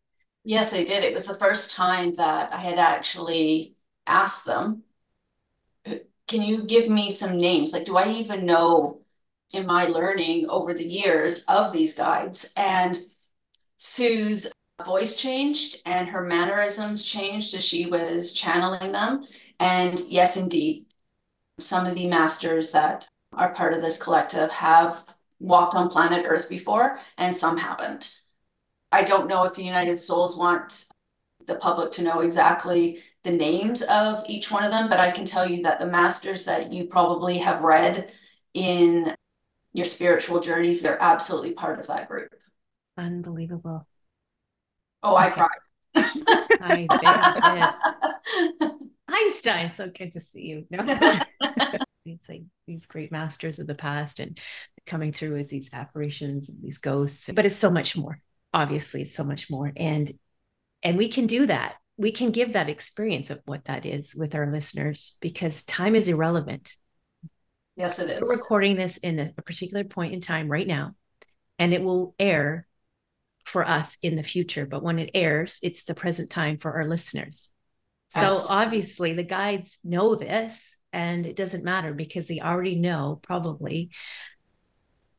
Yes, 0.44 0.72
they 0.72 0.84
did. 0.84 1.02
It 1.04 1.14
was 1.14 1.26
the 1.26 1.34
first 1.34 1.74
time 1.74 2.12
that 2.14 2.52
I 2.52 2.58
had 2.58 2.78
actually 2.78 3.74
asked 4.06 4.44
them, 4.44 4.82
Can 5.86 6.42
you 6.42 6.64
give 6.64 6.90
me 6.90 7.08
some 7.08 7.38
names? 7.38 7.72
Like, 7.72 7.86
do 7.86 7.96
I 7.96 8.08
even 8.08 8.44
know? 8.44 9.01
In 9.52 9.66
my 9.66 9.84
learning 9.84 10.48
over 10.48 10.74
the 10.74 10.86
years 10.86 11.44
of 11.46 11.72
these 11.72 11.96
guides. 11.96 12.52
And 12.56 12.98
Sue's 13.76 14.52
voice 14.84 15.16
changed 15.16 15.82
and 15.86 16.08
her 16.08 16.22
mannerisms 16.22 17.04
changed 17.04 17.54
as 17.54 17.64
she 17.64 17.86
was 17.86 18.32
channeling 18.32 18.92
them. 18.92 19.24
And 19.60 20.00
yes, 20.08 20.42
indeed, 20.42 20.86
some 21.58 21.86
of 21.86 21.94
the 21.94 22.06
masters 22.06 22.72
that 22.72 23.06
are 23.34 23.54
part 23.54 23.74
of 23.74 23.82
this 23.82 24.02
collective 24.02 24.50
have 24.50 25.04
walked 25.38 25.74
on 25.74 25.88
planet 25.88 26.24
Earth 26.26 26.48
before, 26.48 26.98
and 27.18 27.34
some 27.34 27.56
haven't. 27.56 28.22
I 28.90 29.02
don't 29.02 29.28
know 29.28 29.44
if 29.44 29.54
the 29.54 29.64
United 29.64 29.98
Souls 29.98 30.38
want 30.38 30.86
the 31.46 31.56
public 31.56 31.92
to 31.92 32.02
know 32.02 32.20
exactly 32.20 33.02
the 33.24 33.30
names 33.30 33.82
of 33.82 34.22
each 34.28 34.50
one 34.50 34.64
of 34.64 34.70
them, 34.70 34.88
but 34.88 35.00
I 35.00 35.10
can 35.10 35.24
tell 35.24 35.48
you 35.48 35.62
that 35.62 35.78
the 35.78 35.86
masters 35.86 36.44
that 36.44 36.72
you 36.72 36.84
probably 36.84 37.38
have 37.38 37.62
read 37.62 38.12
in 38.54 39.14
your 39.72 39.84
spiritual 39.84 40.40
journeys. 40.40 40.82
They're 40.82 41.02
absolutely 41.02 41.54
part 41.54 41.78
of 41.78 41.86
that 41.88 42.08
group. 42.08 42.34
Unbelievable. 42.96 43.86
Oh, 45.02 45.16
I 45.16 45.30
cried. 45.30 45.48
I 45.94 46.86
bet, 46.88 47.00
I 47.02 47.74
bet. 48.60 48.72
Einstein, 49.08 49.70
so 49.70 49.90
good 49.90 50.12
to 50.12 50.20
see 50.20 50.42
you. 50.42 50.66
No. 50.70 50.84
it's 52.06 52.28
like 52.28 52.42
these 52.66 52.86
great 52.86 53.12
masters 53.12 53.58
of 53.58 53.66
the 53.66 53.74
past 53.74 54.20
and 54.20 54.38
coming 54.86 55.12
through 55.12 55.36
as 55.36 55.48
these 55.48 55.70
apparitions 55.72 56.48
and 56.48 56.62
these 56.62 56.78
ghosts. 56.78 57.30
But 57.32 57.46
it's 57.46 57.56
so 57.56 57.70
much 57.70 57.96
more. 57.96 58.20
Obviously, 58.54 59.02
it's 59.02 59.14
so 59.14 59.24
much 59.24 59.50
more. 59.50 59.72
And 59.76 60.12
and 60.82 60.98
we 60.98 61.08
can 61.08 61.26
do 61.26 61.46
that. 61.46 61.74
We 61.96 62.10
can 62.10 62.30
give 62.30 62.54
that 62.54 62.68
experience 62.68 63.30
of 63.30 63.40
what 63.44 63.66
that 63.66 63.86
is 63.86 64.14
with 64.14 64.34
our 64.34 64.50
listeners 64.50 65.16
because 65.20 65.64
time 65.64 65.94
is 65.94 66.08
irrelevant. 66.08 66.74
Yes, 67.82 67.98
it 67.98 68.10
is. 68.10 68.20
We're 68.20 68.36
recording 68.36 68.76
this 68.76 68.96
in 68.98 69.18
a, 69.18 69.32
a 69.36 69.42
particular 69.42 69.82
point 69.82 70.12
in 70.12 70.20
time 70.20 70.48
right 70.48 70.68
now, 70.68 70.94
and 71.58 71.74
it 71.74 71.82
will 71.82 72.14
air 72.16 72.68
for 73.44 73.66
us 73.66 73.98
in 74.04 74.14
the 74.14 74.22
future. 74.22 74.66
But 74.66 74.84
when 74.84 75.00
it 75.00 75.10
airs, 75.14 75.58
it's 75.64 75.82
the 75.82 75.92
present 75.92 76.30
time 76.30 76.58
for 76.58 76.72
our 76.74 76.86
listeners. 76.86 77.50
So 78.10 78.30
obviously, 78.48 79.14
the 79.14 79.24
guides 79.24 79.80
know 79.82 80.14
this, 80.14 80.76
and 80.92 81.26
it 81.26 81.34
doesn't 81.34 81.64
matter 81.64 81.92
because 81.92 82.28
they 82.28 82.38
already 82.38 82.76
know 82.76 83.18
probably 83.20 83.90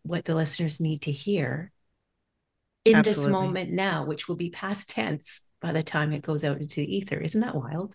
what 0.04 0.24
the 0.24 0.34
listeners 0.34 0.80
need 0.80 1.02
to 1.02 1.12
hear 1.12 1.70
in 2.86 2.96
Absolutely. 2.96 3.24
this 3.26 3.32
moment 3.32 3.72
now, 3.72 4.06
which 4.06 4.30
will 4.30 4.38
be 4.38 4.52
past 4.52 4.90
tense 4.90 5.42
by 5.62 5.74
the 5.74 5.84
time 5.84 6.14
it 6.14 6.22
goes 6.22 6.46
out 6.46 6.62
into 6.62 6.78
the 6.78 6.96
ether. 6.96 7.18
Isn't 7.18 7.42
that 7.42 7.56
wild? 7.56 7.94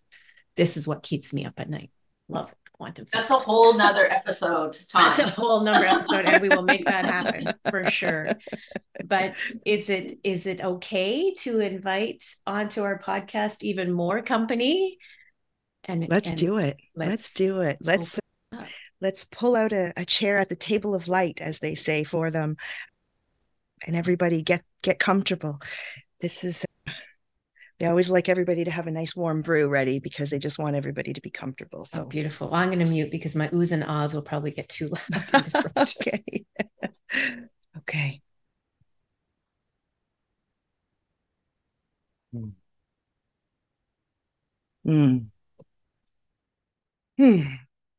This 0.57 0.76
is 0.76 0.87
what 0.87 1.02
keeps 1.02 1.33
me 1.33 1.46
up 1.46 1.54
at 1.57 1.70
night. 1.70 1.90
Love 2.28 2.50
it 2.50 2.67
quantum 2.78 3.04
physics. 3.06 3.28
That's 3.28 3.30
a 3.30 3.44
whole 3.44 3.76
nother 3.76 4.10
episode 4.10 4.76
time. 4.88 5.12
That's 5.16 5.30
a 5.30 5.40
whole 5.40 5.62
nother 5.62 5.86
episode, 5.86 6.24
and 6.24 6.40
we 6.40 6.48
will 6.48 6.62
make 6.62 6.86
that 6.86 7.04
happen 7.14 7.52
for 7.68 7.90
sure. 7.90 8.28
But 9.04 9.34
is 9.64 9.90
it 9.90 10.18
is 10.24 10.46
it 10.46 10.60
okay 10.60 11.34
to 11.40 11.60
invite 11.60 12.24
onto 12.46 12.82
our 12.82 12.98
podcast 12.98 13.62
even 13.62 13.92
more 13.92 14.22
company? 14.22 14.98
And 15.84 16.06
let's 16.08 16.30
and 16.30 16.38
do 16.38 16.58
it. 16.58 16.76
Let's, 16.94 17.10
let's, 17.10 17.32
do 17.34 17.60
it. 17.62 17.78
Let's 17.80 18.20
let's 19.00 19.24
pull 19.24 19.56
out 19.56 19.72
a, 19.72 19.92
a 19.96 20.04
chair 20.04 20.38
at 20.38 20.48
the 20.48 20.56
table 20.56 20.94
of 20.94 21.08
light, 21.08 21.40
as 21.40 21.58
they 21.60 21.74
say, 21.74 22.04
for 22.04 22.30
them, 22.30 22.56
and 23.86 23.96
everybody 23.96 24.42
get 24.42 24.62
get 24.82 24.98
comfortable. 24.98 25.60
This 26.20 26.44
is 26.44 26.64
they 27.78 27.86
always 27.86 28.10
like 28.10 28.28
everybody 28.28 28.64
to 28.64 28.70
have 28.70 28.86
a 28.88 28.90
nice 28.90 29.14
warm 29.14 29.40
brew 29.40 29.68
ready 29.68 30.00
because 30.00 30.30
they 30.30 30.38
just 30.38 30.58
want 30.58 30.74
everybody 30.74 31.12
to 31.12 31.20
be 31.20 31.30
comfortable. 31.30 31.84
So 31.84 32.02
oh, 32.02 32.06
beautiful. 32.06 32.48
Well, 32.48 32.60
I'm 32.60 32.70
going 32.70 32.80
to 32.80 32.84
mute 32.84 33.10
because 33.10 33.36
my 33.36 33.48
oohs 33.48 33.72
and 33.72 33.84
ahs 33.84 34.14
will 34.14 34.22
probably 34.22 34.50
get 34.50 34.68
too 34.68 34.90
loud. 35.32 35.48
okay. 35.76 36.24
okay. 37.79 38.20
Hmm. 42.33 42.48
Hmm. 44.85 45.18
Hmm. 47.16 47.42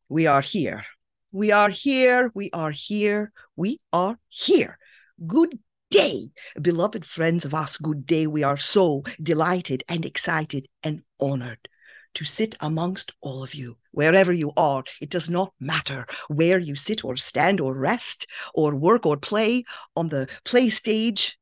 We 0.09 0.27
are 0.27 0.41
here. 0.41 0.83
We 1.31 1.51
are 1.51 1.69
here. 1.69 2.31
We 2.33 2.49
are 2.51 2.71
here. 2.71 3.31
We 3.55 3.79
are 3.93 4.17
here. 4.27 4.77
Good 5.25 5.59
day. 5.89 6.29
Beloved 6.61 7.05
friends 7.05 7.45
of 7.45 7.53
us, 7.53 7.77
good 7.77 8.05
day. 8.05 8.27
We 8.27 8.43
are 8.43 8.57
so 8.57 9.03
delighted 9.21 9.83
and 9.89 10.05
excited 10.05 10.67
and 10.83 11.01
honored 11.19 11.67
to 12.15 12.25
sit 12.25 12.55
amongst 12.59 13.13
all 13.21 13.43
of 13.43 13.53
you, 13.53 13.77
wherever 13.91 14.31
you 14.31 14.51
are. 14.57 14.83
It 15.01 15.09
does 15.09 15.29
not 15.29 15.53
matter 15.59 16.05
where 16.27 16.59
you 16.59 16.75
sit 16.75 17.03
or 17.03 17.15
stand 17.15 17.59
or 17.59 17.73
rest 17.73 18.27
or 18.53 18.75
work 18.75 19.05
or 19.05 19.17
play 19.17 19.63
on 19.95 20.09
the 20.09 20.27
play 20.43 20.69
stage 20.69 21.37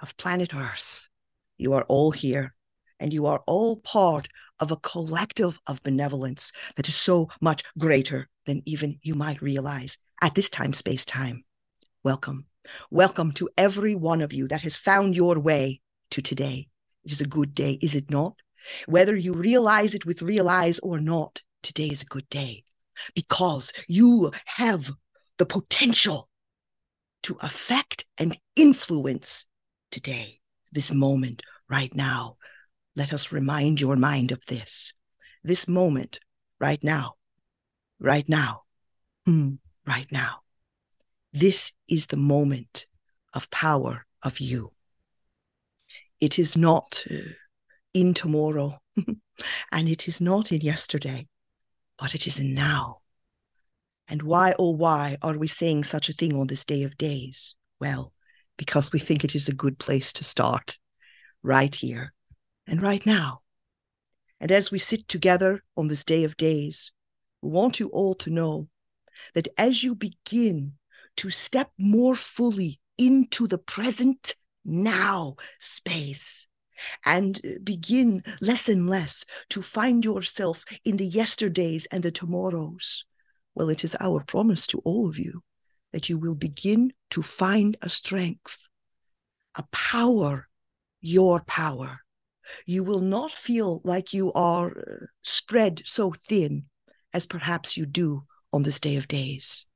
of 0.00 0.16
planet 0.16 0.54
Earth. 0.54 1.08
You 1.58 1.72
are 1.74 1.84
all 1.84 2.10
here, 2.10 2.54
and 2.98 3.12
you 3.12 3.26
are 3.26 3.42
all 3.46 3.76
part 3.76 4.28
of 4.58 4.70
a 4.70 4.76
collective 4.76 5.60
of 5.66 5.82
benevolence 5.82 6.52
that 6.76 6.88
is 6.88 6.96
so 6.96 7.28
much 7.40 7.62
greater 7.78 8.28
than 8.46 8.62
even 8.64 8.98
you 9.02 9.14
might 9.14 9.42
realize 9.42 9.98
at 10.20 10.34
this 10.34 10.48
time, 10.48 10.72
space 10.72 11.04
time. 11.04 11.44
Welcome. 12.04 12.46
Welcome 12.90 13.32
to 13.32 13.48
every 13.56 13.94
one 13.94 14.20
of 14.20 14.32
you 14.32 14.46
that 14.48 14.62
has 14.62 14.76
found 14.76 15.16
your 15.16 15.38
way 15.38 15.80
to 16.10 16.22
today. 16.22 16.68
It 17.04 17.12
is 17.12 17.20
a 17.20 17.26
good 17.26 17.54
day, 17.54 17.78
is 17.82 17.94
it 17.94 18.10
not? 18.10 18.36
Whether 18.86 19.16
you 19.16 19.34
realize 19.34 19.94
it 19.94 20.06
with 20.06 20.22
real 20.22 20.48
eyes 20.48 20.78
or 20.78 21.00
not, 21.00 21.42
today 21.62 21.88
is 21.88 22.02
a 22.02 22.06
good 22.06 22.28
day 22.28 22.64
because 23.14 23.72
you 23.88 24.30
have 24.44 24.92
the 25.38 25.46
potential 25.46 26.28
to 27.24 27.36
affect 27.40 28.04
and 28.18 28.38
influence 28.56 29.46
today, 29.90 30.40
this 30.70 30.92
moment, 30.92 31.42
right 31.68 31.94
now. 31.94 32.36
Let 32.94 33.12
us 33.12 33.32
remind 33.32 33.80
your 33.80 33.96
mind 33.96 34.30
of 34.30 34.44
this. 34.46 34.92
This 35.42 35.66
moment, 35.66 36.20
right 36.60 36.82
now, 36.84 37.14
right 37.98 38.28
now, 38.28 38.62
hmm, 39.26 39.54
right 39.86 40.06
now. 40.12 40.42
This 41.32 41.72
is 41.88 42.08
the 42.08 42.16
moment 42.16 42.86
of 43.32 43.50
power 43.50 44.06
of 44.22 44.38
you. 44.38 44.72
It 46.20 46.38
is 46.38 46.56
not 46.56 47.04
uh, 47.10 47.32
in 47.94 48.14
tomorrow, 48.14 48.78
and 49.72 49.88
it 49.88 50.06
is 50.06 50.20
not 50.20 50.52
in 50.52 50.60
yesterday, 50.60 51.26
but 51.98 52.14
it 52.14 52.26
is 52.26 52.38
in 52.38 52.54
now. 52.54 52.98
And 54.08 54.22
why, 54.22 54.54
oh, 54.58 54.70
why 54.70 55.16
are 55.22 55.38
we 55.38 55.48
saying 55.48 55.84
such 55.84 56.08
a 56.08 56.12
thing 56.12 56.36
on 56.36 56.48
this 56.48 56.64
day 56.64 56.82
of 56.82 56.98
days? 56.98 57.54
Well, 57.80 58.12
because 58.58 58.92
we 58.92 58.98
think 58.98 59.24
it 59.24 59.34
is 59.34 59.48
a 59.48 59.54
good 59.54 59.78
place 59.78 60.12
to 60.14 60.24
start, 60.24 60.78
right 61.42 61.74
here 61.74 62.12
and 62.66 62.82
right 62.82 63.04
now. 63.06 63.40
And 64.40 64.52
as 64.52 64.70
we 64.70 64.78
sit 64.78 65.08
together 65.08 65.62
on 65.76 65.88
this 65.88 66.04
day 66.04 66.24
of 66.24 66.36
days, 66.36 66.92
we 67.40 67.50
want 67.50 67.80
you 67.80 67.88
all 67.88 68.14
to 68.16 68.30
know 68.30 68.68
that 69.34 69.48
as 69.56 69.82
you 69.82 69.94
begin 69.94 70.74
to 71.16 71.30
step 71.30 71.70
more 71.78 72.14
fully 72.14 72.80
into 72.98 73.46
the 73.46 73.58
present 73.58 74.34
now 74.64 75.36
space 75.60 76.48
and 77.04 77.40
begin 77.62 78.22
less 78.40 78.68
and 78.68 78.88
less 78.88 79.24
to 79.50 79.62
find 79.62 80.04
yourself 80.04 80.64
in 80.84 80.96
the 80.96 81.06
yesterdays 81.06 81.86
and 81.86 82.02
the 82.02 82.10
tomorrows, 82.10 83.04
well, 83.54 83.68
it 83.68 83.84
is 83.84 83.96
our 84.00 84.22
promise 84.24 84.66
to 84.68 84.78
all 84.78 85.08
of 85.08 85.18
you 85.18 85.42
that 85.92 86.08
you 86.08 86.18
will 86.18 86.34
begin 86.34 86.92
to 87.10 87.22
find 87.22 87.76
a 87.82 87.88
strength, 87.88 88.68
a 89.56 89.64
power, 89.72 90.48
your 91.00 91.42
power. 91.42 92.00
You 92.66 92.82
will 92.82 93.00
not 93.00 93.30
feel 93.30 93.80
like 93.84 94.12
you 94.12 94.32
are 94.32 94.70
uh, 94.70 95.06
spread 95.22 95.82
so 95.84 96.12
thin 96.28 96.64
as 97.12 97.26
perhaps 97.26 97.76
you 97.76 97.86
do 97.86 98.24
on 98.52 98.62
this 98.62 98.80
day 98.80 98.96
of 98.96 99.08
days. 99.08 99.66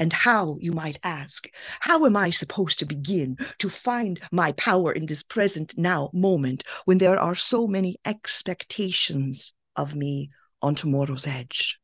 And 0.00 0.14
how, 0.14 0.56
you 0.58 0.72
might 0.72 0.98
ask, 1.04 1.50
how 1.80 2.06
am 2.06 2.16
I 2.16 2.30
supposed 2.30 2.78
to 2.78 2.86
begin 2.86 3.36
to 3.58 3.68
find 3.68 4.18
my 4.32 4.52
power 4.52 4.92
in 4.92 5.04
this 5.04 5.22
present 5.22 5.76
now 5.76 6.08
moment 6.14 6.64
when 6.86 6.96
there 6.96 7.18
are 7.18 7.34
so 7.34 7.66
many 7.66 7.98
expectations 8.06 9.52
of 9.76 9.94
me 9.94 10.30
on 10.62 10.74
tomorrow's 10.74 11.26
edge? 11.26 11.78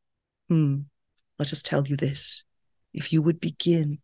Hmm, 0.49 0.85
let 1.39 1.53
us 1.53 1.63
tell 1.63 1.87
you 1.87 1.95
this. 1.95 2.43
If 2.95 3.13
you 3.13 3.21
would 3.21 3.39
begin 3.39 3.99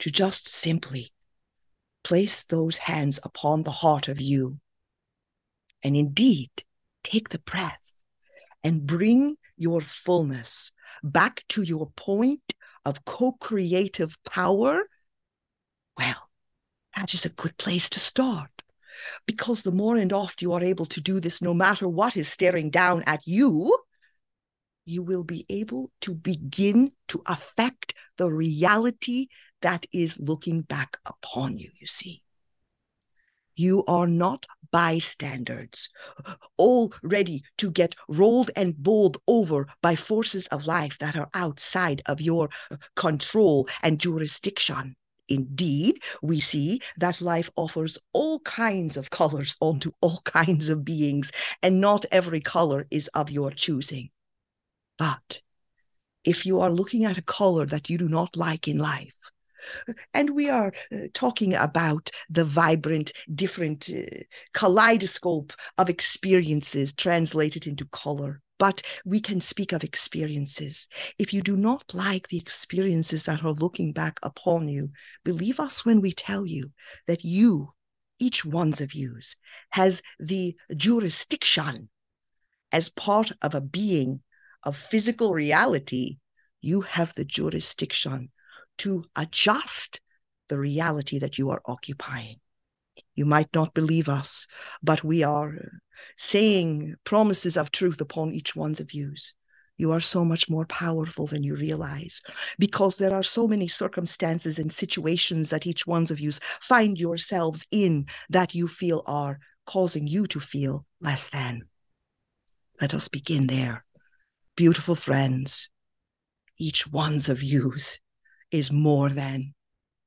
to 0.00 0.10
just 0.10 0.48
simply 0.48 1.12
place 2.02 2.42
those 2.42 2.78
hands 2.78 3.20
upon 3.22 3.62
the 3.62 3.70
heart 3.70 4.08
of 4.08 4.20
you, 4.20 4.58
and 5.84 5.94
indeed 5.94 6.50
take 7.04 7.28
the 7.28 7.38
breath 7.38 7.92
and 8.64 8.88
bring 8.88 9.36
your 9.56 9.80
fullness 9.80 10.72
back 11.04 11.44
to 11.50 11.62
your 11.62 11.92
point 11.94 12.40
of 12.84 13.04
co 13.04 13.32
creative 13.32 14.16
power, 14.24 14.82
well, 15.96 16.28
that 16.96 17.14
is 17.14 17.24
a 17.24 17.30
good 17.30 17.56
place 17.56 17.88
to 17.90 18.00
start. 18.00 18.50
Because 19.26 19.62
the 19.62 19.72
more 19.72 19.96
and 19.96 20.12
oft 20.12 20.42
you 20.42 20.52
are 20.52 20.62
able 20.62 20.86
to 20.86 21.00
do 21.00 21.18
this, 21.18 21.42
no 21.42 21.54
matter 21.54 21.88
what 21.88 22.16
is 22.16 22.28
staring 22.28 22.70
down 22.70 23.02
at 23.06 23.20
you, 23.26 23.76
you 24.84 25.02
will 25.02 25.24
be 25.24 25.46
able 25.48 25.90
to 26.00 26.14
begin 26.14 26.92
to 27.08 27.22
affect 27.26 27.94
the 28.16 28.30
reality 28.30 29.28
that 29.62 29.86
is 29.92 30.18
looking 30.18 30.60
back 30.62 30.98
upon 31.06 31.58
you, 31.58 31.70
you 31.80 31.86
see. 31.86 32.22
You 33.54 33.84
are 33.86 34.06
not 34.06 34.46
bystanders, 34.70 35.90
all 36.56 36.92
ready 37.02 37.44
to 37.58 37.70
get 37.70 37.94
rolled 38.08 38.50
and 38.56 38.76
bowled 38.76 39.18
over 39.28 39.68
by 39.82 39.96
forces 39.96 40.46
of 40.48 40.66
life 40.66 40.98
that 40.98 41.14
are 41.14 41.28
outside 41.34 42.02
of 42.06 42.20
your 42.20 42.48
control 42.96 43.68
and 43.82 44.00
jurisdiction. 44.00 44.96
Indeed, 45.28 46.02
we 46.20 46.40
see 46.40 46.80
that 46.96 47.20
life 47.20 47.50
offers 47.56 47.98
all 48.12 48.40
kinds 48.40 48.96
of 48.96 49.10
colors 49.10 49.56
onto 49.60 49.92
all 50.00 50.20
kinds 50.24 50.68
of 50.68 50.84
beings, 50.84 51.30
and 51.62 51.80
not 51.80 52.04
every 52.10 52.40
color 52.40 52.86
is 52.90 53.08
of 53.08 53.30
your 53.30 53.50
choosing. 53.50 54.10
But 54.98 55.40
if 56.24 56.46
you 56.46 56.60
are 56.60 56.70
looking 56.70 57.04
at 57.04 57.18
a 57.18 57.22
color 57.22 57.66
that 57.66 57.88
you 57.88 57.98
do 57.98 58.08
not 58.08 58.36
like 58.36 58.68
in 58.68 58.78
life, 58.78 59.14
and 60.14 60.30
we 60.30 60.48
are 60.48 60.72
uh, 60.92 60.98
talking 61.14 61.54
about 61.54 62.10
the 62.30 62.44
vibrant, 62.44 63.12
different 63.34 63.88
uh, 63.90 64.22
kaleidoscope 64.52 65.52
of 65.78 65.88
experiences 65.88 66.92
translated 66.92 67.66
into 67.66 67.84
color. 67.86 68.40
But 68.58 68.82
we 69.04 69.20
can 69.20 69.40
speak 69.40 69.72
of 69.72 69.82
experiences. 69.82 70.86
If 71.18 71.34
you 71.34 71.42
do 71.42 71.56
not 71.56 71.94
like 71.94 72.28
the 72.28 72.38
experiences 72.38 73.24
that 73.24 73.42
are 73.44 73.52
looking 73.52 73.92
back 73.92 74.20
upon 74.22 74.68
you, 74.68 74.90
believe 75.24 75.58
us 75.58 75.84
when 75.84 76.00
we 76.00 76.12
tell 76.12 76.46
you 76.46 76.70
that 77.08 77.24
you, 77.24 77.72
each 78.20 78.44
one's 78.44 78.80
of 78.80 78.94
yous, 78.94 79.34
has 79.70 80.00
the 80.20 80.54
jurisdiction 80.76 81.88
as 82.70 82.88
part 82.88 83.32
of 83.42 83.54
a 83.54 83.60
being 83.60 84.20
of 84.62 84.76
physical 84.76 85.32
reality. 85.32 86.18
You 86.60 86.82
have 86.82 87.12
the 87.14 87.24
jurisdiction 87.24 88.30
to 88.78 89.04
adjust 89.16 90.00
the 90.48 90.58
reality 90.58 91.18
that 91.18 91.38
you 91.38 91.50
are 91.50 91.62
occupying. 91.64 92.36
You 93.14 93.24
might 93.24 93.48
not 93.54 93.74
believe 93.74 94.08
us, 94.08 94.46
but 94.82 95.02
we 95.02 95.22
are 95.22 95.56
saying 96.18 96.96
promises 97.04 97.56
of 97.56 97.70
truth 97.70 98.00
upon 98.00 98.32
each 98.32 98.54
one's 98.54 98.80
views. 98.80 99.34
You 99.78 99.82
You 99.82 99.92
are 99.92 100.00
so 100.00 100.24
much 100.24 100.48
more 100.50 100.66
powerful 100.66 101.26
than 101.26 101.42
you 101.42 101.56
realize 101.56 102.22
because 102.58 102.96
there 102.96 103.14
are 103.14 103.22
so 103.22 103.48
many 103.48 103.66
circumstances 103.66 104.58
and 104.58 104.70
situations 104.70 105.50
that 105.50 105.66
each 105.66 105.86
one's 105.86 106.10
of 106.10 106.20
you 106.20 106.32
find 106.60 106.98
yourselves 106.98 107.66
in 107.70 108.06
that 108.28 108.54
you 108.54 108.68
feel 108.68 109.02
are 109.06 109.40
causing 109.66 110.06
you 110.06 110.26
to 110.26 110.40
feel 110.40 110.84
less 111.00 111.28
than. 111.28 111.62
Let 112.80 112.92
us 112.92 113.08
begin 113.08 113.46
there. 113.46 113.84
Beautiful 114.54 114.94
friends, 114.94 115.70
each 116.58 116.86
one's 116.86 117.28
of 117.28 117.42
yous 117.42 118.01
is 118.52 118.70
more 118.70 119.08
than. 119.08 119.54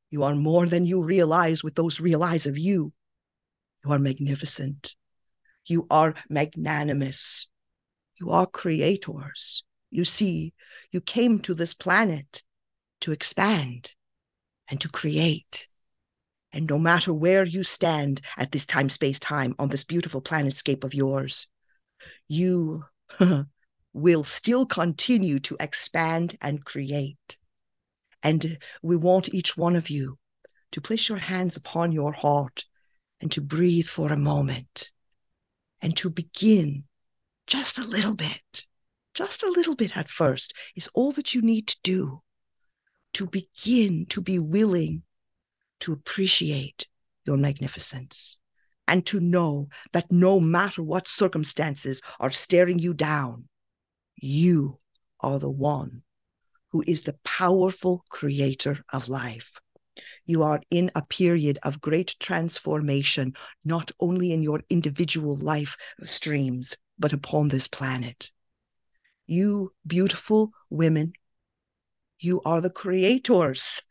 You 0.09 0.23
are 0.23 0.35
more 0.35 0.65
than 0.65 0.85
you 0.85 1.03
realize 1.03 1.63
with 1.63 1.75
those 1.75 1.99
real 1.99 2.23
eyes 2.23 2.45
of 2.45 2.57
you. 2.57 2.93
You 3.83 3.91
are 3.91 3.99
magnificent. 3.99 4.95
You 5.65 5.87
are 5.89 6.13
magnanimous. 6.29 7.47
You 8.19 8.29
are 8.29 8.45
creators. 8.45 9.63
You 9.89 10.05
see, 10.05 10.53
you 10.91 11.01
came 11.01 11.39
to 11.39 11.53
this 11.53 11.73
planet 11.73 12.43
to 13.01 13.11
expand 13.11 13.91
and 14.69 14.79
to 14.81 14.89
create. 14.89 15.67
And 16.53 16.69
no 16.69 16.77
matter 16.77 17.13
where 17.13 17.43
you 17.43 17.63
stand 17.63 18.21
at 18.37 18.51
this 18.51 18.65
time, 18.65 18.89
space, 18.89 19.19
time 19.19 19.55
on 19.59 19.69
this 19.69 19.83
beautiful 19.83 20.21
planetscape 20.21 20.83
of 20.83 20.93
yours, 20.93 21.47
you 22.27 22.83
will 23.93 24.23
still 24.23 24.65
continue 24.65 25.39
to 25.41 25.57
expand 25.59 26.37
and 26.39 26.63
create. 26.63 27.37
And 28.25 28.57
we 28.81 28.95
want 28.95 29.35
each 29.35 29.55
one 29.55 29.75
of 29.75 29.87
you 29.87 30.17
to 30.71 30.81
place 30.81 31.09
your 31.09 31.19
hands 31.19 31.55
upon 31.55 31.91
your 31.91 32.11
heart 32.11 32.65
and 33.21 33.31
to 33.31 33.39
breathe 33.39 33.85
for 33.85 34.11
a 34.11 34.17
moment 34.17 34.89
and 35.79 35.95
to 35.97 36.09
begin 36.09 36.85
just 37.45 37.77
a 37.77 37.83
little 37.83 38.15
bit, 38.15 38.65
just 39.13 39.43
a 39.43 39.51
little 39.51 39.75
bit 39.75 39.95
at 39.95 40.09
first 40.09 40.55
is 40.75 40.89
all 40.95 41.11
that 41.11 41.35
you 41.35 41.41
need 41.43 41.67
to 41.67 41.77
do 41.83 42.23
to 43.13 43.27
begin 43.27 44.07
to 44.09 44.21
be 44.21 44.39
willing 44.39 45.03
to 45.81 45.93
appreciate 45.93 46.87
your 47.25 47.37
magnificence 47.37 48.37
and 48.87 49.05
to 49.05 49.19
know 49.19 49.69
that 49.93 50.11
no 50.11 50.39
matter 50.39 50.81
what 50.81 51.07
circumstances 51.07 52.01
are 52.19 52.31
staring 52.31 52.79
you 52.79 52.95
down, 52.95 53.47
you 54.15 54.79
are 55.19 55.37
the 55.37 55.51
one 55.51 56.01
who 56.75 56.83
is 56.85 57.03
the 57.03 57.15
powerful 57.23 58.03
creator 58.09 58.83
of 58.91 59.07
life. 59.07 59.61
You 60.25 60.43
are 60.43 60.59
in 60.69 60.91
a 60.93 61.05
period 61.05 61.57
of 61.63 61.79
great 61.79 62.17
transformation, 62.19 63.33
not 63.63 63.93
only 64.01 64.33
in 64.33 64.41
your 64.41 64.61
individual 64.69 65.37
life 65.37 65.77
streams, 66.03 66.75
but 66.99 67.13
upon 67.13 67.47
this 67.47 67.69
planet. 67.69 68.29
You 69.25 69.71
beautiful 69.87 70.51
women, 70.69 71.13
you 72.19 72.41
are 72.43 72.59
the 72.59 72.69
creators. 72.69 73.81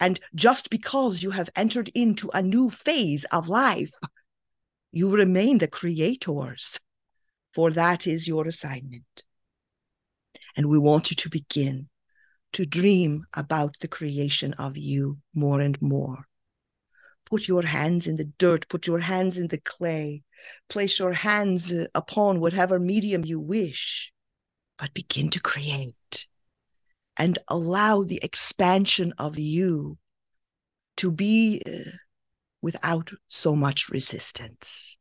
And 0.00 0.18
just 0.34 0.70
because 0.70 1.22
you 1.22 1.32
have 1.32 1.50
entered 1.54 1.90
into 1.94 2.30
a 2.32 2.40
new 2.40 2.70
phase 2.70 3.24
of 3.24 3.50
life, 3.50 3.92
you 4.90 5.14
remain 5.14 5.58
the 5.58 5.68
creators, 5.68 6.80
for 7.52 7.70
that 7.72 8.06
is 8.06 8.26
your 8.26 8.48
assignment. 8.48 9.24
And 10.58 10.66
we 10.66 10.76
want 10.76 11.08
you 11.10 11.14
to 11.14 11.30
begin 11.30 11.88
to 12.52 12.66
dream 12.66 13.24
about 13.32 13.76
the 13.78 13.86
creation 13.86 14.54
of 14.54 14.76
you 14.76 15.18
more 15.32 15.60
and 15.60 15.80
more. 15.80 16.26
Put 17.24 17.46
your 17.46 17.62
hands 17.62 18.08
in 18.08 18.16
the 18.16 18.24
dirt, 18.24 18.68
put 18.68 18.84
your 18.84 18.98
hands 18.98 19.38
in 19.38 19.48
the 19.48 19.60
clay, 19.60 20.24
place 20.68 20.98
your 20.98 21.12
hands 21.12 21.72
uh, 21.72 21.86
upon 21.94 22.40
whatever 22.40 22.80
medium 22.80 23.24
you 23.24 23.38
wish, 23.38 24.12
but 24.78 24.92
begin 24.94 25.30
to 25.30 25.40
create 25.40 26.26
and 27.16 27.38
allow 27.46 28.02
the 28.02 28.18
expansion 28.20 29.14
of 29.16 29.38
you 29.38 29.96
to 30.96 31.12
be 31.12 31.62
uh, 31.64 31.90
without 32.62 33.12
so 33.28 33.54
much 33.54 33.90
resistance. 33.90 34.98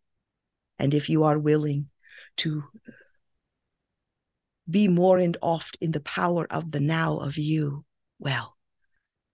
And 0.77 0.93
if 0.93 1.09
you 1.09 1.23
are 1.23 1.39
willing 1.39 1.89
to 2.37 2.63
be 4.69 4.87
more 4.87 5.17
and 5.17 5.37
oft 5.41 5.77
in 5.79 5.91
the 5.91 5.99
power 5.99 6.45
of 6.51 6.71
the 6.71 6.79
now 6.79 7.17
of 7.17 7.37
you, 7.37 7.85
well, 8.19 8.57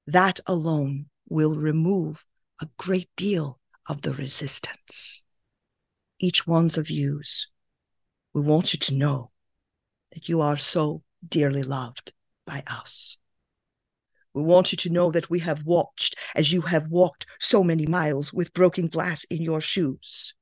that 0.06 0.40
alone 0.46 1.08
will 1.28 1.56
remove 1.56 2.26
a 2.62 2.70
great 2.78 3.10
deal 3.16 3.60
of 3.88 4.02
the 4.02 4.14
resistance. 4.14 5.22
Each 6.20 6.46
one's 6.46 6.78
of 6.78 6.90
yous, 6.90 7.48
we 8.34 8.42
want 8.42 8.74
you 8.74 8.80
to 8.80 8.94
know 8.94 9.32
that 10.14 10.30
you 10.30 10.42
are 10.42 10.58
so 10.58 11.04
dearly 11.28 11.64
loved 11.64 12.14
by 12.46 12.64
us. 12.68 13.18
We 14.34 14.42
want 14.42 14.72
you 14.72 14.78
to 14.78 14.90
know 14.90 15.12
that 15.12 15.30
we 15.30 15.40
have 15.40 15.64
watched 15.64 16.16
as 16.36 16.52
you 16.52 16.62
have 16.62 16.90
walked 16.90 17.28
so 17.40 17.64
many 17.64 17.86
miles 17.86 18.34
with 18.34 18.54
broken 18.54 18.88
glass 18.88 19.24
in 19.26 19.42
your 19.42 19.62
shoes, 19.62 20.34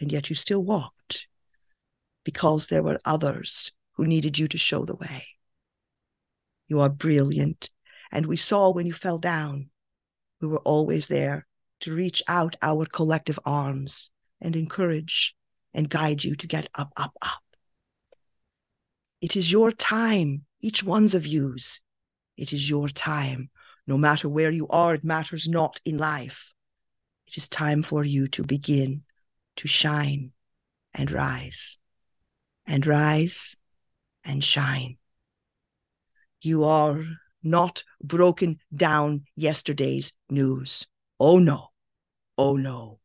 and 0.00 0.12
yet 0.12 0.28
you 0.28 0.36
still 0.36 0.62
walked 0.62 1.28
because 2.24 2.66
there 2.66 2.82
were 2.82 3.00
others 3.04 3.72
who 3.94 4.06
needed 4.06 4.38
you 4.38 4.48
to 4.48 4.58
show 4.58 4.84
the 4.84 4.96
way. 4.96 5.26
You 6.68 6.80
are 6.80 6.88
brilliant, 6.88 7.70
and 8.10 8.26
we 8.26 8.36
saw 8.36 8.70
when 8.70 8.86
you 8.86 8.92
fell 8.92 9.18
down. 9.18 9.70
We 10.40 10.48
were 10.48 10.58
always 10.58 11.08
there 11.08 11.46
to 11.80 11.94
reach 11.94 12.22
out 12.28 12.56
our 12.62 12.86
collective 12.86 13.38
arms 13.44 14.10
and 14.40 14.56
encourage 14.56 15.34
and 15.74 15.88
guide 15.88 16.24
you 16.24 16.34
to 16.36 16.46
get 16.46 16.68
up, 16.74 16.92
up, 16.96 17.16
up. 17.22 17.42
It 19.20 19.36
is 19.36 19.52
your 19.52 19.70
time, 19.70 20.44
each 20.60 20.82
one's 20.82 21.14
of 21.14 21.26
yous. 21.26 21.80
It 22.36 22.52
is 22.52 22.68
your 22.68 22.88
time. 22.88 23.50
No 23.86 23.96
matter 23.96 24.28
where 24.28 24.50
you 24.50 24.68
are, 24.68 24.94
it 24.94 25.04
matters 25.04 25.48
not 25.48 25.80
in 25.84 25.98
life. 25.98 26.52
It 27.26 27.36
is 27.36 27.48
time 27.48 27.82
for 27.82 28.04
you 28.04 28.28
to 28.28 28.42
begin 28.42 29.02
to 29.56 29.68
shine 29.68 30.32
and 30.94 31.10
rise 31.10 31.78
and 32.66 32.86
rise 32.86 33.56
and 34.24 34.42
shine. 34.42 34.96
You 36.40 36.64
are 36.64 37.04
not 37.42 37.84
broken 38.02 38.58
down 38.74 39.24
yesterday's 39.36 40.12
news. 40.30 40.86
Oh 41.18 41.38
no, 41.38 41.68
oh 42.38 42.56
no. 42.56 43.00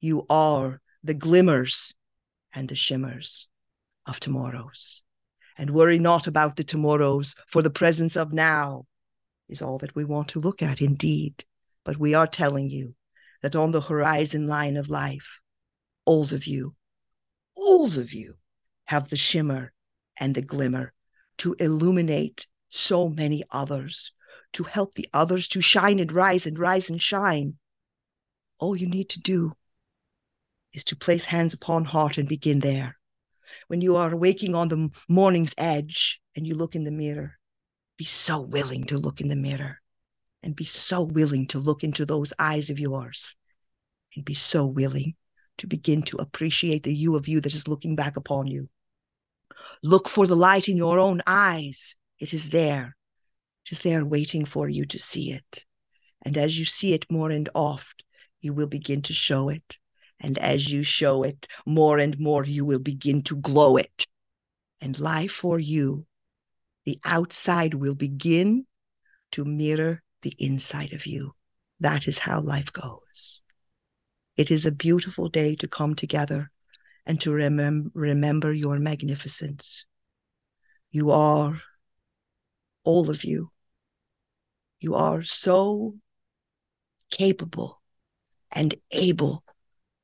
You 0.00 0.26
are 0.30 0.80
the 1.02 1.14
glimmers 1.14 1.94
and 2.54 2.68
the 2.68 2.74
shimmers 2.74 3.48
of 4.06 4.20
tomorrows. 4.20 5.02
And 5.56 5.70
worry 5.70 5.98
not 5.98 6.26
about 6.26 6.56
the 6.56 6.64
tomorrows, 6.64 7.34
for 7.46 7.60
the 7.62 7.70
presence 7.70 8.16
of 8.16 8.32
now 8.32 8.86
is 9.48 9.60
all 9.60 9.78
that 9.78 9.94
we 9.94 10.04
want 10.04 10.28
to 10.28 10.40
look 10.40 10.62
at 10.62 10.80
indeed. 10.80 11.44
But 11.84 11.98
we 11.98 12.14
are 12.14 12.26
telling 12.26 12.70
you 12.70 12.94
that 13.42 13.56
on 13.56 13.70
the 13.70 13.82
horizon 13.82 14.46
line 14.46 14.76
of 14.76 14.88
life, 14.88 15.40
alls 16.06 16.32
of 16.32 16.46
you, 16.46 16.74
alls 17.56 17.96
of 17.98 18.12
you 18.12 18.36
have 18.86 19.08
the 19.08 19.16
shimmer 19.16 19.72
and 20.20 20.34
the 20.34 20.42
glimmer 20.42 20.92
to 21.38 21.56
illuminate 21.58 22.46
so 22.68 23.08
many 23.08 23.42
others, 23.50 24.12
to 24.52 24.64
help 24.64 24.94
the 24.94 25.08
others 25.12 25.48
to 25.48 25.60
shine 25.60 25.98
and 25.98 26.12
rise 26.12 26.46
and 26.46 26.58
rise 26.58 26.90
and 26.90 27.00
shine. 27.00 27.54
All 28.58 28.76
you 28.76 28.86
need 28.86 29.08
to 29.08 29.20
do 29.20 29.54
is 30.72 30.84
to 30.84 30.96
place 30.96 31.24
hands 31.24 31.54
upon 31.54 31.86
heart 31.86 32.18
and 32.18 32.28
begin 32.28 32.60
there. 32.60 32.96
When 33.66 33.80
you 33.80 33.96
are 33.96 34.14
waking 34.14 34.54
on 34.54 34.68
the 34.68 34.90
morning's 35.08 35.54
edge 35.58 36.20
and 36.36 36.46
you 36.46 36.54
look 36.54 36.76
in 36.76 36.84
the 36.84 36.92
mirror, 36.92 37.38
be 37.96 38.04
so 38.04 38.40
willing 38.40 38.84
to 38.84 38.98
look 38.98 39.20
in 39.20 39.28
the 39.28 39.36
mirror 39.36 39.80
and 40.42 40.54
be 40.54 40.64
so 40.64 41.02
willing 41.02 41.46
to 41.48 41.58
look 41.58 41.82
into 41.82 42.06
those 42.06 42.32
eyes 42.38 42.70
of 42.70 42.78
yours 42.78 43.36
and 44.14 44.24
be 44.24 44.34
so 44.34 44.64
willing 44.64 45.14
to 45.58 45.66
begin 45.66 46.02
to 46.02 46.16
appreciate 46.16 46.82
the 46.82 46.94
you 46.94 47.16
of 47.16 47.28
you 47.28 47.40
that 47.40 47.54
is 47.54 47.68
looking 47.68 47.96
back 47.96 48.16
upon 48.16 48.46
you 48.46 48.68
Look 49.82 50.08
for 50.08 50.26
the 50.26 50.36
light 50.36 50.68
in 50.68 50.76
your 50.76 50.98
own 50.98 51.22
eyes. 51.26 51.96
It 52.18 52.34
is 52.34 52.50
there. 52.50 52.96
It 53.64 53.72
is 53.72 53.80
there 53.80 54.04
waiting 54.04 54.44
for 54.44 54.68
you 54.68 54.84
to 54.86 54.98
see 54.98 55.32
it. 55.32 55.64
And 56.22 56.36
as 56.36 56.58
you 56.58 56.64
see 56.64 56.92
it 56.92 57.10
more 57.10 57.30
and 57.30 57.48
oft, 57.54 58.04
you 58.40 58.52
will 58.52 58.66
begin 58.66 59.02
to 59.02 59.12
show 59.12 59.48
it. 59.48 59.78
And 60.18 60.38
as 60.38 60.70
you 60.70 60.82
show 60.82 61.22
it 61.22 61.48
more 61.64 61.98
and 61.98 62.18
more, 62.18 62.44
you 62.44 62.64
will 62.64 62.78
begin 62.78 63.22
to 63.22 63.36
glow 63.36 63.76
it. 63.76 64.06
And 64.80 64.98
life 64.98 65.32
for 65.32 65.58
you, 65.58 66.06
the 66.84 66.98
outside 67.04 67.74
will 67.74 67.94
begin 67.94 68.66
to 69.32 69.44
mirror 69.44 70.02
the 70.22 70.34
inside 70.38 70.92
of 70.92 71.06
you. 71.06 71.34
That 71.78 72.06
is 72.06 72.18
how 72.18 72.40
life 72.40 72.72
goes. 72.72 73.42
It 74.36 74.50
is 74.50 74.66
a 74.66 74.72
beautiful 74.72 75.28
day 75.28 75.54
to 75.56 75.68
come 75.68 75.94
together 75.94 76.50
and 77.06 77.20
to 77.20 77.30
remem- 77.30 77.90
remember 77.94 78.52
your 78.52 78.78
magnificence. 78.78 79.84
You 80.90 81.10
are, 81.10 81.60
all 82.84 83.10
of 83.10 83.24
you, 83.24 83.50
you 84.80 84.94
are 84.94 85.22
so 85.22 85.94
capable 87.10 87.80
and 88.50 88.74
able 88.90 89.44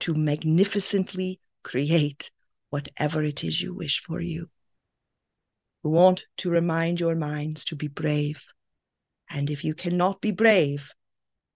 to 0.01 0.15
magnificently 0.15 1.41
create 1.63 2.31
whatever 2.71 3.23
it 3.23 3.43
is 3.43 3.63
you 3.63 3.75
wish 3.75 4.01
for 4.01 4.21
you. 4.21 4.51
We 5.83 5.91
want 5.91 6.27
to 6.39 6.51
remind 6.51 7.01
your 7.01 7.15
minds 7.15 7.65
to 7.67 7.77
be 7.77 7.89
brave. 7.89 8.43
And 9.31 9.51
if 9.51 9.65
you 9.65 9.75
cannot 9.75 10.21
be 10.21 10.31
brave, 10.31 10.91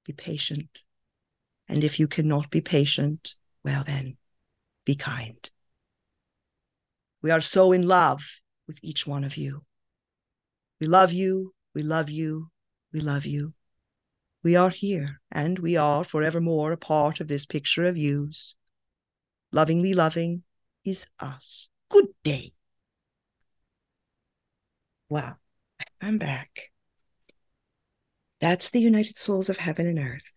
be 0.05 0.13
patient. 0.13 0.83
And 1.69 1.85
if 1.85 2.01
you 2.01 2.09
cannot 2.09 2.51
be 2.51 2.61
patient, 2.61 3.35
well, 3.65 3.85
then 3.85 4.17
be 4.85 4.95
kind. 4.95 5.51
We 7.23 7.31
are 7.31 7.41
so 7.41 7.73
in 7.73 7.87
love 7.87 8.23
with 8.67 8.79
each 8.83 9.07
one 9.07 9.25
of 9.25 9.37
you. 9.37 9.65
We 10.81 10.87
love 10.87 11.13
you, 11.13 11.55
we 11.75 11.83
love 11.83 12.09
you, 12.09 12.51
we 12.93 13.01
love 13.01 13.27
you. 13.27 13.55
We 14.43 14.57
are 14.57 14.71
here, 14.71 15.21
and 15.31 15.59
we 15.59 15.77
are 15.77 16.03
forevermore 16.03 16.73
a 16.73 16.79
part 16.79 17.21
of 17.21 17.29
this 17.29 17.45
picture 17.45 17.85
of 17.85 17.99
yous. 17.99 18.55
Lovingly 19.53 19.93
loving 19.93 20.45
is 20.85 21.07
us. 21.19 21.69
Good 21.91 22.07
day. 22.25 22.53
Wow. 25.11 25.37
I'm 26.01 26.19
back. 26.19 26.71
That's 28.41 28.71
the 28.71 28.81
United 28.81 29.19
Souls 29.19 29.51
of 29.51 29.59
Heaven 29.59 29.87
and 29.87 29.99
Earth. 29.99 30.33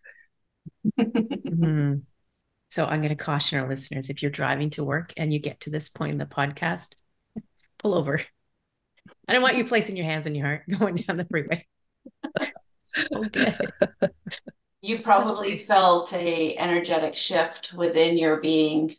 mm-hmm. 1.00 1.94
So 2.74 2.84
I'm 2.84 3.00
going 3.00 3.16
to 3.16 3.24
caution 3.24 3.60
our 3.60 3.68
listeners 3.68 4.10
if 4.10 4.20
you're 4.20 4.32
driving 4.32 4.70
to 4.70 4.82
work 4.82 5.12
and 5.16 5.32
you 5.32 5.38
get 5.38 5.60
to 5.60 5.70
this 5.70 5.88
point 5.88 6.10
in 6.10 6.18
the 6.18 6.26
podcast, 6.26 6.94
pull 7.78 7.94
over. 7.94 8.20
I 9.28 9.32
don't 9.32 9.42
want 9.42 9.56
you 9.56 9.64
placing 9.64 9.96
your 9.96 10.06
hands 10.06 10.26
on 10.26 10.34
your 10.34 10.44
heart 10.44 10.62
going 10.80 10.96
down 10.96 11.16
the 11.16 11.24
freeway. 11.30 11.64
so. 12.82 13.26
You 14.80 14.98
probably 14.98 15.56
felt 15.56 16.12
a 16.14 16.56
energetic 16.56 17.14
shift 17.14 17.74
within 17.74 18.18
your 18.18 18.40
being 18.40 18.92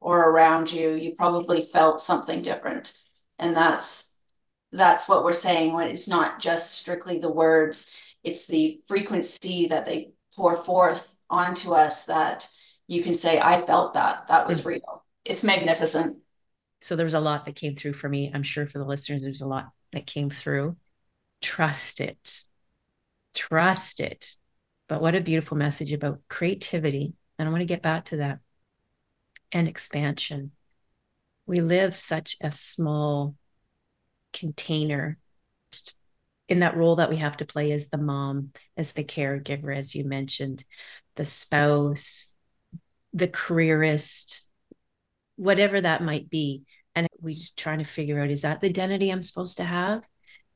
or 0.00 0.18
around 0.18 0.72
you. 0.72 0.94
You 0.94 1.14
probably 1.14 1.60
felt 1.60 2.00
something 2.00 2.42
different. 2.42 2.92
And 3.38 3.54
that's 3.54 4.18
that's 4.72 5.08
what 5.08 5.22
we're 5.22 5.32
saying 5.32 5.74
when 5.74 5.86
it's 5.86 6.08
not 6.08 6.40
just 6.40 6.72
strictly 6.72 7.20
the 7.20 7.30
words, 7.30 7.96
it's 8.24 8.48
the 8.48 8.80
frequency 8.88 9.68
that 9.68 9.86
they 9.86 10.10
pour 10.34 10.56
forth 10.56 11.20
onto 11.30 11.72
us 11.72 12.06
that 12.06 12.48
you 12.88 13.02
can 13.02 13.14
say, 13.14 13.40
I 13.40 13.60
felt 13.60 13.94
that. 13.94 14.26
That 14.28 14.46
was 14.46 14.62
mm. 14.62 14.66
real. 14.66 15.04
It's 15.24 15.44
magnificent. 15.44 16.18
So 16.80 16.96
there 16.96 17.06
was 17.06 17.14
a 17.14 17.20
lot 17.20 17.44
that 17.44 17.56
came 17.56 17.76
through 17.76 17.94
for 17.94 18.08
me. 18.08 18.30
I'm 18.34 18.42
sure 18.42 18.66
for 18.66 18.78
the 18.78 18.84
listeners, 18.84 19.22
there's 19.22 19.40
a 19.40 19.46
lot 19.46 19.70
that 19.92 20.06
came 20.06 20.30
through. 20.30 20.76
Trust 21.40 22.00
it. 22.00 22.44
trust 23.34 24.00
it. 24.00 24.34
But 24.88 25.00
what 25.00 25.14
a 25.14 25.20
beautiful 25.20 25.56
message 25.56 25.92
about 25.92 26.20
creativity. 26.28 27.14
And 27.38 27.48
I 27.48 27.50
want 27.50 27.62
to 27.62 27.66
get 27.66 27.82
back 27.82 28.06
to 28.06 28.18
that 28.18 28.40
and 29.52 29.68
expansion. 29.68 30.52
We 31.46 31.60
live 31.60 31.96
such 31.96 32.36
a 32.40 32.52
small 32.52 33.36
container 34.32 35.18
in 36.48 36.60
that 36.60 36.76
role 36.76 36.96
that 36.96 37.10
we 37.10 37.16
have 37.16 37.36
to 37.38 37.46
play 37.46 37.72
as 37.72 37.88
the 37.88 37.98
mom, 37.98 38.52
as 38.76 38.92
the 38.92 39.04
caregiver, 39.04 39.76
as 39.76 39.94
you 39.94 40.04
mentioned, 40.04 40.64
the 41.16 41.24
spouse, 41.24 42.31
the 43.12 43.28
careerist, 43.28 44.46
whatever 45.36 45.80
that 45.80 46.02
might 46.02 46.30
be. 46.30 46.64
And 46.94 47.08
we're 47.20 47.36
trying 47.56 47.78
to 47.78 47.84
figure 47.84 48.20
out 48.20 48.30
is 48.30 48.42
that 48.42 48.60
the 48.60 48.68
identity 48.68 49.10
I'm 49.10 49.22
supposed 49.22 49.56
to 49.58 49.64
have? 49.64 50.02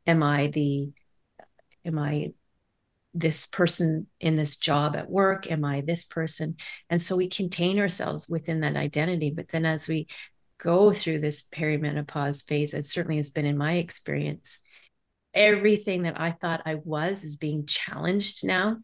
Am 0.06 0.22
I 0.22 0.48
the 0.48 0.90
am 1.84 1.98
I 1.98 2.32
this 3.14 3.46
person 3.46 4.06
in 4.20 4.36
this 4.36 4.56
job 4.56 4.94
at 4.94 5.10
work? 5.10 5.50
Am 5.50 5.64
I 5.64 5.80
this 5.80 6.04
person? 6.04 6.56
And 6.90 7.00
so 7.00 7.16
we 7.16 7.28
contain 7.28 7.78
ourselves 7.78 8.28
within 8.28 8.60
that 8.60 8.76
identity. 8.76 9.30
But 9.30 9.48
then 9.48 9.64
as 9.64 9.88
we 9.88 10.06
go 10.58 10.92
through 10.92 11.20
this 11.20 11.42
perimenopause 11.42 12.46
phase, 12.46 12.74
it 12.74 12.86
certainly 12.86 13.16
has 13.16 13.30
been 13.30 13.46
in 13.46 13.56
my 13.56 13.74
experience, 13.74 14.58
everything 15.34 16.02
that 16.02 16.20
I 16.20 16.32
thought 16.32 16.62
I 16.66 16.76
was 16.76 17.24
is 17.24 17.36
being 17.36 17.66
challenged 17.66 18.44
now. 18.44 18.78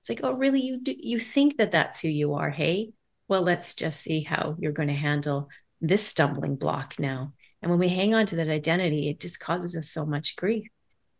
It's 0.00 0.08
like, 0.08 0.20
oh, 0.22 0.32
really? 0.32 0.60
You 0.60 0.80
you 0.84 1.18
think 1.18 1.58
that 1.58 1.72
that's 1.72 2.00
who 2.00 2.08
you 2.08 2.34
are? 2.34 2.50
Hey, 2.50 2.92
well, 3.28 3.42
let's 3.42 3.74
just 3.74 4.00
see 4.00 4.22
how 4.22 4.56
you're 4.58 4.72
going 4.72 4.88
to 4.88 4.94
handle 4.94 5.48
this 5.80 6.06
stumbling 6.06 6.56
block 6.56 6.94
now. 6.98 7.34
And 7.60 7.70
when 7.70 7.78
we 7.78 7.88
hang 7.88 8.14
on 8.14 8.26
to 8.26 8.36
that 8.36 8.48
identity, 8.48 9.08
it 9.08 9.20
just 9.20 9.38
causes 9.38 9.76
us 9.76 9.90
so 9.90 10.06
much 10.06 10.36
grief. 10.36 10.68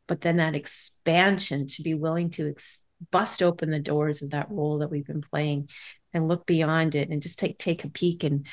But 0.06 0.22
then 0.22 0.38
that 0.38 0.54
expansion 0.54 1.66
to 1.68 1.82
be 1.82 1.94
willing 1.94 2.30
to 2.30 2.50
ex- 2.50 2.82
bust 3.10 3.42
open 3.42 3.70
the 3.70 3.78
doors 3.78 4.22
of 4.22 4.30
that 4.30 4.50
role 4.50 4.78
that 4.78 4.90
we've 4.90 5.06
been 5.06 5.20
playing 5.20 5.68
and 6.12 6.28
look 6.28 6.46
beyond 6.46 6.94
it 6.94 7.10
and 7.10 7.20
just 7.20 7.38
take 7.38 7.58
take 7.58 7.84
a 7.84 7.90
peek 7.90 8.24
and 8.24 8.46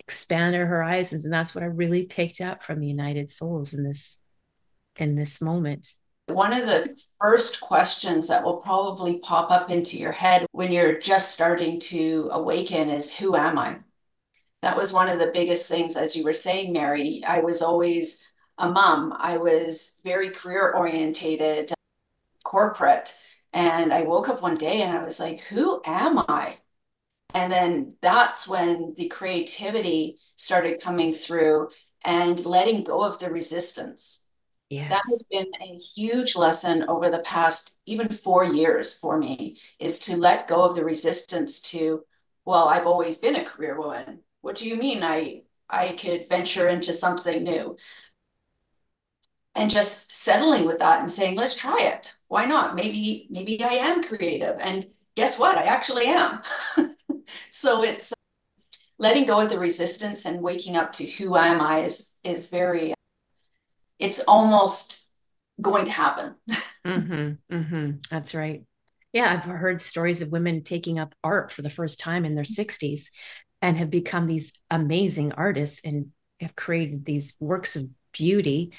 expand 0.00 0.56
our 0.56 0.66
horizons. 0.66 1.24
And 1.24 1.32
that's 1.32 1.54
what 1.54 1.62
I 1.62 1.68
really 1.68 2.04
picked 2.04 2.40
up 2.40 2.64
from 2.64 2.80
the 2.80 2.88
United 2.88 3.30
Souls 3.30 3.72
in 3.74 3.84
this 3.84 4.18
in 4.96 5.14
this 5.14 5.40
moment. 5.40 5.88
One 6.28 6.52
of 6.52 6.66
the 6.66 6.94
first 7.20 7.60
questions 7.60 8.28
that 8.28 8.44
will 8.44 8.58
probably 8.58 9.18
pop 9.20 9.50
up 9.50 9.70
into 9.70 9.96
your 9.96 10.12
head 10.12 10.46
when 10.52 10.70
you're 10.70 10.98
just 10.98 11.32
starting 11.32 11.80
to 11.80 12.28
awaken 12.32 12.90
is 12.90 13.16
Who 13.16 13.34
am 13.34 13.58
I? 13.58 13.78
That 14.60 14.76
was 14.76 14.92
one 14.92 15.08
of 15.08 15.18
the 15.18 15.30
biggest 15.32 15.70
things, 15.70 15.96
as 15.96 16.14
you 16.14 16.24
were 16.24 16.34
saying, 16.34 16.72
Mary. 16.72 17.22
I 17.26 17.40
was 17.40 17.62
always 17.62 18.30
a 18.58 18.70
mom, 18.70 19.14
I 19.16 19.38
was 19.38 20.00
very 20.04 20.30
career 20.30 20.72
orientated, 20.76 21.72
corporate. 22.44 23.14
And 23.54 23.92
I 23.92 24.02
woke 24.02 24.28
up 24.28 24.42
one 24.42 24.56
day 24.56 24.82
and 24.82 24.96
I 24.96 25.02
was 25.02 25.20
like, 25.20 25.40
Who 25.42 25.80
am 25.86 26.18
I? 26.28 26.58
And 27.32 27.50
then 27.50 27.92
that's 28.02 28.46
when 28.48 28.94
the 28.98 29.08
creativity 29.08 30.18
started 30.36 30.82
coming 30.82 31.12
through 31.12 31.70
and 32.04 32.44
letting 32.44 32.84
go 32.84 33.02
of 33.02 33.18
the 33.18 33.30
resistance 33.30 34.27
Yes. 34.70 34.90
That 34.90 35.02
has 35.08 35.24
been 35.30 35.50
a 35.62 35.76
huge 35.76 36.36
lesson 36.36 36.84
over 36.88 37.08
the 37.08 37.20
past 37.20 37.80
even 37.86 38.08
four 38.08 38.44
years 38.44 38.98
for 38.98 39.16
me 39.16 39.58
is 39.78 39.98
to 40.00 40.16
let 40.16 40.46
go 40.48 40.62
of 40.62 40.76
the 40.76 40.84
resistance 40.84 41.62
to, 41.70 42.04
well, 42.44 42.68
I've 42.68 42.86
always 42.86 43.18
been 43.18 43.36
a 43.36 43.44
career 43.44 43.78
woman. 43.80 44.20
What 44.42 44.56
do 44.56 44.68
you 44.68 44.76
mean 44.76 45.02
I 45.02 45.42
I 45.70 45.92
could 45.92 46.28
venture 46.28 46.68
into 46.68 46.92
something 46.92 47.42
new? 47.42 47.76
And 49.54 49.70
just 49.70 50.14
settling 50.14 50.66
with 50.66 50.78
that 50.78 51.00
and 51.00 51.10
saying, 51.10 51.36
let's 51.36 51.56
try 51.56 51.80
it. 51.80 52.16
Why 52.28 52.44
not? 52.44 52.76
Maybe, 52.76 53.26
maybe 53.30 53.62
I 53.62 53.72
am 53.74 54.02
creative. 54.04 54.56
And 54.60 54.86
guess 55.16 55.38
what? 55.38 55.58
I 55.58 55.64
actually 55.64 56.06
am. 56.06 56.42
so 57.50 57.82
it's 57.82 58.12
letting 58.98 59.26
go 59.26 59.40
of 59.40 59.50
the 59.50 59.58
resistance 59.58 60.26
and 60.26 60.42
waking 60.42 60.76
up 60.76 60.92
to 60.92 61.04
who 61.06 61.36
am 61.36 61.60
I 61.60 61.80
is 61.80 62.16
is 62.24 62.50
very 62.50 62.94
it's 63.98 64.24
almost 64.26 65.14
going 65.60 65.86
to 65.86 65.90
happen. 65.90 66.34
mm-hmm, 66.86 67.54
mm-hmm. 67.54 67.90
That's 68.10 68.34
right. 68.34 68.64
Yeah, 69.12 69.32
I've 69.32 69.44
heard 69.44 69.80
stories 69.80 70.20
of 70.20 70.28
women 70.28 70.62
taking 70.62 70.98
up 70.98 71.14
art 71.24 71.50
for 71.50 71.62
the 71.62 71.70
first 71.70 71.98
time 71.98 72.24
in 72.24 72.34
their 72.34 72.44
60s 72.44 73.06
and 73.62 73.76
have 73.76 73.90
become 73.90 74.26
these 74.26 74.52
amazing 74.70 75.32
artists 75.32 75.80
and 75.84 76.12
have 76.40 76.54
created 76.54 77.04
these 77.04 77.34
works 77.40 77.74
of 77.74 77.88
beauty 78.12 78.72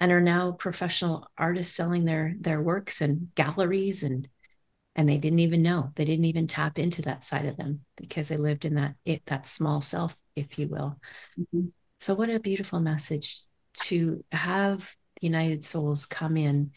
and 0.00 0.12
are 0.12 0.20
now 0.20 0.52
professional 0.52 1.28
artists 1.38 1.74
selling 1.74 2.04
their 2.04 2.34
their 2.40 2.60
works 2.60 3.00
in 3.00 3.30
galleries 3.34 4.02
and 4.02 4.28
and 4.94 5.08
they 5.08 5.18
didn't 5.18 5.38
even 5.38 5.62
know 5.62 5.90
they 5.96 6.04
didn't 6.04 6.26
even 6.26 6.46
tap 6.46 6.78
into 6.78 7.02
that 7.02 7.24
side 7.24 7.46
of 7.46 7.56
them 7.56 7.80
because 7.96 8.28
they 8.28 8.36
lived 8.36 8.64
in 8.64 8.74
that 8.74 8.94
it, 9.04 9.22
that 9.26 9.46
small 9.46 9.80
self 9.80 10.14
if 10.34 10.58
you 10.58 10.68
will 10.68 10.98
mm-hmm. 11.38 11.68
so 12.00 12.14
what 12.14 12.30
a 12.30 12.38
beautiful 12.38 12.80
message 12.80 13.40
to 13.82 14.24
have 14.32 14.80
the 15.20 15.26
United 15.26 15.64
Souls 15.64 16.06
come 16.06 16.36
in 16.36 16.70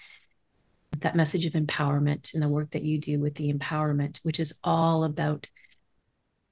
with 0.92 1.02
that 1.02 1.16
message 1.16 1.46
of 1.46 1.54
empowerment 1.54 2.34
and 2.34 2.42
the 2.42 2.50
work 2.50 2.72
that 2.72 2.84
you 2.84 3.00
do 3.00 3.20
with 3.20 3.36
the 3.36 3.52
empowerment, 3.52 4.20
which 4.24 4.40
is 4.40 4.54
all 4.64 5.04
about 5.04 5.48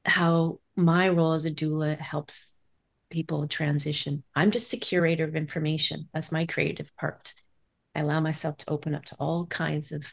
how 0.06 0.60
my 0.76 1.10
role 1.10 1.34
as 1.34 1.46
a 1.46 1.52
doula 1.52 2.00
helps 2.00 2.56
people 3.10 3.48
transition. 3.48 4.24
I'm 4.36 4.52
just 4.52 4.74
a 4.74 4.78
curator 4.78 5.24
of 5.24 5.36
information. 5.36 6.10
That's 6.14 6.32
my 6.32 6.46
creative 6.46 6.96
part. 6.98 7.34
I 7.96 8.02
allow 8.02 8.20
myself 8.20 8.58
to 8.58 8.70
open 8.70 8.94
up 8.94 9.06
to 9.06 9.16
all 9.16 9.46
kinds 9.48 9.92
of 9.92 10.04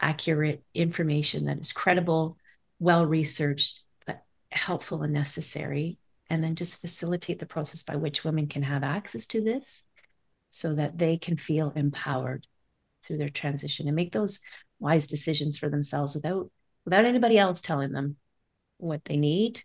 accurate 0.00 0.64
information 0.74 1.46
that 1.46 1.58
is 1.58 1.72
credible, 1.72 2.38
well 2.78 3.06
researched, 3.06 3.80
but 4.06 4.22
helpful 4.50 5.02
and 5.02 5.12
necessary 5.12 5.98
and 6.30 6.42
then 6.42 6.56
just 6.56 6.80
facilitate 6.80 7.38
the 7.38 7.46
process 7.46 7.82
by 7.82 7.96
which 7.96 8.24
women 8.24 8.46
can 8.46 8.62
have 8.62 8.82
access 8.82 9.26
to 9.26 9.42
this 9.42 9.82
so 10.48 10.74
that 10.74 10.98
they 10.98 11.16
can 11.16 11.36
feel 11.36 11.72
empowered 11.74 12.46
through 13.04 13.18
their 13.18 13.28
transition 13.28 13.86
and 13.86 13.96
make 13.96 14.12
those 14.12 14.40
wise 14.78 15.06
decisions 15.06 15.58
for 15.58 15.68
themselves 15.68 16.14
without 16.14 16.50
without 16.84 17.04
anybody 17.04 17.38
else 17.38 17.60
telling 17.60 17.92
them 17.92 18.16
what 18.78 19.04
they 19.04 19.16
need 19.16 19.62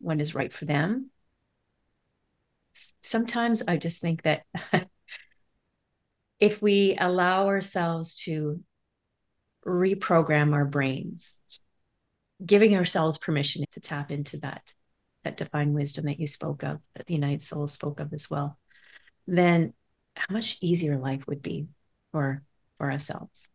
what 0.00 0.20
is 0.20 0.34
right 0.34 0.52
for 0.52 0.64
them. 0.64 1.10
Sometimes 3.02 3.62
i 3.68 3.76
just 3.76 4.00
think 4.00 4.22
that 4.22 4.42
if 6.40 6.60
we 6.60 6.96
allow 6.98 7.46
ourselves 7.46 8.14
to 8.24 8.60
reprogram 9.66 10.52
our 10.52 10.64
brains 10.64 11.36
giving 12.44 12.74
ourselves 12.76 13.16
permission 13.16 13.64
to 13.70 13.80
tap 13.80 14.10
into 14.10 14.38
that 14.38 14.74
that 15.24 15.36
divine 15.36 15.72
wisdom 15.72 16.06
that 16.06 16.20
you 16.20 16.26
spoke 16.26 16.62
of, 16.62 16.80
that 16.94 17.06
the 17.06 17.14
United 17.14 17.42
Souls 17.42 17.72
spoke 17.72 18.00
of 18.00 18.12
as 18.12 18.30
well, 18.30 18.58
then 19.26 19.72
how 20.16 20.32
much 20.32 20.58
easier 20.60 20.96
life 20.96 21.26
would 21.26 21.42
be 21.42 21.66
for 22.12 22.42
for 22.78 22.90
ourselves. 22.90 23.48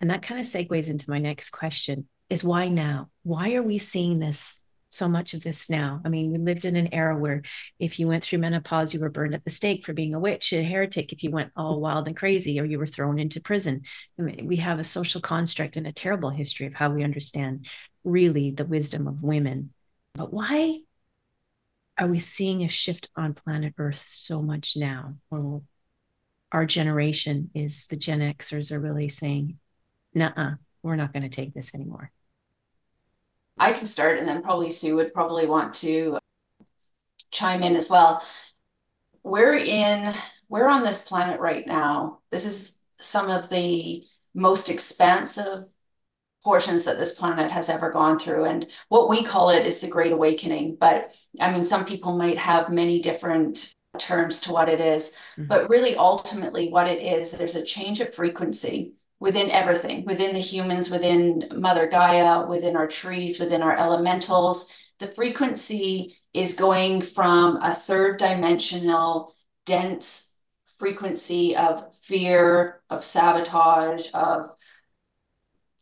And 0.00 0.10
that 0.10 0.22
kind 0.22 0.40
of 0.40 0.46
segues 0.46 0.88
into 0.88 1.10
my 1.10 1.18
next 1.18 1.50
question 1.50 2.08
is 2.30 2.44
why 2.44 2.68
now? 2.68 3.10
Why 3.22 3.54
are 3.54 3.62
we 3.62 3.78
seeing 3.78 4.18
this 4.18 4.54
so 4.88 5.08
much 5.08 5.34
of 5.34 5.42
this 5.42 5.68
now? 5.68 6.00
I 6.04 6.08
mean, 6.08 6.32
we 6.32 6.38
lived 6.38 6.64
in 6.64 6.76
an 6.76 6.94
era 6.94 7.18
where 7.18 7.42
if 7.78 7.98
you 7.98 8.06
went 8.06 8.24
through 8.24 8.38
menopause, 8.38 8.94
you 8.94 9.00
were 9.00 9.10
burned 9.10 9.34
at 9.34 9.44
the 9.44 9.50
stake 9.50 9.84
for 9.84 9.92
being 9.92 10.14
a 10.14 10.20
witch, 10.20 10.52
a 10.52 10.62
heretic, 10.62 11.12
if 11.12 11.22
you 11.22 11.30
went 11.30 11.50
all 11.56 11.80
wild 11.80 12.06
and 12.06 12.16
crazy, 12.16 12.58
or 12.60 12.64
you 12.64 12.78
were 12.78 12.86
thrown 12.86 13.18
into 13.18 13.40
prison. 13.40 13.82
I 14.18 14.22
mean, 14.22 14.46
we 14.46 14.56
have 14.56 14.78
a 14.78 14.84
social 14.84 15.20
construct 15.20 15.76
and 15.76 15.86
a 15.86 15.92
terrible 15.92 16.30
history 16.30 16.66
of 16.66 16.74
how 16.74 16.90
we 16.90 17.04
understand 17.04 17.66
really 18.04 18.52
the 18.52 18.64
wisdom 18.64 19.06
of 19.06 19.22
women. 19.22 19.72
But 20.14 20.32
why 20.32 20.78
are 22.00 22.06
we 22.06 22.18
seeing 22.18 22.64
a 22.64 22.68
shift 22.68 23.10
on 23.14 23.34
planet 23.34 23.74
Earth 23.76 24.04
so 24.08 24.40
much 24.40 24.74
now? 24.74 25.16
Or 25.30 25.60
our 26.50 26.64
generation 26.64 27.50
is 27.54 27.86
the 27.86 27.96
Gen 27.96 28.20
Xers 28.20 28.72
are 28.72 28.80
really 28.80 29.10
saying, 29.10 29.58
nah, 30.14 30.54
we're 30.82 30.96
not 30.96 31.12
going 31.12 31.24
to 31.24 31.28
take 31.28 31.52
this 31.52 31.74
anymore. 31.74 32.10
I 33.58 33.72
can 33.72 33.84
start, 33.84 34.18
and 34.18 34.26
then 34.26 34.42
probably 34.42 34.70
Sue 34.70 34.96
would 34.96 35.12
probably 35.12 35.46
want 35.46 35.74
to 35.74 36.16
chime 37.30 37.62
in 37.62 37.76
as 37.76 37.90
well. 37.90 38.24
We're 39.22 39.56
in, 39.56 40.14
we're 40.48 40.68
on 40.68 40.82
this 40.82 41.06
planet 41.06 41.38
right 41.38 41.66
now. 41.66 42.20
This 42.30 42.46
is 42.46 42.80
some 42.98 43.28
of 43.30 43.50
the 43.50 44.02
most 44.34 44.70
expansive 44.70 45.64
portions 46.42 46.84
that 46.84 46.98
this 46.98 47.18
planet 47.18 47.50
has 47.50 47.68
ever 47.68 47.90
gone 47.90 48.18
through. 48.18 48.44
And 48.44 48.66
what 48.88 49.08
we 49.08 49.22
call 49.22 49.50
it 49.50 49.66
is 49.66 49.80
the 49.80 49.88
Great 49.88 50.12
Awakening. 50.12 50.76
But 50.80 51.06
I 51.40 51.52
mean, 51.52 51.64
some 51.64 51.84
people 51.84 52.16
might 52.16 52.38
have 52.38 52.70
many 52.70 53.00
different 53.00 53.74
terms 53.98 54.40
to 54.42 54.52
what 54.52 54.68
it 54.68 54.80
is, 54.80 55.18
mm-hmm. 55.32 55.46
but 55.46 55.68
really 55.68 55.96
ultimately 55.96 56.70
what 56.70 56.88
it 56.88 57.02
is, 57.02 57.36
there's 57.36 57.56
a 57.56 57.64
change 57.64 58.00
of 58.00 58.14
frequency 58.14 58.94
within 59.18 59.50
everything, 59.50 60.04
within 60.06 60.32
the 60.32 60.40
humans, 60.40 60.90
within 60.90 61.46
Mother 61.54 61.86
Gaia, 61.86 62.46
within 62.46 62.76
our 62.76 62.86
trees, 62.86 63.38
within 63.38 63.62
our 63.62 63.76
elementals. 63.76 64.74
The 64.98 65.06
frequency 65.06 66.16
is 66.32 66.56
going 66.56 67.02
from 67.02 67.56
a 67.56 67.74
third 67.74 68.18
dimensional, 68.18 69.34
dense 69.66 70.40
frequency 70.78 71.54
of 71.54 71.94
fear, 71.94 72.80
of 72.88 73.04
sabotage, 73.04 74.08
of 74.14 74.50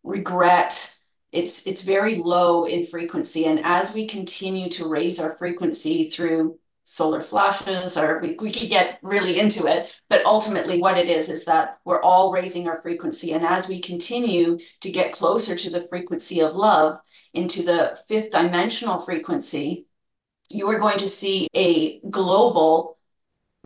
regret. 0.08 0.94
It's 1.32 1.66
it's 1.66 1.84
very 1.84 2.16
low 2.16 2.64
in 2.64 2.84
frequency. 2.84 3.44
And 3.44 3.60
as 3.64 3.94
we 3.94 4.06
continue 4.06 4.68
to 4.70 4.88
raise 4.88 5.20
our 5.20 5.34
frequency 5.36 6.08
through 6.08 6.58
solar 6.84 7.20
flashes, 7.20 7.98
or 7.98 8.18
we, 8.20 8.34
we 8.40 8.50
could 8.50 8.70
get 8.70 8.98
really 9.02 9.38
into 9.38 9.66
it, 9.66 9.94
but 10.08 10.24
ultimately 10.24 10.80
what 10.80 10.96
it 10.96 11.06
is 11.06 11.28
is 11.28 11.44
that 11.44 11.78
we're 11.84 12.00
all 12.00 12.32
raising 12.32 12.66
our 12.66 12.80
frequency. 12.80 13.32
And 13.32 13.44
as 13.44 13.68
we 13.68 13.78
continue 13.80 14.58
to 14.80 14.90
get 14.90 15.12
closer 15.12 15.54
to 15.54 15.70
the 15.70 15.82
frequency 15.82 16.40
of 16.40 16.54
love, 16.54 16.96
into 17.34 17.62
the 17.62 17.98
fifth 18.08 18.30
dimensional 18.30 18.98
frequency, 18.98 19.86
you 20.48 20.66
are 20.70 20.78
going 20.78 20.96
to 20.98 21.08
see 21.08 21.46
a 21.54 22.00
global 22.08 22.98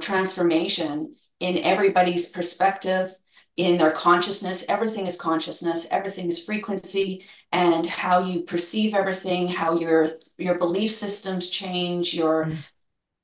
transformation 0.01 1.14
in 1.38 1.59
everybody's 1.59 2.32
perspective, 2.32 3.11
in 3.57 3.76
their 3.76 3.90
consciousness. 3.90 4.68
Everything 4.68 5.07
is 5.07 5.20
consciousness, 5.20 5.86
everything 5.90 6.26
is 6.28 6.42
frequency, 6.42 7.26
and 7.53 7.86
how 7.86 8.24
you 8.24 8.42
perceive 8.42 8.94
everything, 8.94 9.48
how 9.48 9.78
your 9.78 10.09
your 10.38 10.59
belief 10.59 10.90
systems 10.90 11.50
change, 11.50 12.14
your 12.14 12.46
mm. 12.46 12.59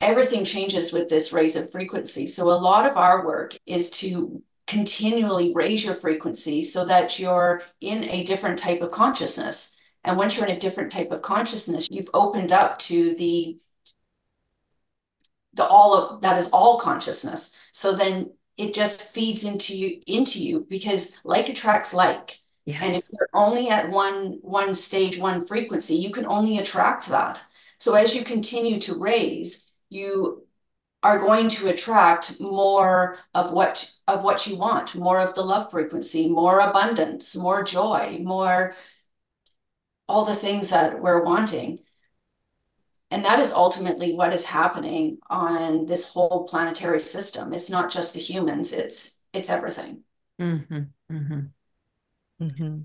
everything 0.00 0.44
changes 0.44 0.92
with 0.92 1.08
this 1.08 1.32
raise 1.32 1.56
of 1.56 1.70
frequency. 1.70 2.26
So 2.26 2.44
a 2.44 2.60
lot 2.60 2.86
of 2.88 2.96
our 2.96 3.24
work 3.24 3.54
is 3.66 3.90
to 4.00 4.42
continually 4.66 5.52
raise 5.54 5.82
your 5.82 5.94
frequency 5.94 6.62
so 6.62 6.84
that 6.84 7.18
you're 7.18 7.62
in 7.80 8.04
a 8.04 8.22
different 8.24 8.58
type 8.58 8.82
of 8.82 8.90
consciousness. 8.90 9.80
And 10.04 10.18
once 10.18 10.36
you're 10.36 10.46
in 10.46 10.56
a 10.56 10.60
different 10.60 10.92
type 10.92 11.10
of 11.10 11.22
consciousness, 11.22 11.88
you've 11.90 12.10
opened 12.12 12.52
up 12.52 12.78
to 12.80 13.14
the 13.14 13.58
the 15.54 15.66
all 15.66 15.96
of 15.96 16.20
that 16.22 16.38
is 16.38 16.50
all 16.50 16.78
consciousness 16.78 17.58
so 17.72 17.92
then 17.92 18.30
it 18.58 18.74
just 18.74 19.14
feeds 19.14 19.44
into 19.44 19.76
you 19.76 20.02
into 20.06 20.42
you 20.42 20.66
because 20.68 21.18
like 21.24 21.48
attracts 21.48 21.94
like. 21.94 22.40
Yes. 22.66 22.82
and 22.82 22.94
if 22.94 23.08
you're 23.10 23.30
only 23.32 23.70
at 23.70 23.88
one 23.88 24.40
one 24.42 24.74
stage 24.74 25.18
one 25.18 25.42
frequency 25.46 25.94
you 25.94 26.10
can 26.10 26.26
only 26.26 26.58
attract 26.58 27.08
that. 27.08 27.42
So 27.78 27.94
as 27.94 28.14
you 28.14 28.24
continue 28.24 28.78
to 28.80 28.94
raise 28.94 29.72
you 29.88 30.42
are 31.02 31.18
going 31.18 31.48
to 31.48 31.68
attract 31.68 32.40
more 32.40 33.16
of 33.34 33.52
what 33.52 33.90
of 34.06 34.24
what 34.24 34.46
you 34.46 34.56
want 34.56 34.94
more 34.94 35.20
of 35.20 35.34
the 35.34 35.42
love 35.42 35.70
frequency 35.70 36.28
more 36.30 36.60
abundance 36.60 37.36
more 37.36 37.62
joy 37.62 38.18
more 38.22 38.74
all 40.08 40.24
the 40.24 40.34
things 40.34 40.70
that 40.70 41.00
we're 41.00 41.22
wanting 41.22 41.78
and 43.10 43.24
that 43.24 43.38
is 43.38 43.52
ultimately 43.52 44.14
what 44.14 44.32
is 44.32 44.46
happening 44.46 45.18
on 45.30 45.86
this 45.86 46.12
whole 46.12 46.46
planetary 46.48 47.00
system 47.00 47.52
it's 47.52 47.70
not 47.70 47.90
just 47.90 48.14
the 48.14 48.20
humans 48.20 48.72
it's 48.72 49.26
it's 49.32 49.50
everything 49.50 50.02
mm-hmm, 50.40 50.74
mm-hmm. 51.12 51.40
Mm-hmm. 52.42 52.78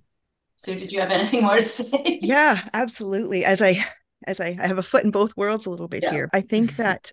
so 0.56 0.74
did 0.74 0.92
you 0.92 1.00
have 1.00 1.12
anything 1.12 1.44
more 1.44 1.56
to 1.56 1.62
say 1.62 2.20
yeah 2.22 2.68
absolutely 2.74 3.46
as 3.46 3.62
i 3.62 3.86
as 4.26 4.40
i, 4.40 4.48
I 4.48 4.68
have 4.68 4.78
a 4.78 4.84
foot 4.84 5.04
in 5.04 5.12
both 5.12 5.36
worlds 5.38 5.66
a 5.66 5.70
little 5.70 5.88
bit 5.88 6.04
yeah. 6.04 6.12
here 6.12 6.30
i 6.34 6.42
think 6.42 6.72
mm-hmm. 6.72 6.82
that 6.84 7.12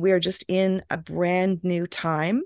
we 0.00 0.10
are 0.10 0.20
just 0.20 0.44
in 0.48 0.82
a 0.90 0.98
brand 0.98 1.60
new 1.62 1.86
time 1.86 2.42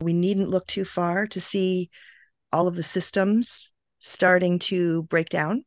we 0.00 0.12
needn't 0.12 0.48
look 0.48 0.66
too 0.66 0.84
far 0.84 1.26
to 1.28 1.40
see 1.40 1.90
all 2.52 2.66
of 2.66 2.76
the 2.76 2.82
systems 2.82 3.72
starting 3.98 4.58
to 4.58 5.02
break 5.04 5.28
down 5.28 5.64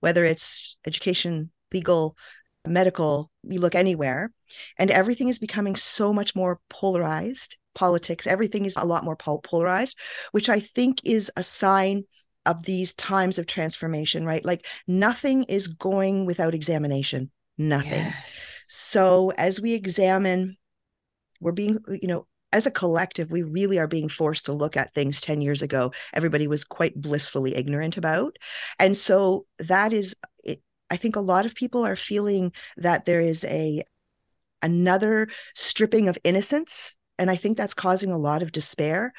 whether 0.00 0.24
it's 0.24 0.76
education, 0.86 1.50
legal, 1.72 2.16
medical, 2.66 3.30
you 3.42 3.60
look 3.60 3.74
anywhere, 3.74 4.32
and 4.76 4.90
everything 4.90 5.28
is 5.28 5.38
becoming 5.38 5.76
so 5.76 6.12
much 6.12 6.34
more 6.34 6.60
polarized. 6.68 7.56
Politics, 7.74 8.26
everything 8.26 8.64
is 8.64 8.74
a 8.76 8.84
lot 8.84 9.04
more 9.04 9.16
polarized, 9.16 9.96
which 10.32 10.48
I 10.48 10.58
think 10.58 11.00
is 11.04 11.30
a 11.36 11.44
sign 11.44 12.04
of 12.44 12.64
these 12.64 12.94
times 12.94 13.38
of 13.38 13.46
transformation, 13.46 14.24
right? 14.24 14.44
Like 14.44 14.66
nothing 14.88 15.44
is 15.44 15.68
going 15.68 16.26
without 16.26 16.54
examination, 16.54 17.30
nothing. 17.56 18.06
Yes. 18.06 18.64
So 18.68 19.32
as 19.36 19.60
we 19.60 19.74
examine, 19.74 20.56
we're 21.40 21.52
being, 21.52 21.78
you 21.88 22.08
know, 22.08 22.26
as 22.52 22.66
a 22.66 22.70
collective, 22.70 23.30
we 23.30 23.42
really 23.42 23.78
are 23.78 23.86
being 23.86 24.08
forced 24.08 24.46
to 24.46 24.52
look 24.52 24.76
at 24.76 24.94
things 24.94 25.20
10 25.20 25.40
years 25.40 25.62
ago, 25.62 25.92
everybody 26.14 26.48
was 26.48 26.64
quite 26.64 27.00
blissfully 27.00 27.54
ignorant 27.54 27.96
about. 27.96 28.36
And 28.78 28.96
so 28.96 29.46
that 29.58 29.92
is, 29.92 30.16
it, 30.44 30.62
I 30.90 30.96
think 30.96 31.16
a 31.16 31.20
lot 31.20 31.46
of 31.46 31.54
people 31.54 31.84
are 31.84 31.96
feeling 31.96 32.52
that 32.76 33.04
there 33.04 33.20
is 33.20 33.44
a, 33.44 33.84
another 34.62 35.28
stripping 35.54 36.08
of 36.08 36.18
innocence. 36.24 36.96
And 37.18 37.30
I 37.30 37.36
think 37.36 37.56
that's 37.56 37.74
causing 37.74 38.12
a 38.12 38.18
lot 38.18 38.42
of 38.42 38.52
despair. 38.52 39.12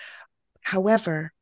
However, 0.62 1.34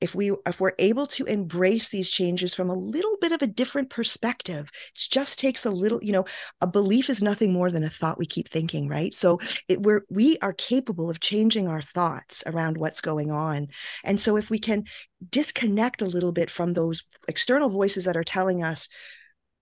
if 0.00 0.14
we 0.14 0.32
if 0.46 0.60
we're 0.60 0.72
able 0.78 1.06
to 1.06 1.24
embrace 1.24 1.88
these 1.88 2.10
changes 2.10 2.54
from 2.54 2.70
a 2.70 2.74
little 2.74 3.16
bit 3.20 3.32
of 3.32 3.42
a 3.42 3.46
different 3.46 3.88
perspective 3.90 4.70
it 4.94 5.06
just 5.10 5.38
takes 5.38 5.64
a 5.64 5.70
little 5.70 6.02
you 6.02 6.12
know 6.12 6.24
a 6.60 6.66
belief 6.66 7.08
is 7.08 7.22
nothing 7.22 7.52
more 7.52 7.70
than 7.70 7.84
a 7.84 7.88
thought 7.88 8.18
we 8.18 8.26
keep 8.26 8.48
thinking 8.48 8.88
right? 8.88 9.14
So 9.14 9.40
it, 9.68 9.82
we're 9.82 10.02
we 10.10 10.38
are 10.42 10.52
capable 10.52 11.10
of 11.10 11.20
changing 11.20 11.68
our 11.68 11.82
thoughts 11.82 12.42
around 12.46 12.78
what's 12.78 13.00
going 13.00 13.30
on. 13.30 13.68
And 14.04 14.20
so 14.20 14.36
if 14.36 14.50
we 14.50 14.58
can 14.58 14.84
disconnect 15.30 16.02
a 16.02 16.06
little 16.06 16.32
bit 16.32 16.50
from 16.50 16.72
those 16.72 17.02
external 17.28 17.68
voices 17.68 18.04
that 18.04 18.16
are 18.16 18.24
telling 18.24 18.62
us 18.62 18.88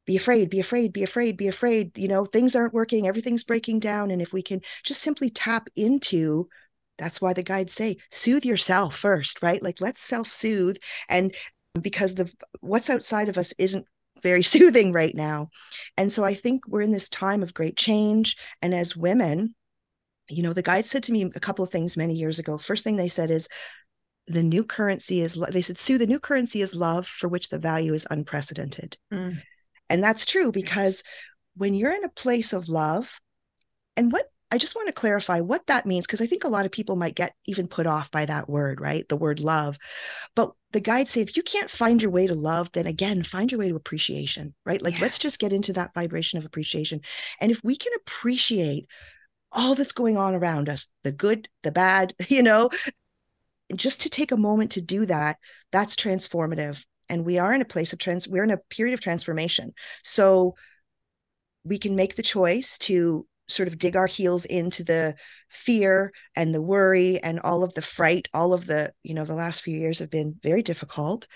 be 0.06 0.16
afraid 0.16 0.50
be 0.50 0.60
afraid 0.60 0.92
be 0.92 1.02
afraid 1.02 1.36
be 1.36 1.48
afraid 1.48 1.96
you 1.96 2.08
know 2.08 2.26
things 2.26 2.54
aren't 2.54 2.74
working 2.74 3.06
everything's 3.06 3.44
breaking 3.44 3.80
down 3.80 4.10
and 4.10 4.20
if 4.20 4.32
we 4.32 4.42
can 4.42 4.60
just 4.82 5.00
simply 5.00 5.30
tap 5.30 5.68
into 5.76 6.46
that's 6.98 7.20
why 7.20 7.32
the 7.32 7.42
guides 7.42 7.72
say 7.72 7.96
soothe 8.10 8.44
yourself 8.44 8.96
first, 8.96 9.42
right? 9.42 9.62
Like 9.62 9.80
let's 9.80 10.00
self-soothe 10.00 10.76
and 11.08 11.34
because 11.80 12.14
the 12.14 12.32
what's 12.60 12.90
outside 12.90 13.28
of 13.28 13.38
us 13.38 13.52
isn't 13.58 13.86
very 14.22 14.42
soothing 14.54 14.92
right 14.92 15.14
now. 15.14 15.50
And 15.96 16.10
so 16.10 16.24
I 16.24 16.34
think 16.34 16.66
we're 16.68 16.82
in 16.82 16.92
this 16.92 17.08
time 17.08 17.42
of 17.42 17.54
great 17.54 17.76
change 17.76 18.36
and 18.62 18.74
as 18.74 18.96
women, 18.96 19.54
you 20.28 20.42
know, 20.42 20.52
the 20.52 20.62
guides 20.62 20.88
said 20.88 21.02
to 21.04 21.12
me 21.12 21.30
a 21.34 21.40
couple 21.40 21.64
of 21.64 21.70
things 21.70 21.96
many 21.96 22.14
years 22.14 22.38
ago. 22.38 22.56
First 22.56 22.84
thing 22.84 22.96
they 22.96 23.08
said 23.08 23.30
is 23.30 23.48
the 24.26 24.42
new 24.42 24.64
currency 24.64 25.20
is 25.20 25.34
they 25.50 25.62
said 25.62 25.78
sue 25.78 25.98
the 25.98 26.06
new 26.06 26.18
currency 26.18 26.62
is 26.62 26.74
love 26.74 27.06
for 27.06 27.28
which 27.28 27.48
the 27.48 27.58
value 27.58 27.92
is 27.92 28.06
unprecedented 28.10 28.96
mm. 29.12 29.38
and 29.90 30.02
that's 30.02 30.24
true 30.24 30.50
because 30.50 31.02
when 31.56 31.74
you're 31.74 31.94
in 31.94 32.04
a 32.04 32.08
place 32.08 32.52
of 32.52 32.68
love 32.68 33.20
and 33.96 34.12
what 34.12 34.30
I 34.50 34.58
just 34.58 34.76
want 34.76 34.86
to 34.86 34.92
clarify 34.92 35.40
what 35.40 35.66
that 35.66 35.86
means 35.86 36.06
because 36.06 36.20
I 36.20 36.26
think 36.26 36.44
a 36.44 36.48
lot 36.48 36.66
of 36.66 36.72
people 36.72 36.96
might 36.96 37.16
get 37.16 37.34
even 37.46 37.66
put 37.66 37.86
off 37.86 38.10
by 38.10 38.26
that 38.26 38.48
word, 38.48 38.80
right? 38.80 39.08
The 39.08 39.16
word 39.16 39.40
love. 39.40 39.78
But 40.36 40.52
the 40.72 40.80
guides 40.80 41.10
say 41.10 41.22
if 41.22 41.36
you 41.36 41.42
can't 41.42 41.70
find 41.70 42.00
your 42.00 42.10
way 42.10 42.26
to 42.26 42.34
love, 42.34 42.70
then 42.72 42.86
again, 42.86 43.22
find 43.22 43.50
your 43.50 43.58
way 43.58 43.68
to 43.68 43.76
appreciation, 43.76 44.54
right? 44.64 44.80
Like 44.80 44.94
yes. 44.94 45.02
let's 45.02 45.18
just 45.18 45.38
get 45.38 45.52
into 45.52 45.72
that 45.72 45.94
vibration 45.94 46.38
of 46.38 46.44
appreciation. 46.44 47.00
And 47.40 47.50
if 47.50 47.60
we 47.64 47.76
can 47.76 47.92
appreciate 47.96 48.86
all 49.50 49.74
that's 49.74 49.92
going 49.92 50.16
on 50.16 50.34
around 50.34 50.68
us, 50.68 50.86
the 51.02 51.12
good, 51.12 51.48
the 51.62 51.72
bad, 51.72 52.14
you 52.28 52.42
know, 52.42 52.70
just 53.74 54.02
to 54.02 54.10
take 54.10 54.30
a 54.30 54.36
moment 54.36 54.72
to 54.72 54.80
do 54.80 55.06
that, 55.06 55.38
that's 55.72 55.96
transformative. 55.96 56.84
And 57.08 57.24
we 57.24 57.38
are 57.38 57.52
in 57.52 57.60
a 57.60 57.66
place 57.66 57.92
of 57.92 57.98
trans, 57.98 58.28
we're 58.28 58.44
in 58.44 58.50
a 58.50 58.58
period 58.70 58.94
of 58.94 59.00
transformation. 59.00 59.74
So 60.02 60.54
we 61.64 61.78
can 61.78 61.96
make 61.96 62.16
the 62.16 62.22
choice 62.22 62.78
to 62.78 63.26
sort 63.48 63.68
of 63.68 63.78
dig 63.78 63.96
our 63.96 64.06
heels 64.06 64.44
into 64.46 64.84
the 64.84 65.14
fear 65.48 66.12
and 66.34 66.54
the 66.54 66.62
worry 66.62 67.22
and 67.22 67.40
all 67.40 67.62
of 67.62 67.74
the 67.74 67.82
fright. 67.82 68.28
All 68.32 68.52
of 68.52 68.66
the 68.66 68.92
you 69.02 69.14
know 69.14 69.24
the 69.24 69.34
last 69.34 69.62
few 69.62 69.78
years 69.78 69.98
have 69.98 70.10
been 70.10 70.38
very 70.42 70.62
difficult. 70.62 71.26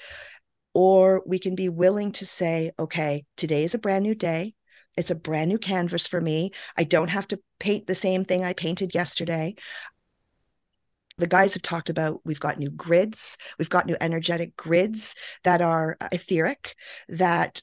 Or 0.75 1.23
we 1.27 1.39
can 1.39 1.55
be 1.55 1.69
willing 1.69 2.13
to 2.13 2.27
say 2.27 2.73
okay 2.79 3.25
today 3.37 3.65
is 3.65 3.75
a 3.75 3.79
brand 3.79 4.05
new 4.05 4.15
day. 4.15 4.55
It's 4.97 5.11
a 5.11 5.15
brand 5.15 5.49
new 5.49 5.59
canvas 5.59 6.07
for 6.07 6.21
me. 6.21 6.51
I 6.77 6.85
don't 6.85 7.09
have 7.09 7.29
to 7.29 7.41
paint 7.61 7.87
the 7.87 7.95
same 7.95 8.25
thing 8.25 8.45
i 8.45 8.53
painted 8.53 8.95
yesterday. 8.95 9.55
The 11.19 11.27
guys 11.27 11.55
have 11.55 11.63
talked 11.63 11.91
about 11.91 12.21
we've 12.25 12.41
got 12.41 12.59
new 12.59 12.71
grids. 12.71 13.39
We've 13.59 13.71
got 13.71 13.87
new 13.87 13.97
energetic 14.01 14.57
grids 14.57 15.15
that 15.45 15.61
are 15.61 15.97
uh, 16.01 16.09
etheric 16.13 16.75
that 17.09 17.61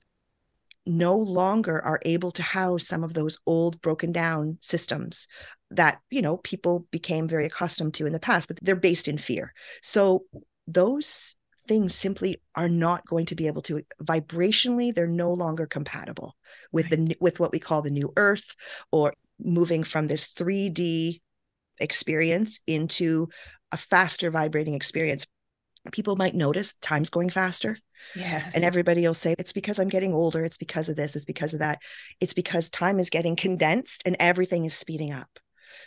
no 0.86 1.16
longer 1.18 1.82
are 1.84 2.00
able 2.04 2.32
to 2.32 2.44
house 2.44 2.88
some 2.88 3.04
of 3.04 3.14
those 3.14 3.38
old 3.46 3.82
broken 3.82 4.12
down 4.12 4.58
systems 4.62 5.28
that 5.72 6.00
you 6.12 6.22
know 6.22 6.38
people 6.38 6.86
became 6.92 7.28
very 7.28 7.46
accustomed 7.46 7.94
to 7.94 8.06
in 8.06 8.14
the 8.14 8.20
past 8.20 8.48
but 8.48 8.60
they're 8.62 8.76
based 8.76 9.08
in 9.08 9.18
fear. 9.18 9.54
So 9.82 10.26
those 10.68 11.36
things 11.68 11.96
simply 11.96 12.42
are 12.54 12.70
not 12.70 13.06
going 13.08 13.26
to 13.26 13.36
be 13.36 13.48
able 13.48 13.62
to 13.64 13.82
vibrationally 14.04 14.94
they're 14.94 15.08
no 15.08 15.34
longer 15.34 15.66
compatible 15.66 16.36
with 16.72 16.90
the 16.90 17.16
with 17.20 17.40
what 17.40 17.52
we 17.52 17.60
call 17.60 17.82
the 17.82 17.90
new 17.90 18.14
earth 18.18 18.56
or 18.92 19.14
moving 19.40 19.84
from 19.84 20.08
this 20.08 20.28
3d 20.28 21.22
experience 21.80 22.60
into 22.68 23.28
a 23.72 23.78
faster 23.78 24.30
vibrating 24.32 24.76
experience 24.76 25.26
people 25.92 26.16
might 26.16 26.36
notice 26.36 26.74
time's 26.82 27.10
going 27.10 27.30
faster 27.30 27.78
Yes. 28.16 28.54
And 28.54 28.64
everybody 28.64 29.02
will 29.02 29.14
say, 29.16 29.36
it's 29.40 29.54
because 29.54 29.80
I'm 29.80 29.90
getting 29.90 30.14
older. 30.14 30.46
It's 30.46 30.58
because 30.58 30.90
of 30.90 30.96
this. 30.96 31.16
It's 31.16 31.26
because 31.26 31.54
of 31.54 31.60
that. 31.60 31.80
It's 32.20 32.34
because 32.34 32.70
time 32.70 33.00
is 33.00 33.10
getting 33.10 33.36
condensed 33.36 34.04
and 34.06 34.16
everything 34.20 34.66
is 34.66 34.76
speeding 34.76 35.12
up. 35.12 35.40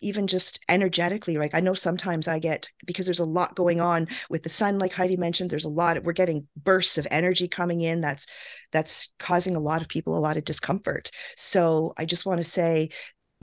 even 0.02 0.26
just 0.26 0.60
energetically 0.68 1.38
like 1.38 1.54
i 1.54 1.60
know 1.60 1.74
sometimes 1.74 2.28
i 2.28 2.38
get 2.38 2.68
because 2.86 3.06
there's 3.06 3.18
a 3.18 3.24
lot 3.24 3.54
going 3.54 3.80
on 3.80 4.06
with 4.30 4.42
the 4.42 4.48
sun 4.48 4.78
like 4.78 4.92
heidi 4.92 5.16
mentioned 5.16 5.50
there's 5.50 5.64
a 5.64 5.68
lot 5.68 5.96
of, 5.96 6.04
we're 6.04 6.12
getting 6.12 6.46
bursts 6.56 6.98
of 6.98 7.06
energy 7.10 7.48
coming 7.48 7.80
in 7.80 8.00
that's 8.00 8.26
that's 8.70 9.08
causing 9.18 9.56
a 9.56 9.60
lot 9.60 9.82
of 9.82 9.88
people 9.88 10.16
a 10.16 10.20
lot 10.20 10.36
of 10.36 10.44
discomfort 10.44 11.10
so 11.36 11.94
i 11.96 12.04
just 12.04 12.26
want 12.26 12.38
to 12.38 12.44
say 12.44 12.90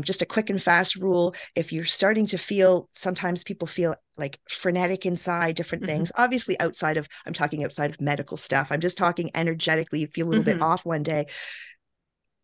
just 0.02 0.22
a 0.22 0.26
quick 0.26 0.50
and 0.50 0.62
fast 0.62 0.96
rule 0.96 1.34
if 1.56 1.72
you're 1.72 1.86
starting 1.86 2.26
to 2.26 2.38
feel 2.38 2.90
sometimes 2.94 3.44
people 3.44 3.68
feel 3.68 3.96
like 4.18 4.40
frenetic 4.50 5.06
inside 5.06 5.56
different 5.56 5.84
mm-hmm. 5.84 5.96
things 5.96 6.12
obviously 6.16 6.60
outside 6.60 6.98
of 6.98 7.08
i'm 7.26 7.34
talking 7.34 7.64
outside 7.64 7.90
of 7.90 8.02
medical 8.02 8.38
stuff 8.38 8.68
i'm 8.72 8.82
just 8.82 8.98
talking 8.98 9.30
energetically 9.36 10.00
you 10.00 10.08
feel 10.08 10.28
a 10.28 10.30
little 10.30 10.44
mm-hmm. 10.44 10.60
bit 10.60 10.62
off 10.62 10.86
one 10.86 11.04
day 11.04 11.26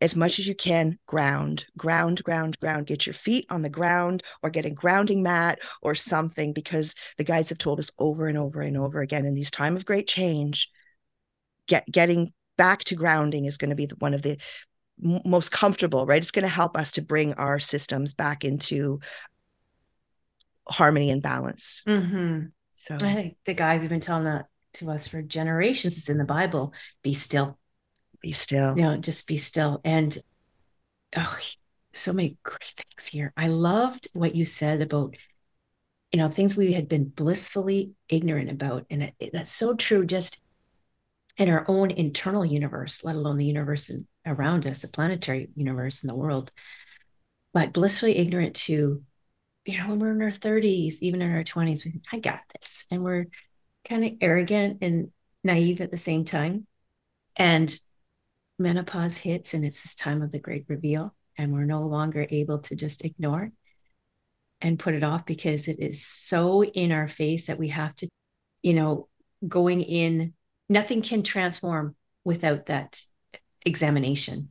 as 0.00 0.16
much 0.16 0.38
as 0.38 0.46
you 0.48 0.54
can 0.54 0.98
ground 1.06 1.66
ground 1.76 2.22
ground 2.24 2.58
ground 2.58 2.86
get 2.86 3.06
your 3.06 3.14
feet 3.14 3.46
on 3.50 3.62
the 3.62 3.70
ground 3.70 4.22
or 4.42 4.50
get 4.50 4.64
a 4.64 4.70
grounding 4.70 5.22
mat 5.22 5.58
or 5.82 5.94
something 5.94 6.52
because 6.52 6.94
the 7.18 7.24
guides 7.24 7.50
have 7.50 7.58
told 7.58 7.78
us 7.78 7.90
over 7.98 8.26
and 8.26 8.38
over 8.38 8.62
and 8.62 8.76
over 8.76 9.00
again 9.00 9.26
in 9.26 9.34
these 9.34 9.50
time 9.50 9.76
of 9.76 9.84
great 9.84 10.08
change 10.08 10.68
get 11.68 11.84
getting 11.90 12.32
back 12.56 12.84
to 12.84 12.94
grounding 12.94 13.44
is 13.44 13.56
going 13.56 13.70
to 13.70 13.76
be 13.76 13.88
one 13.98 14.14
of 14.14 14.22
the 14.22 14.38
most 14.98 15.50
comfortable, 15.50 16.06
right? 16.06 16.22
It's 16.22 16.30
going 16.30 16.44
to 16.44 16.48
help 16.48 16.76
us 16.76 16.92
to 16.92 17.02
bring 17.02 17.34
our 17.34 17.58
systems 17.58 18.14
back 18.14 18.44
into 18.44 19.00
harmony 20.68 21.10
and 21.10 21.22
balance. 21.22 21.82
Mm-hmm. 21.86 22.46
So 22.74 22.96
I 22.96 23.14
think 23.14 23.36
the 23.46 23.54
guys 23.54 23.82
have 23.82 23.90
been 23.90 24.00
telling 24.00 24.24
that 24.24 24.46
to 24.74 24.90
us 24.90 25.06
for 25.06 25.22
generations. 25.22 25.96
It's 25.98 26.08
in 26.08 26.18
the 26.18 26.24
Bible. 26.24 26.72
Be 27.02 27.14
still. 27.14 27.58
Be 28.20 28.32
still. 28.32 28.76
You 28.76 28.82
know, 28.82 28.96
just 28.96 29.26
be 29.26 29.36
still. 29.36 29.80
And 29.84 30.16
oh, 31.16 31.38
so 31.92 32.12
many 32.12 32.36
great 32.42 32.74
things 32.76 33.06
here. 33.06 33.32
I 33.36 33.48
loved 33.48 34.08
what 34.12 34.34
you 34.34 34.44
said 34.44 34.80
about, 34.80 35.16
you 36.10 36.18
know, 36.18 36.28
things 36.28 36.56
we 36.56 36.72
had 36.72 36.88
been 36.88 37.04
blissfully 37.04 37.92
ignorant 38.08 38.50
about. 38.50 38.86
And 38.90 39.02
it, 39.04 39.14
it, 39.18 39.30
that's 39.32 39.52
so 39.52 39.74
true. 39.74 40.06
Just 40.06 40.42
in 41.36 41.48
our 41.48 41.64
own 41.68 41.90
internal 41.90 42.44
universe, 42.44 43.04
let 43.04 43.16
alone 43.16 43.36
the 43.36 43.46
universe 43.46 43.90
in, 43.90 44.06
around 44.26 44.66
us, 44.66 44.82
the 44.82 44.88
planetary 44.88 45.50
universe 45.56 46.02
in 46.02 46.08
the 46.08 46.14
world, 46.14 46.52
but 47.52 47.72
blissfully 47.72 48.16
ignorant 48.16 48.54
to, 48.54 49.02
you 49.64 49.78
know, 49.78 49.90
when 49.90 49.98
we're 49.98 50.12
in 50.12 50.22
our 50.22 50.30
30s, 50.30 50.96
even 51.00 51.22
in 51.22 51.32
our 51.32 51.44
20s, 51.44 51.84
we 51.84 51.92
think, 51.92 52.04
I 52.12 52.18
got 52.18 52.40
this. 52.60 52.84
And 52.90 53.02
we're 53.02 53.26
kind 53.84 54.04
of 54.04 54.12
arrogant 54.20 54.78
and 54.82 55.10
naive 55.44 55.80
at 55.80 55.90
the 55.90 55.98
same 55.98 56.24
time. 56.24 56.66
And 57.36 57.74
menopause 58.58 59.16
hits, 59.16 59.54
and 59.54 59.64
it's 59.64 59.82
this 59.82 59.94
time 59.94 60.22
of 60.22 60.32
the 60.32 60.38
great 60.38 60.66
reveal. 60.68 61.14
And 61.36 61.52
we're 61.52 61.64
no 61.64 61.82
longer 61.82 62.26
able 62.30 62.58
to 62.60 62.76
just 62.76 63.04
ignore 63.04 63.50
and 64.60 64.78
put 64.78 64.94
it 64.94 65.02
off 65.02 65.26
because 65.26 65.66
it 65.66 65.80
is 65.80 66.06
so 66.06 66.62
in 66.62 66.92
our 66.92 67.08
face 67.08 67.46
that 67.46 67.58
we 67.58 67.68
have 67.68 67.96
to, 67.96 68.08
you 68.62 68.74
know, 68.74 69.08
going 69.46 69.80
in 69.80 70.34
nothing 70.68 71.02
can 71.02 71.22
transform 71.22 71.96
without 72.24 72.66
that 72.66 73.02
examination. 73.64 74.50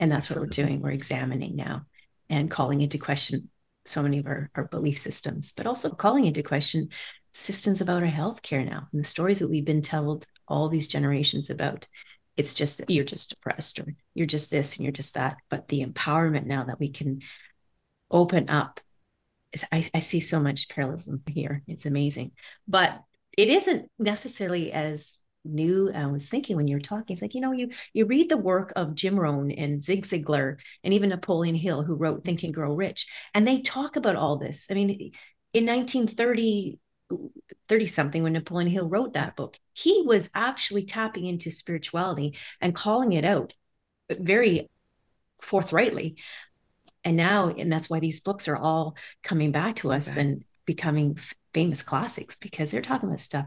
And 0.00 0.10
that's 0.10 0.30
Absolutely. 0.30 0.48
what 0.48 0.58
we're 0.58 0.66
doing. 0.66 0.82
We're 0.82 0.90
examining 0.90 1.56
now 1.56 1.86
and 2.28 2.50
calling 2.50 2.80
into 2.80 2.98
question 2.98 3.48
so 3.84 4.02
many 4.02 4.18
of 4.18 4.26
our, 4.26 4.50
our 4.54 4.64
belief 4.64 4.98
systems, 4.98 5.52
but 5.56 5.66
also 5.66 5.90
calling 5.90 6.24
into 6.24 6.42
question 6.42 6.88
systems 7.32 7.80
about 7.80 8.02
our 8.02 8.08
healthcare 8.08 8.64
now 8.64 8.88
and 8.92 9.00
the 9.00 9.08
stories 9.08 9.38
that 9.40 9.48
we've 9.48 9.64
been 9.64 9.82
told 9.82 10.26
all 10.46 10.68
these 10.68 10.88
generations 10.88 11.50
about. 11.50 11.86
It's 12.36 12.54
just 12.54 12.78
that 12.78 12.90
you're 12.90 13.04
just 13.04 13.30
depressed 13.30 13.78
or 13.78 13.94
you're 14.14 14.26
just 14.26 14.50
this 14.50 14.76
and 14.76 14.84
you're 14.84 14.92
just 14.92 15.14
that. 15.14 15.36
But 15.50 15.68
the 15.68 15.84
empowerment 15.84 16.46
now 16.46 16.64
that 16.64 16.80
we 16.80 16.90
can 16.90 17.20
open 18.10 18.48
up, 18.48 18.80
I, 19.70 19.88
I 19.92 20.00
see 20.00 20.20
so 20.20 20.40
much 20.40 20.68
parallelism 20.68 21.22
here. 21.26 21.62
It's 21.66 21.86
amazing. 21.86 22.32
But 22.66 23.02
it 23.36 23.48
isn't 23.48 23.90
necessarily 23.98 24.72
as 24.72 25.18
new 25.44 25.90
i 25.92 26.06
was 26.06 26.28
thinking 26.28 26.56
when 26.56 26.68
you 26.68 26.76
were 26.76 26.80
talking 26.80 27.14
it's 27.14 27.22
like 27.22 27.34
you 27.34 27.40
know 27.40 27.52
you 27.52 27.68
you 27.92 28.06
read 28.06 28.28
the 28.28 28.36
work 28.36 28.72
of 28.76 28.94
jim 28.94 29.18
rohn 29.18 29.50
and 29.50 29.82
zig 29.82 30.04
ziglar 30.04 30.56
and 30.84 30.94
even 30.94 31.08
napoleon 31.08 31.54
hill 31.54 31.82
who 31.82 31.94
wrote 31.94 32.24
think 32.24 32.42
and 32.44 32.54
grow 32.54 32.74
rich 32.74 33.08
and 33.34 33.46
they 33.46 33.60
talk 33.60 33.96
about 33.96 34.16
all 34.16 34.36
this. 34.36 34.66
I 34.70 34.74
mean 34.74 35.12
in 35.52 35.66
1930 35.66 36.78
30 37.68 37.86
something 37.86 38.22
when 38.22 38.32
napoleon 38.32 38.70
hill 38.70 38.88
wrote 38.88 39.14
that 39.14 39.36
book 39.36 39.58
he 39.72 40.02
was 40.06 40.30
actually 40.34 40.84
tapping 40.84 41.26
into 41.26 41.50
spirituality 41.50 42.36
and 42.60 42.74
calling 42.74 43.12
it 43.12 43.24
out 43.24 43.52
very 44.10 44.68
forthrightly. 45.42 46.16
And 47.04 47.16
now 47.16 47.48
and 47.48 47.70
that's 47.70 47.90
why 47.90 48.00
these 48.00 48.20
books 48.20 48.48
are 48.48 48.56
all 48.56 48.96
coming 49.22 49.50
back 49.52 49.76
to 49.76 49.92
us 49.92 50.08
okay. 50.08 50.20
and 50.20 50.44
becoming 50.64 51.18
famous 51.52 51.82
classics 51.82 52.36
because 52.36 52.70
they're 52.70 52.80
talking 52.80 53.08
about 53.08 53.18
stuff 53.18 53.46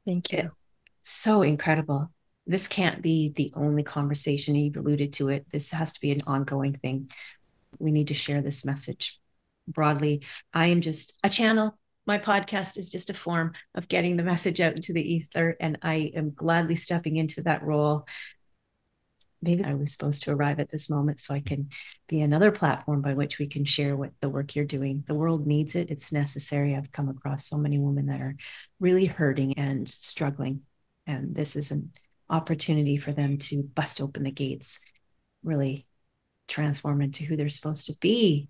Thank 0.06 0.32
you. 0.32 0.52
so 1.04 1.42
incredible. 1.42 2.12
This 2.46 2.68
can't 2.68 3.02
be 3.02 3.34
the 3.36 3.52
only 3.56 3.82
conversation. 3.82 4.54
You've 4.56 4.78
alluded 4.78 5.14
to 5.14 5.30
it. 5.30 5.48
This 5.52 5.72
has 5.72 5.94
to 5.94 6.02
be 6.02 6.12
an 6.12 6.22
ongoing 6.28 6.76
thing. 6.76 7.10
We 7.80 7.92
need 7.92 8.10
to 8.10 8.14
share 8.14 8.42
this 8.42 8.64
message 8.66 9.20
broadly. 9.68 10.22
I 10.54 10.68
am 10.68 10.82
just 10.82 11.18
a 11.24 11.30
channel. 11.30 11.78
My 12.06 12.20
podcast 12.20 12.78
is 12.78 12.92
just 12.92 13.10
a 13.10 13.16
form 13.16 13.54
of 13.74 13.88
getting 13.88 14.16
the 14.16 14.22
message 14.24 14.62
out 14.62 14.76
into 14.76 14.94
the 14.94 15.02
ether, 15.02 15.58
and 15.60 15.80
I 15.82 16.12
am 16.16 16.34
gladly 16.36 16.76
stepping 16.76 17.16
into 17.16 17.42
that 17.44 17.64
role 17.64 18.06
maybe 19.46 19.64
I 19.64 19.76
was 19.76 19.92
supposed 19.92 20.24
to 20.24 20.32
arrive 20.32 20.60
at 20.60 20.70
this 20.70 20.90
moment 20.90 21.20
so 21.20 21.34
I 21.34 21.40
can 21.40 21.70
be 22.08 22.22
another 22.22 22.52
platform 22.52 23.02
by 23.02 23.14
which 23.14 23.38
we 23.38 23.48
can 23.48 23.64
share 23.64 23.96
what 23.96 24.12
the 24.20 24.30
work 24.30 24.56
you're 24.56 24.66
doing. 24.66 25.04
The 25.08 25.14
world 25.14 25.46
needs 25.46 25.76
it. 25.76 25.92
It's 25.92 26.12
necessary. 26.12 26.76
I've 26.76 26.92
come 26.92 27.10
across 27.10 27.48
so 27.48 27.58
many 27.58 27.78
women 27.78 28.08
that 28.08 28.22
are 28.22 28.36
really 28.80 29.06
hurting 29.06 29.58
and 29.58 29.88
struggling. 29.88 30.62
And 31.08 31.36
this 31.36 31.56
is 31.56 31.72
an 31.72 31.92
opportunity 32.30 32.98
for 32.98 33.12
them 33.12 33.38
to 33.38 33.62
bust 33.64 34.02
open 34.02 34.24
the 34.24 34.32
gates, 34.32 34.80
really 35.44 35.86
transform 36.48 37.02
into 37.02 37.24
who 37.24 37.38
they're 37.38 37.50
supposed 37.50 37.86
to 37.86 37.94
be. 38.02 38.50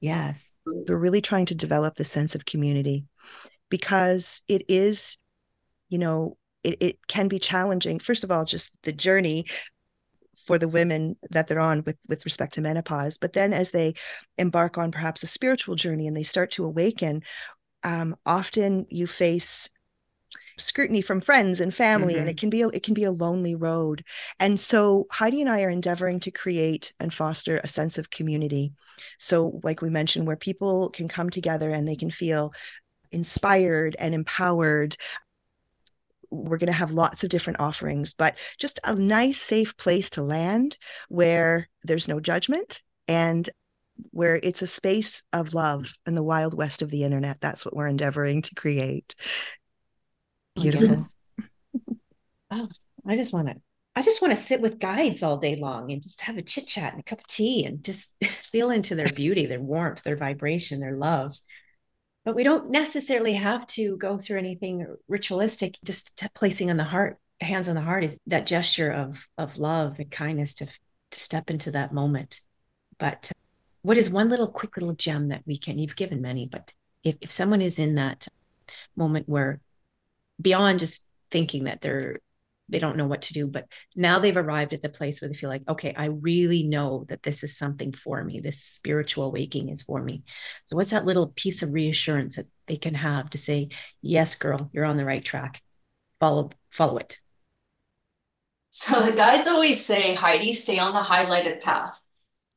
Yes. 0.00 0.50
We're 0.64 0.96
really 0.96 1.20
trying 1.20 1.46
to 1.46 1.54
develop 1.54 1.96
the 1.96 2.04
sense 2.04 2.34
of 2.34 2.44
community 2.44 3.06
because 3.68 4.42
it 4.48 4.64
is, 4.68 5.18
you 5.88 5.98
know, 5.98 6.36
it, 6.62 6.76
it 6.80 6.98
can 7.06 7.28
be 7.28 7.38
challenging. 7.38 7.98
First 7.98 8.24
of 8.24 8.30
all, 8.30 8.44
just 8.44 8.76
the 8.82 8.92
journey 8.92 9.46
for 10.46 10.58
the 10.58 10.68
women 10.68 11.16
that 11.30 11.48
they're 11.48 11.60
on 11.60 11.82
with 11.84 11.96
with 12.08 12.24
respect 12.24 12.54
to 12.54 12.60
menopause. 12.60 13.18
But 13.18 13.32
then 13.32 13.52
as 13.52 13.72
they 13.72 13.94
embark 14.38 14.78
on 14.78 14.92
perhaps 14.92 15.22
a 15.22 15.26
spiritual 15.26 15.74
journey 15.74 16.06
and 16.06 16.16
they 16.16 16.22
start 16.22 16.52
to 16.52 16.64
awaken 16.64 17.22
um, 17.82 18.16
often 18.26 18.86
you 18.90 19.06
face 19.06 19.70
scrutiny 20.58 21.02
from 21.02 21.20
friends 21.20 21.60
and 21.60 21.74
family 21.74 22.14
mm-hmm. 22.14 22.22
and 22.22 22.30
it 22.30 22.38
can 22.38 22.48
be 22.48 22.62
a, 22.62 22.68
it 22.68 22.82
can 22.82 22.94
be 22.94 23.04
a 23.04 23.10
lonely 23.10 23.54
road. 23.54 24.02
And 24.40 24.58
so 24.58 25.06
heidi 25.10 25.40
and 25.40 25.50
i 25.50 25.62
are 25.62 25.70
endeavoring 25.70 26.20
to 26.20 26.30
create 26.30 26.92
and 26.98 27.12
foster 27.12 27.60
a 27.62 27.68
sense 27.68 27.98
of 27.98 28.10
community. 28.10 28.72
So 29.18 29.60
like 29.62 29.82
we 29.82 29.90
mentioned 29.90 30.26
where 30.26 30.36
people 30.36 30.90
can 30.90 31.08
come 31.08 31.30
together 31.30 31.70
and 31.70 31.86
they 31.86 31.96
can 31.96 32.10
feel 32.10 32.52
inspired 33.12 33.96
and 33.98 34.14
empowered 34.14 34.96
we're 36.30 36.58
going 36.58 36.66
to 36.66 36.72
have 36.72 36.92
lots 36.92 37.24
of 37.24 37.30
different 37.30 37.60
offerings 37.60 38.14
but 38.14 38.36
just 38.58 38.80
a 38.84 38.94
nice 38.94 39.40
safe 39.40 39.76
place 39.76 40.10
to 40.10 40.22
land 40.22 40.76
where 41.08 41.68
there's 41.82 42.08
no 42.08 42.20
judgment 42.20 42.82
and 43.08 43.50
where 44.10 44.38
it's 44.42 44.62
a 44.62 44.66
space 44.66 45.22
of 45.32 45.54
love 45.54 45.94
in 46.06 46.14
the 46.14 46.22
wild 46.22 46.54
west 46.54 46.82
of 46.82 46.90
the 46.90 47.04
internet 47.04 47.40
that's 47.40 47.64
what 47.64 47.74
we're 47.74 47.86
endeavoring 47.86 48.42
to 48.42 48.54
create 48.54 49.14
oh, 50.56 50.62
Beautiful. 50.62 51.06
oh, 52.50 52.68
I 53.06 53.16
just 53.16 53.32
want 53.32 53.48
to 53.48 53.56
I 53.96 54.02
just 54.02 54.20
want 54.20 54.36
to 54.36 54.40
sit 54.40 54.60
with 54.60 54.78
guides 54.78 55.22
all 55.22 55.38
day 55.38 55.56
long 55.56 55.90
and 55.90 56.02
just 56.02 56.20
have 56.20 56.36
a 56.36 56.42
chit 56.42 56.66
chat 56.66 56.92
and 56.92 57.00
a 57.00 57.02
cup 57.02 57.20
of 57.20 57.26
tea 57.26 57.64
and 57.64 57.82
just 57.82 58.12
feel 58.52 58.70
into 58.70 58.94
their 58.94 59.06
beauty, 59.06 59.46
their 59.46 59.60
warmth, 59.60 60.02
their 60.02 60.18
vibration, 60.18 60.80
their 60.80 60.96
love. 60.96 61.34
But 62.26 62.34
we 62.34 62.42
don't 62.42 62.70
necessarily 62.70 63.34
have 63.34 63.68
to 63.68 63.96
go 63.98 64.18
through 64.18 64.38
anything 64.38 64.84
ritualistic. 65.06 65.78
Just 65.84 66.16
t- 66.16 66.26
placing 66.34 66.70
on 66.70 66.76
the 66.76 66.82
heart, 66.82 67.20
hands 67.40 67.68
on 67.68 67.76
the 67.76 67.80
heart, 67.80 68.02
is 68.02 68.18
that 68.26 68.46
gesture 68.46 68.90
of 68.90 69.28
of 69.38 69.58
love 69.58 70.00
and 70.00 70.10
kindness 70.10 70.52
to 70.54 70.66
to 71.12 71.20
step 71.20 71.50
into 71.50 71.70
that 71.70 71.94
moment. 71.94 72.40
But 72.98 73.30
uh, 73.30 73.38
what 73.82 73.96
is 73.96 74.10
one 74.10 74.28
little 74.28 74.48
quick 74.48 74.76
little 74.76 74.96
gem 74.96 75.28
that 75.28 75.44
we 75.46 75.56
can? 75.56 75.78
You've 75.78 75.94
given 75.94 76.20
many, 76.20 76.48
but 76.50 76.72
if 77.04 77.14
if 77.20 77.30
someone 77.30 77.62
is 77.62 77.78
in 77.78 77.94
that 77.94 78.26
moment 78.96 79.28
where 79.28 79.60
beyond 80.40 80.80
just 80.80 81.08
thinking 81.30 81.64
that 81.64 81.80
they're 81.80 82.18
they 82.68 82.78
don't 82.78 82.96
know 82.96 83.06
what 83.06 83.22
to 83.22 83.32
do 83.32 83.46
but 83.46 83.66
now 83.94 84.18
they've 84.18 84.36
arrived 84.36 84.72
at 84.72 84.82
the 84.82 84.88
place 84.88 85.20
where 85.20 85.28
they 85.28 85.36
feel 85.36 85.50
like 85.50 85.62
okay 85.68 85.94
i 85.96 86.06
really 86.06 86.62
know 86.62 87.04
that 87.08 87.22
this 87.22 87.42
is 87.42 87.56
something 87.56 87.92
for 87.92 88.22
me. 88.22 88.40
This 88.40 88.60
spiritual 88.60 89.24
awakening 89.24 89.70
is 89.70 89.82
for 89.82 90.02
me. 90.02 90.22
So 90.66 90.76
what's 90.76 90.90
that 90.90 91.04
little 91.04 91.28
piece 91.28 91.62
of 91.62 91.72
reassurance 91.72 92.36
that 92.36 92.46
they 92.66 92.76
can 92.76 92.94
have 92.94 93.30
to 93.30 93.38
say 93.38 93.68
yes 94.02 94.34
girl 94.34 94.70
you're 94.72 94.84
on 94.84 94.96
the 94.96 95.04
right 95.04 95.24
track. 95.24 95.62
Follow 96.20 96.50
follow 96.70 96.98
it. 96.98 97.18
So 98.70 99.00
the 99.00 99.16
guides 99.16 99.48
always 99.48 99.84
say 99.84 100.14
heidi 100.14 100.52
stay 100.52 100.78
on 100.78 100.92
the 100.92 101.00
highlighted 101.00 101.62
path. 101.62 102.06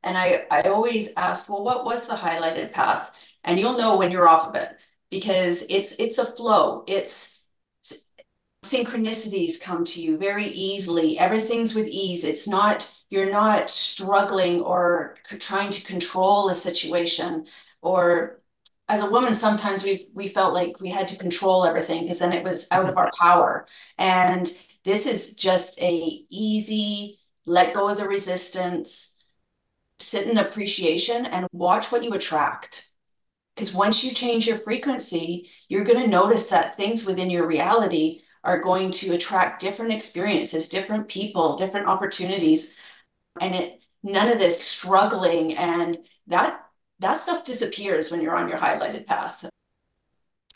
And 0.03 0.17
i 0.17 0.45
i 0.51 0.61
always 0.63 1.15
ask 1.15 1.49
well 1.49 1.63
what 1.63 1.85
was 1.85 2.07
the 2.07 2.15
highlighted 2.15 2.71
path? 2.71 3.15
And 3.43 3.59
you'll 3.59 3.77
know 3.77 3.97
when 3.97 4.11
you're 4.11 4.27
off 4.27 4.47
of 4.47 4.55
it 4.55 4.69
because 5.09 5.65
it's 5.69 5.99
it's 5.99 6.17
a 6.17 6.25
flow. 6.25 6.83
It's 6.87 7.38
synchronicities 8.63 9.63
come 9.63 9.85
to 9.85 10.01
you 10.01 10.17
very 10.17 10.47
easily. 10.47 11.17
Everything's 11.17 11.73
with 11.75 11.87
ease. 11.87 12.25
It's 12.25 12.47
not, 12.47 12.93
you're 13.09 13.31
not 13.31 13.71
struggling 13.71 14.61
or 14.61 15.15
trying 15.39 15.71
to 15.71 15.85
control 15.85 16.49
a 16.49 16.53
situation 16.53 17.45
or 17.81 18.39
as 18.89 19.03
a 19.03 19.09
woman 19.09 19.33
sometimes 19.33 19.83
we 19.83 20.07
we 20.13 20.27
felt 20.27 20.53
like 20.53 20.81
we 20.81 20.89
had 20.89 21.07
to 21.07 21.17
control 21.17 21.63
everything 21.63 22.01
because 22.01 22.19
then 22.19 22.33
it 22.33 22.43
was 22.43 22.67
out 22.71 22.89
of 22.89 22.97
our 22.97 23.09
power 23.19 23.67
and 23.97 24.47
this 24.83 25.05
is 25.05 25.35
just 25.35 25.81
a 25.81 26.25
easy 26.29 27.19
let 27.45 27.73
go 27.73 27.87
of 27.87 27.97
the 27.97 28.07
resistance 28.07 29.23
sit 29.99 30.27
in 30.27 30.37
appreciation 30.37 31.25
and 31.27 31.47
watch 31.51 31.91
what 31.91 32.03
you 32.03 32.11
attract 32.13 32.89
because 33.55 33.73
once 33.73 34.03
you 34.03 34.11
change 34.11 34.47
your 34.47 34.57
frequency 34.57 35.49
you're 35.69 35.83
going 35.83 36.01
to 36.01 36.07
notice 36.07 36.49
that 36.49 36.75
things 36.75 37.05
within 37.05 37.29
your 37.29 37.45
reality 37.47 38.21
are 38.43 38.59
going 38.59 38.91
to 38.91 39.13
attract 39.13 39.61
different 39.61 39.93
experiences, 39.93 40.69
different 40.69 41.07
people, 41.07 41.55
different 41.55 41.87
opportunities. 41.87 42.79
And 43.41 43.55
it 43.55 43.81
none 44.03 44.29
of 44.29 44.39
this 44.39 44.63
struggling 44.63 45.57
and 45.57 45.97
that 46.27 46.65
that 46.99 47.13
stuff 47.13 47.45
disappears 47.45 48.11
when 48.11 48.21
you're 48.21 48.35
on 48.35 48.49
your 48.49 48.57
highlighted 48.57 49.05
path. 49.05 49.49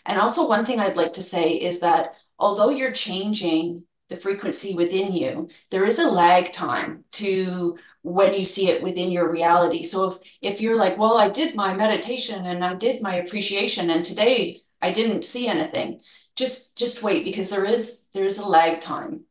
And 0.05 0.19
also 0.19 0.47
one 0.47 0.65
thing 0.65 0.79
I'd 0.79 0.97
like 0.97 1.13
to 1.13 1.21
say 1.21 1.53
is 1.53 1.79
that 1.79 2.17
although 2.37 2.69
you're 2.69 2.91
changing 2.91 3.85
the 4.09 4.17
frequency 4.17 4.75
within 4.75 5.13
you, 5.13 5.47
there 5.71 5.85
is 5.85 5.99
a 5.99 6.11
lag 6.11 6.51
time 6.51 7.05
to 7.13 7.77
when 8.01 8.33
you 8.33 8.43
see 8.43 8.69
it 8.69 8.83
within 8.83 9.11
your 9.11 9.31
reality. 9.31 9.81
So 9.83 10.11
if, 10.11 10.17
if 10.41 10.61
you're 10.61 10.77
like, 10.77 10.97
well, 10.97 11.17
I 11.17 11.29
did 11.29 11.55
my 11.55 11.73
meditation 11.73 12.45
and 12.45 12.63
I 12.63 12.75
did 12.75 13.01
my 13.01 13.15
appreciation 13.15 13.89
and 13.89 14.03
today 14.03 14.61
I 14.81 14.91
didn't 14.91 15.23
see 15.23 15.47
anything, 15.47 16.01
just 16.35 16.77
just 16.77 17.03
wait 17.03 17.23
because 17.25 17.49
there 17.49 17.65
is 17.65 18.09
there 18.13 18.25
is 18.25 18.39
a 18.39 18.47
lag 18.47 18.81
time 18.81 19.25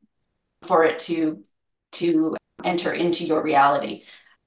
for 0.63 0.85
it 0.85 0.99
to 1.01 1.43
to 1.93 2.37
enter 2.65 2.93
into 2.93 3.25
your 3.25 3.43
reality. 3.43 4.03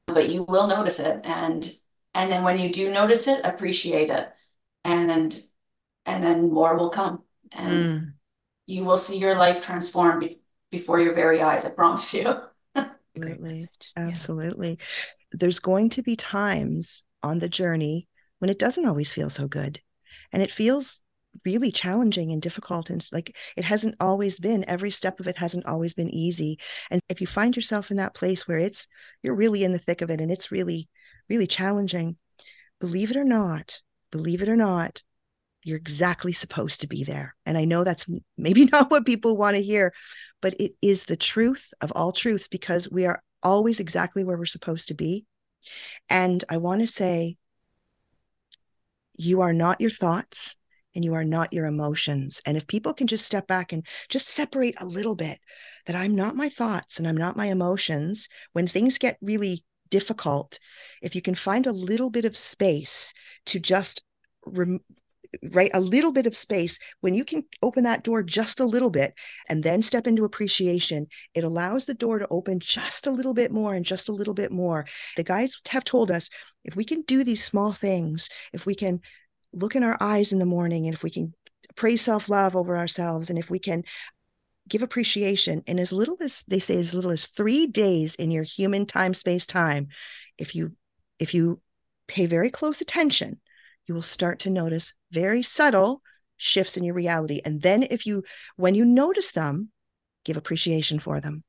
But 0.07 0.29
you 0.29 0.43
will 0.43 0.67
notice 0.67 0.99
it 0.99 1.21
and 1.23 1.69
and 2.13 2.31
then 2.31 2.43
when 2.43 2.59
you 2.59 2.71
do 2.71 2.91
notice 2.91 3.27
it 3.27 3.45
appreciate 3.45 4.09
it. 4.09 4.29
And 4.83 5.37
and 6.05 6.23
then 6.23 6.51
more 6.51 6.77
will 6.77 6.89
come 6.89 7.23
and 7.51 7.71
mm. 7.71 8.13
you 8.67 8.85
will 8.85 8.97
see 8.97 9.17
your 9.17 9.35
life 9.35 9.65
transform 9.65 10.19
be- 10.19 10.35
before 10.71 10.99
your 10.99 11.13
very 11.13 11.41
eyes 11.41 11.65
i 11.65 11.69
promise 11.69 12.13
you. 12.13 12.35
Absolutely. 13.15 13.67
Absolutely. 13.95 14.77
There's 15.31 15.59
going 15.59 15.89
to 15.91 16.03
be 16.03 16.15
times 16.15 17.03
on 17.23 17.39
the 17.39 17.49
journey 17.49 18.07
when 18.39 18.49
it 18.49 18.59
doesn't 18.59 18.85
always 18.85 19.11
feel 19.11 19.29
so 19.29 19.47
good 19.47 19.81
and 20.31 20.43
it 20.43 20.51
feels 20.51 21.01
really 21.43 21.71
challenging 21.71 22.31
and 22.31 22.41
difficult 22.41 22.89
and 22.89 23.07
like 23.11 23.35
it 23.57 23.63
hasn't 23.63 23.95
always 23.99 24.39
been 24.39 24.63
every 24.67 24.91
step 24.91 25.19
of 25.19 25.27
it 25.27 25.37
hasn't 25.37 25.65
always 25.65 25.93
been 25.93 26.09
easy 26.09 26.57
and 26.89 27.01
if 27.09 27.19
you 27.19 27.27
find 27.27 27.55
yourself 27.55 27.91
in 27.91 27.97
that 27.97 28.13
place 28.13 28.47
where 28.47 28.57
it's 28.57 28.87
you're 29.21 29.35
really 29.35 29.63
in 29.63 29.71
the 29.71 29.79
thick 29.79 30.01
of 30.01 30.09
it 30.09 30.21
and 30.21 30.31
it's 30.31 30.51
really 30.51 30.87
really 31.29 31.47
challenging 31.47 32.17
believe 32.79 33.11
it 33.11 33.17
or 33.17 33.23
not 33.23 33.81
believe 34.11 34.41
it 34.41 34.49
or 34.49 34.55
not 34.55 35.01
you're 35.63 35.77
exactly 35.77 36.31
supposed 36.31 36.81
to 36.81 36.87
be 36.87 37.03
there 37.03 37.35
and 37.45 37.57
i 37.57 37.65
know 37.65 37.83
that's 37.83 38.07
maybe 38.37 38.65
not 38.71 38.89
what 38.89 39.05
people 39.05 39.35
want 39.35 39.55
to 39.55 39.63
hear 39.63 39.93
but 40.41 40.53
it 40.59 40.73
is 40.81 41.05
the 41.05 41.17
truth 41.17 41.73
of 41.81 41.91
all 41.93 42.11
truths 42.11 42.47
because 42.47 42.89
we 42.89 43.05
are 43.05 43.21
always 43.43 43.79
exactly 43.79 44.23
where 44.23 44.37
we're 44.37 44.45
supposed 44.45 44.87
to 44.87 44.93
be 44.93 45.25
and 46.09 46.43
i 46.49 46.57
want 46.57 46.81
to 46.81 46.87
say 46.87 47.37
you 49.17 49.41
are 49.41 49.53
not 49.53 49.81
your 49.81 49.89
thoughts 49.89 50.55
and 50.95 51.03
you 51.03 51.13
are 51.13 51.25
not 51.25 51.53
your 51.53 51.65
emotions. 51.65 52.41
And 52.45 52.57
if 52.57 52.67
people 52.67 52.93
can 52.93 53.07
just 53.07 53.25
step 53.25 53.47
back 53.47 53.73
and 53.73 53.85
just 54.09 54.27
separate 54.27 54.75
a 54.79 54.85
little 54.85 55.15
bit 55.15 55.39
that 55.85 55.95
I'm 55.95 56.15
not 56.15 56.35
my 56.35 56.49
thoughts 56.49 56.97
and 56.97 57.07
I'm 57.07 57.17
not 57.17 57.37
my 57.37 57.47
emotions, 57.47 58.29
when 58.53 58.67
things 58.67 58.97
get 58.97 59.17
really 59.21 59.65
difficult, 59.89 60.59
if 61.01 61.15
you 61.15 61.21
can 61.21 61.35
find 61.35 61.67
a 61.67 61.71
little 61.71 62.09
bit 62.09 62.25
of 62.25 62.37
space 62.37 63.13
to 63.47 63.59
just 63.59 64.03
rem- 64.45 64.81
right 65.51 65.71
a 65.73 65.79
little 65.79 66.11
bit 66.11 66.27
of 66.27 66.35
space 66.35 66.79
when 67.01 67.13
you 67.13 67.25
can 67.25 67.43
open 67.61 67.83
that 67.83 68.03
door 68.03 68.23
just 68.23 68.59
a 68.59 68.65
little 68.65 68.89
bit 68.89 69.13
and 69.49 69.63
then 69.63 69.81
step 69.81 70.07
into 70.07 70.23
appreciation 70.23 71.07
it 71.33 71.43
allows 71.43 71.85
the 71.85 71.93
door 71.93 72.19
to 72.19 72.27
open 72.29 72.59
just 72.59 73.07
a 73.07 73.11
little 73.11 73.33
bit 73.33 73.51
more 73.51 73.73
and 73.73 73.85
just 73.85 74.07
a 74.07 74.13
little 74.13 74.33
bit 74.33 74.51
more 74.51 74.85
the 75.17 75.23
guides 75.23 75.59
have 75.67 75.83
told 75.83 76.11
us 76.11 76.29
if 76.63 76.75
we 76.75 76.83
can 76.85 77.01
do 77.01 77.23
these 77.23 77.43
small 77.43 77.73
things 77.73 78.29
if 78.53 78.65
we 78.65 78.75
can 78.75 78.99
look 79.55 79.75
in 79.75 79.83
our 79.83 79.97
eyes 79.99 80.31
in 80.31 80.39
the 80.39 80.45
morning 80.45 80.85
and 80.85 80.93
if 80.93 81.03
we 81.03 81.09
can 81.09 81.33
praise 81.75 82.01
self-love 82.01 82.55
over 82.55 82.77
ourselves 82.77 83.29
and 83.29 83.39
if 83.39 83.49
we 83.49 83.59
can 83.59 83.83
give 84.67 84.81
appreciation 84.81 85.61
in 85.67 85.79
as 85.79 85.91
little 85.91 86.17
as 86.21 86.43
they 86.47 86.59
say 86.59 86.77
as 86.77 86.93
little 86.93 87.11
as 87.11 87.27
three 87.27 87.67
days 87.67 88.15
in 88.15 88.31
your 88.31 88.43
human 88.43 88.85
time 88.85 89.13
space 89.13 89.45
time 89.45 89.87
if 90.37 90.55
you 90.55 90.71
if 91.19 91.33
you 91.33 91.59
pay 92.07 92.25
very 92.25 92.49
close 92.49 92.81
attention 92.81 93.39
you 93.87 93.93
will 93.93 94.01
start 94.01 94.39
to 94.39 94.49
notice 94.49 94.93
very 95.11 95.41
subtle 95.41 96.01
shifts 96.37 96.77
in 96.77 96.83
your 96.83 96.95
reality. 96.95 97.41
And 97.43 97.61
then 97.61 97.83
if 97.83 98.05
you 98.05 98.23
when 98.55 98.75
you 98.75 98.85
notice 98.85 99.31
them 99.31 99.69
give 100.23 100.37
appreciation 100.37 100.99
for 100.99 101.21
them 101.21 101.43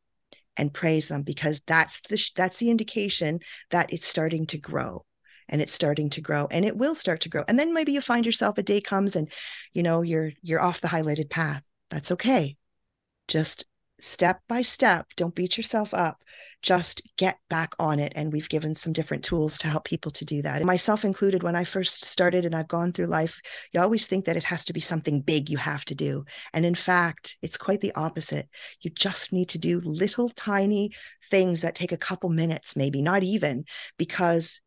and 0.56 0.72
praise 0.72 1.08
them 1.08 1.22
because 1.22 1.60
that's 1.66 2.00
the 2.08 2.22
that's 2.36 2.58
the 2.58 2.70
indication 2.70 3.40
that 3.70 3.92
it's 3.92 4.06
starting 4.06 4.46
to 4.46 4.58
grow 4.58 5.04
and 5.48 5.60
it's 5.60 5.72
starting 5.72 6.10
to 6.10 6.20
grow 6.20 6.46
and 6.50 6.64
it 6.64 6.76
will 6.76 6.94
start 6.94 7.20
to 7.20 7.28
grow 7.28 7.44
and 7.48 7.58
then 7.58 7.72
maybe 7.72 7.92
you 7.92 8.00
find 8.00 8.26
yourself 8.26 8.58
a 8.58 8.62
day 8.62 8.80
comes 8.80 9.16
and 9.16 9.30
you 9.72 9.82
know 9.82 10.02
you're 10.02 10.32
you're 10.42 10.60
off 10.60 10.80
the 10.80 10.88
highlighted 10.88 11.30
path 11.30 11.62
that's 11.90 12.10
okay 12.10 12.56
just 13.28 13.64
step 14.00 14.40
by 14.48 14.62
step. 14.62 15.06
Don't 15.16 15.34
beat 15.34 15.56
yourself 15.56 15.94
up. 15.94 16.22
Just 16.62 17.02
get 17.16 17.38
back 17.48 17.74
on 17.78 17.98
it. 17.98 18.12
And 18.16 18.32
we've 18.32 18.48
given 18.48 18.74
some 18.74 18.92
different 18.92 19.24
tools 19.24 19.58
to 19.58 19.68
help 19.68 19.84
people 19.84 20.10
to 20.12 20.24
do 20.24 20.42
that. 20.42 20.64
Myself 20.64 21.04
included, 21.04 21.42
when 21.42 21.56
I 21.56 21.64
first 21.64 22.04
started 22.04 22.44
and 22.44 22.54
I've 22.54 22.68
gone 22.68 22.92
through 22.92 23.06
life, 23.06 23.40
you 23.72 23.80
always 23.80 24.06
think 24.06 24.24
that 24.24 24.36
it 24.36 24.44
has 24.44 24.64
to 24.66 24.72
be 24.72 24.80
something 24.80 25.20
big 25.20 25.48
you 25.48 25.58
have 25.58 25.84
to 25.86 25.94
do. 25.94 26.24
And 26.52 26.66
in 26.66 26.74
fact, 26.74 27.36
it's 27.42 27.56
quite 27.56 27.80
the 27.80 27.94
opposite. 27.94 28.48
You 28.80 28.90
just 28.90 29.32
need 29.32 29.48
to 29.50 29.58
do 29.58 29.80
little 29.80 30.28
tiny 30.30 30.90
things 31.30 31.62
that 31.62 31.74
take 31.74 31.92
a 31.92 31.98
couple 31.98 32.30
minutes, 32.30 32.76
maybe 32.76 33.02
not 33.02 33.22
even, 33.22 33.64
because 33.96 34.60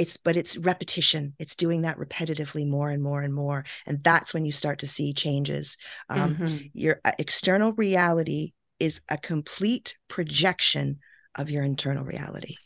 it's 0.00 0.16
but 0.16 0.36
it's 0.36 0.56
repetition 0.56 1.34
it's 1.38 1.54
doing 1.54 1.82
that 1.82 1.98
repetitively 1.98 2.66
more 2.66 2.90
and 2.90 3.02
more 3.02 3.22
and 3.22 3.34
more 3.34 3.64
and 3.86 4.02
that's 4.02 4.32
when 4.32 4.44
you 4.44 4.52
start 4.52 4.78
to 4.78 4.86
see 4.86 5.12
changes 5.12 5.76
um, 6.08 6.36
mm-hmm. 6.36 6.56
your 6.72 7.00
uh, 7.04 7.12
external 7.18 7.72
reality 7.72 8.52
is 8.80 9.02
a 9.08 9.18
complete 9.18 9.96
projection 10.08 10.98
of 11.36 11.50
your 11.50 11.62
internal 11.62 12.04
reality 12.04 12.56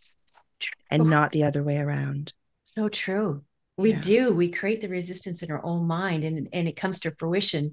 and 0.90 1.02
oh. 1.02 1.06
not 1.06 1.32
the 1.32 1.44
other 1.44 1.62
way 1.62 1.76
around. 1.78 2.32
So 2.64 2.88
true. 2.88 3.42
We 3.76 3.92
yeah. 3.92 4.00
do. 4.00 4.32
We 4.32 4.50
create 4.50 4.80
the 4.80 4.88
resistance 4.88 5.42
in 5.42 5.50
our 5.50 5.64
own 5.64 5.86
mind 5.86 6.24
and, 6.24 6.48
and 6.52 6.68
it 6.68 6.76
comes 6.76 7.00
to 7.00 7.14
fruition 7.18 7.72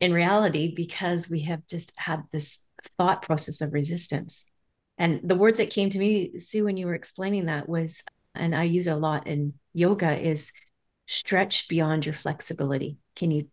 in 0.00 0.12
reality 0.12 0.74
because 0.74 1.30
we 1.30 1.42
have 1.42 1.66
just 1.66 1.92
had 1.96 2.24
this 2.32 2.58
thought 2.98 3.22
process 3.22 3.60
of 3.60 3.72
resistance. 3.72 4.44
And 4.98 5.20
the 5.22 5.36
words 5.36 5.58
that 5.58 5.70
came 5.70 5.90
to 5.90 5.98
me, 5.98 6.38
Sue, 6.38 6.64
when 6.64 6.76
you 6.76 6.86
were 6.86 6.94
explaining 6.94 7.46
that 7.46 7.68
was, 7.68 8.02
and 8.38 8.54
I 8.54 8.64
use 8.64 8.86
a 8.86 8.96
lot 8.96 9.26
in 9.26 9.54
yoga, 9.72 10.18
is 10.18 10.52
stretch 11.06 11.68
beyond 11.68 12.06
your 12.06 12.14
flexibility. 12.14 12.98
Can 13.16 13.30
you 13.30 13.48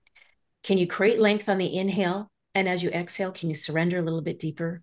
can 0.64 0.78
you 0.78 0.88
create 0.88 1.20
length 1.20 1.48
on 1.48 1.60
the 1.60 1.78
inhale 1.78 2.28
and 2.56 2.68
as 2.68 2.82
you 2.82 2.90
exhale, 2.90 3.32
can 3.32 3.50
you 3.50 3.56
surrender 3.56 4.00
a 4.00 4.02
little 4.02 4.22
bit 4.22 4.40
deeper? 4.40 4.82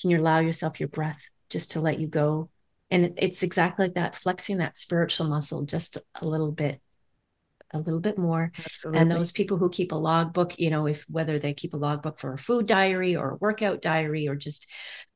Can 0.00 0.10
you 0.10 0.20
allow 0.20 0.38
yourself 0.38 0.78
your 0.78 0.88
breath 0.88 1.20
just 1.48 1.72
to 1.72 1.80
let 1.80 1.98
you 1.98 2.06
go? 2.06 2.50
And 2.90 3.14
it's 3.16 3.42
exactly 3.42 3.86
like 3.86 3.94
that, 3.94 4.14
flexing 4.14 4.58
that 4.58 4.76
spiritual 4.76 5.26
muscle 5.26 5.64
just 5.64 5.96
a 6.14 6.26
little 6.26 6.52
bit, 6.52 6.80
a 7.74 7.78
little 7.78 8.00
bit 8.00 8.18
more. 8.18 8.52
Absolutely. 8.64 9.00
And 9.00 9.10
those 9.10 9.32
people 9.32 9.56
who 9.56 9.68
keep 9.68 9.92
a 9.92 9.96
logbook, 9.96 10.58
you 10.58 10.70
know, 10.70 10.86
if 10.86 11.04
whether 11.08 11.38
they 11.38 11.54
keep 11.54 11.74
a 11.74 11.78
logbook 11.78 12.18
for 12.18 12.32
a 12.32 12.38
food 12.38 12.66
diary 12.66 13.16
or 13.16 13.30
a 13.30 13.36
workout 13.36 13.82
diary 13.82 14.28
or 14.28 14.34
just 14.34 14.66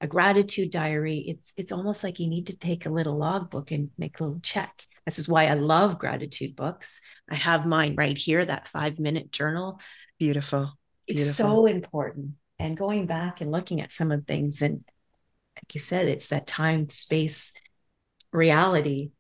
a 0.01 0.07
gratitude 0.07 0.71
diary, 0.71 1.25
it's 1.27 1.53
it's 1.57 1.73
almost 1.73 2.05
like 2.05 2.19
you 2.19 2.29
need 2.29 2.49
to 2.49 2.57
take 2.57 2.87
a 2.87 2.91
little 2.91 3.17
logbook 3.17 3.71
and 3.71 3.91
make 3.99 4.21
a 4.21 4.25
little 4.25 4.41
check. 4.41 4.85
This 5.07 5.19
is 5.19 5.29
why 5.29 5.47
I 5.47 5.55
love 5.55 5.99
gratitude 5.99 6.55
books. 6.55 7.01
I 7.31 7.35
have 7.35 7.65
mine 7.65 7.95
right 7.97 8.19
here, 8.19 8.45
that 8.45 8.69
five 8.69 8.99
minute 8.99 9.33
journal. 9.33 9.81
Beautiful. 10.19 10.79
Beautiful. 11.07 11.29
It's 11.29 11.37
so 11.37 11.67
important. 11.67 12.33
And 12.59 12.77
going 12.77 13.07
back 13.07 13.41
and 13.41 13.51
looking 13.51 13.81
at 13.81 13.93
some 13.93 14.13
of 14.13 14.21
the 14.21 14.27
things, 14.27 14.61
and 14.61 14.85
like 15.57 15.75
you 15.75 15.81
said, 15.81 16.09
it's 16.09 16.29
that 16.29 16.47
time 16.47 16.89
space 16.89 17.53
reality. 18.33 19.13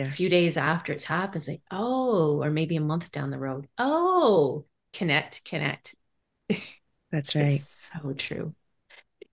Yes. 0.00 0.12
A 0.12 0.16
few 0.16 0.28
days 0.28 0.56
after 0.56 0.92
it's 0.92 1.04
happened, 1.04 1.42
it's 1.42 1.48
like, 1.48 1.62
oh, 1.70 2.42
or 2.42 2.50
maybe 2.50 2.76
a 2.76 2.80
month 2.80 3.10
down 3.10 3.30
the 3.30 3.38
road, 3.38 3.68
oh, 3.78 4.64
connect, 4.92 5.44
connect. 5.44 5.94
That's 7.12 7.34
right. 7.34 7.62
so 7.92 8.12
true. 8.12 8.54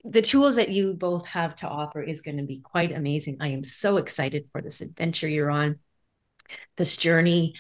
The 0.04 0.22
tools 0.22 0.56
that 0.56 0.70
you 0.70 0.94
both 0.94 1.26
have 1.28 1.56
to 1.58 1.68
offer 1.68 2.02
is 2.02 2.22
going 2.22 2.38
to 2.38 2.44
be 2.44 2.60
quite 2.60 2.92
amazing. 2.92 3.38
I 3.40 3.50
am 3.50 3.64
so 3.64 3.98
excited 3.98 4.46
for 4.52 4.62
this 4.62 4.82
adventure 4.82 5.28
you're 5.28 5.52
on, 5.52 5.80
this 6.78 6.98
journey 6.98 7.56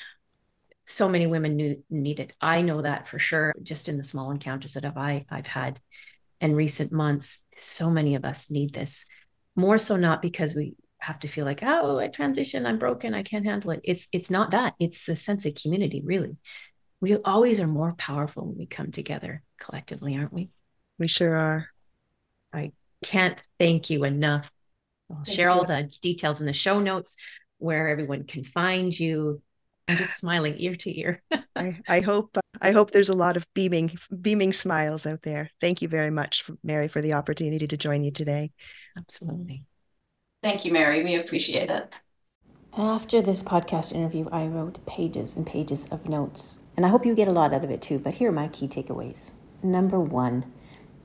so 0.90 1.10
many 1.10 1.28
women 1.28 1.58
knew, 1.58 1.84
need 1.90 2.22
it. 2.22 2.34
I 2.40 2.62
know 2.62 2.82
that 2.82 3.08
for 3.08 3.20
sure, 3.20 3.54
just 3.62 3.90
in 3.90 3.98
the 3.98 4.06
small 4.06 4.32
encounters 4.32 4.74
that 4.74 4.86
I've, 4.86 4.98
I, 4.98 5.26
I've 5.30 5.48
had 5.48 5.82
in 6.40 6.56
recent 6.56 6.94
months. 6.94 7.42
So 7.58 7.92
many 7.92 8.16
of 8.16 8.24
us 8.24 8.50
need 8.50 8.74
this. 8.74 9.06
More 9.54 9.78
so 9.78 9.98
not 9.98 10.22
because 10.22 10.56
we 10.56 10.76
have 11.00 11.20
to 11.20 11.28
feel 11.28 11.46
like, 11.46 11.62
oh, 11.64 12.00
I 12.00 12.08
transition, 12.08 12.66
I'm 12.66 12.80
broken, 12.80 13.14
I 13.14 13.24
can't 13.24 13.46
handle 13.46 13.72
it. 13.72 13.82
It's 13.84 14.08
it's 14.12 14.30
not 14.30 14.52
that. 14.52 14.74
It's 14.80 15.08
a 15.08 15.16
sense 15.16 15.46
of 15.46 15.56
community, 15.56 16.02
really. 16.04 16.38
We 17.00 17.16
always 17.18 17.60
are 17.60 17.68
more 17.68 17.94
powerful 17.98 18.48
when 18.48 18.58
we 18.58 18.66
come 18.66 18.92
together 18.92 19.44
collectively, 19.60 20.18
aren't 20.18 20.34
we? 20.34 20.50
We 20.98 21.08
sure 21.08 21.36
are. 21.36 21.68
I 22.54 22.72
can't 23.04 23.38
thank 23.60 23.90
you 23.90 24.04
enough. 24.04 24.50
I'll 25.10 25.24
thank 25.24 25.36
share 25.36 25.46
you. 25.46 25.52
all 25.52 25.66
the 25.66 25.92
details 26.02 26.40
in 26.40 26.48
the 26.48 26.54
show 26.54 26.80
notes 26.80 27.16
where 27.60 27.88
everyone 27.88 28.24
can 28.24 28.44
find 28.44 28.98
you 28.98 29.42
I'm 29.88 29.98
just 29.98 30.18
smiling 30.18 30.56
ear 30.58 30.76
to 30.76 31.00
ear. 31.00 31.22
I, 31.56 31.80
I 31.88 32.02
hope 32.02 32.38
I 32.62 32.72
hope 32.72 32.92
there's 32.92 33.10
a 33.10 33.16
lot 33.16 33.38
of 33.38 33.46
beaming 33.54 33.98
beaming 34.22 34.54
smiles 34.54 35.06
out 35.06 35.22
there. 35.24 35.50
Thank 35.62 35.82
you 35.82 35.88
very 35.88 36.12
much, 36.12 36.50
Mary, 36.64 36.88
for 36.88 37.02
the 37.02 37.14
opportunity 37.14 37.68
to 37.68 37.78
join 37.78 38.04
you 38.04 38.12
today. 38.12 38.52
Absolutely. 38.98 39.64
Thank 40.44 40.66
you, 40.66 40.72
Mary. 40.72 41.04
We 41.04 41.16
appreciate 41.16 41.70
it. 41.70 41.96
After 42.78 43.22
this 43.24 43.42
podcast 43.42 43.92
interview, 43.92 44.30
I 44.32 44.46
wrote 44.46 44.86
pages 44.86 45.36
and 45.36 45.48
pages 45.48 45.88
of 45.88 46.08
notes, 46.08 46.60
and 46.76 46.86
I 46.86 46.90
hope 46.90 47.06
you 47.06 47.16
get 47.16 47.28
a 47.28 47.34
lot 47.34 47.54
out 47.54 47.64
of 47.64 47.72
it 47.72 47.82
too. 47.82 47.98
But 47.98 48.16
here 48.16 48.30
are 48.30 48.34
my 48.34 48.48
key 48.50 48.68
takeaways. 48.68 49.34
Number 49.64 50.00
one, 50.00 50.46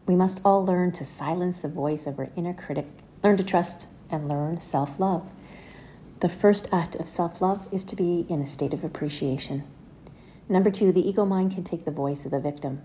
we 0.06 0.14
must 0.14 0.42
all 0.44 0.64
learn 0.64 0.92
to 0.92 1.04
silence 1.04 1.60
the 1.60 1.68
voice 1.68 2.06
of 2.06 2.18
our 2.18 2.28
inner 2.36 2.52
critic, 2.52 2.86
learn 3.24 3.38
to 3.38 3.44
trust, 3.44 3.86
and 4.10 4.28
learn 4.28 4.60
self 4.60 5.00
love. 5.00 5.30
The 6.20 6.28
first 6.28 6.68
act 6.70 6.94
of 6.96 7.08
self 7.08 7.40
love 7.40 7.66
is 7.72 7.84
to 7.84 7.96
be 7.96 8.26
in 8.28 8.42
a 8.42 8.46
state 8.46 8.74
of 8.74 8.84
appreciation. 8.84 9.64
Number 10.48 10.70
two, 10.70 10.92
the 10.92 11.08
ego 11.08 11.24
mind 11.24 11.52
can 11.52 11.64
take 11.64 11.86
the 11.86 11.90
voice 11.90 12.26
of 12.26 12.32
the 12.32 12.40
victim. 12.40 12.82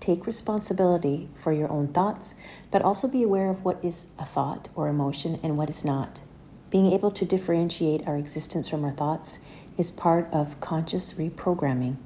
Take 0.00 0.26
responsibility 0.26 1.28
for 1.34 1.52
your 1.52 1.70
own 1.70 1.88
thoughts, 1.88 2.34
but 2.70 2.80
also 2.80 3.06
be 3.06 3.22
aware 3.22 3.50
of 3.50 3.64
what 3.64 3.84
is 3.84 4.06
a 4.18 4.24
thought 4.24 4.70
or 4.74 4.88
emotion 4.88 5.38
and 5.42 5.58
what 5.58 5.68
is 5.68 5.84
not. 5.84 6.22
Being 6.70 6.90
able 6.90 7.10
to 7.10 7.26
differentiate 7.26 8.08
our 8.08 8.16
existence 8.16 8.66
from 8.68 8.82
our 8.84 8.92
thoughts 8.92 9.40
is 9.76 9.92
part 9.92 10.26
of 10.32 10.58
conscious 10.60 11.12
reprogramming. 11.12 11.96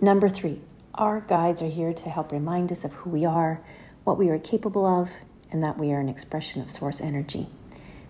Number 0.00 0.28
three, 0.28 0.60
our 0.94 1.20
guides 1.20 1.60
are 1.62 1.68
here 1.68 1.92
to 1.92 2.08
help 2.08 2.30
remind 2.30 2.70
us 2.70 2.84
of 2.84 2.92
who 2.92 3.10
we 3.10 3.24
are, 3.24 3.60
what 4.04 4.18
we 4.18 4.28
are 4.28 4.38
capable 4.38 4.86
of, 4.86 5.10
and 5.50 5.62
that 5.64 5.78
we 5.78 5.92
are 5.92 6.00
an 6.00 6.08
expression 6.08 6.62
of 6.62 6.70
source 6.70 7.00
energy. 7.00 7.48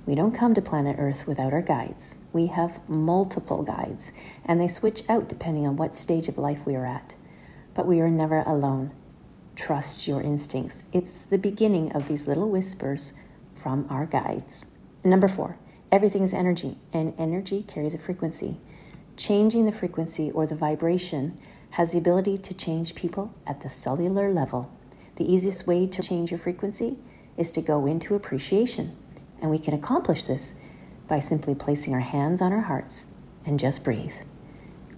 We 0.04 0.14
don't 0.14 0.34
come 0.34 0.54
to 0.54 0.62
planet 0.62 0.96
Earth 0.98 1.26
without 1.26 1.52
our 1.52 1.62
guides. 1.62 2.18
We 2.32 2.46
have 2.48 2.86
multiple 2.88 3.62
guides, 3.62 4.12
and 4.44 4.60
they 4.60 4.68
switch 4.68 5.02
out 5.08 5.28
depending 5.28 5.66
on 5.66 5.76
what 5.76 5.96
stage 5.96 6.28
of 6.28 6.38
life 6.38 6.66
we 6.66 6.76
are 6.76 6.86
at. 6.86 7.14
But 7.74 7.86
we 7.86 8.00
are 8.00 8.10
never 8.10 8.40
alone. 8.40 8.92
Trust 9.56 10.06
your 10.06 10.20
instincts. 10.20 10.84
It's 10.92 11.24
the 11.24 11.38
beginning 11.38 11.90
of 11.92 12.06
these 12.08 12.28
little 12.28 12.50
whispers 12.50 13.14
from 13.54 13.86
our 13.88 14.04
guides. 14.04 14.66
Number 15.02 15.28
four, 15.28 15.56
everything 15.90 16.22
is 16.22 16.34
energy, 16.34 16.76
and 16.92 17.14
energy 17.18 17.62
carries 17.62 17.94
a 17.94 17.98
frequency. 17.98 18.58
Changing 19.16 19.64
the 19.64 19.72
frequency 19.72 20.30
or 20.30 20.46
the 20.46 20.54
vibration 20.54 21.36
has 21.70 21.92
the 21.92 21.98
ability 21.98 22.36
to 22.36 22.54
change 22.54 22.94
people 22.94 23.32
at 23.46 23.62
the 23.62 23.70
cellular 23.70 24.30
level. 24.30 24.70
The 25.16 25.32
easiest 25.32 25.66
way 25.66 25.86
to 25.86 26.02
change 26.02 26.30
your 26.30 26.38
frequency 26.38 26.98
is 27.38 27.50
to 27.52 27.62
go 27.62 27.86
into 27.86 28.14
appreciation. 28.14 28.94
And 29.40 29.50
we 29.50 29.58
can 29.58 29.72
accomplish 29.72 30.26
this 30.26 30.54
by 31.08 31.18
simply 31.18 31.54
placing 31.54 31.94
our 31.94 32.00
hands 32.00 32.42
on 32.42 32.52
our 32.52 32.62
hearts 32.62 33.06
and 33.46 33.58
just 33.58 33.82
breathe. 33.82 34.16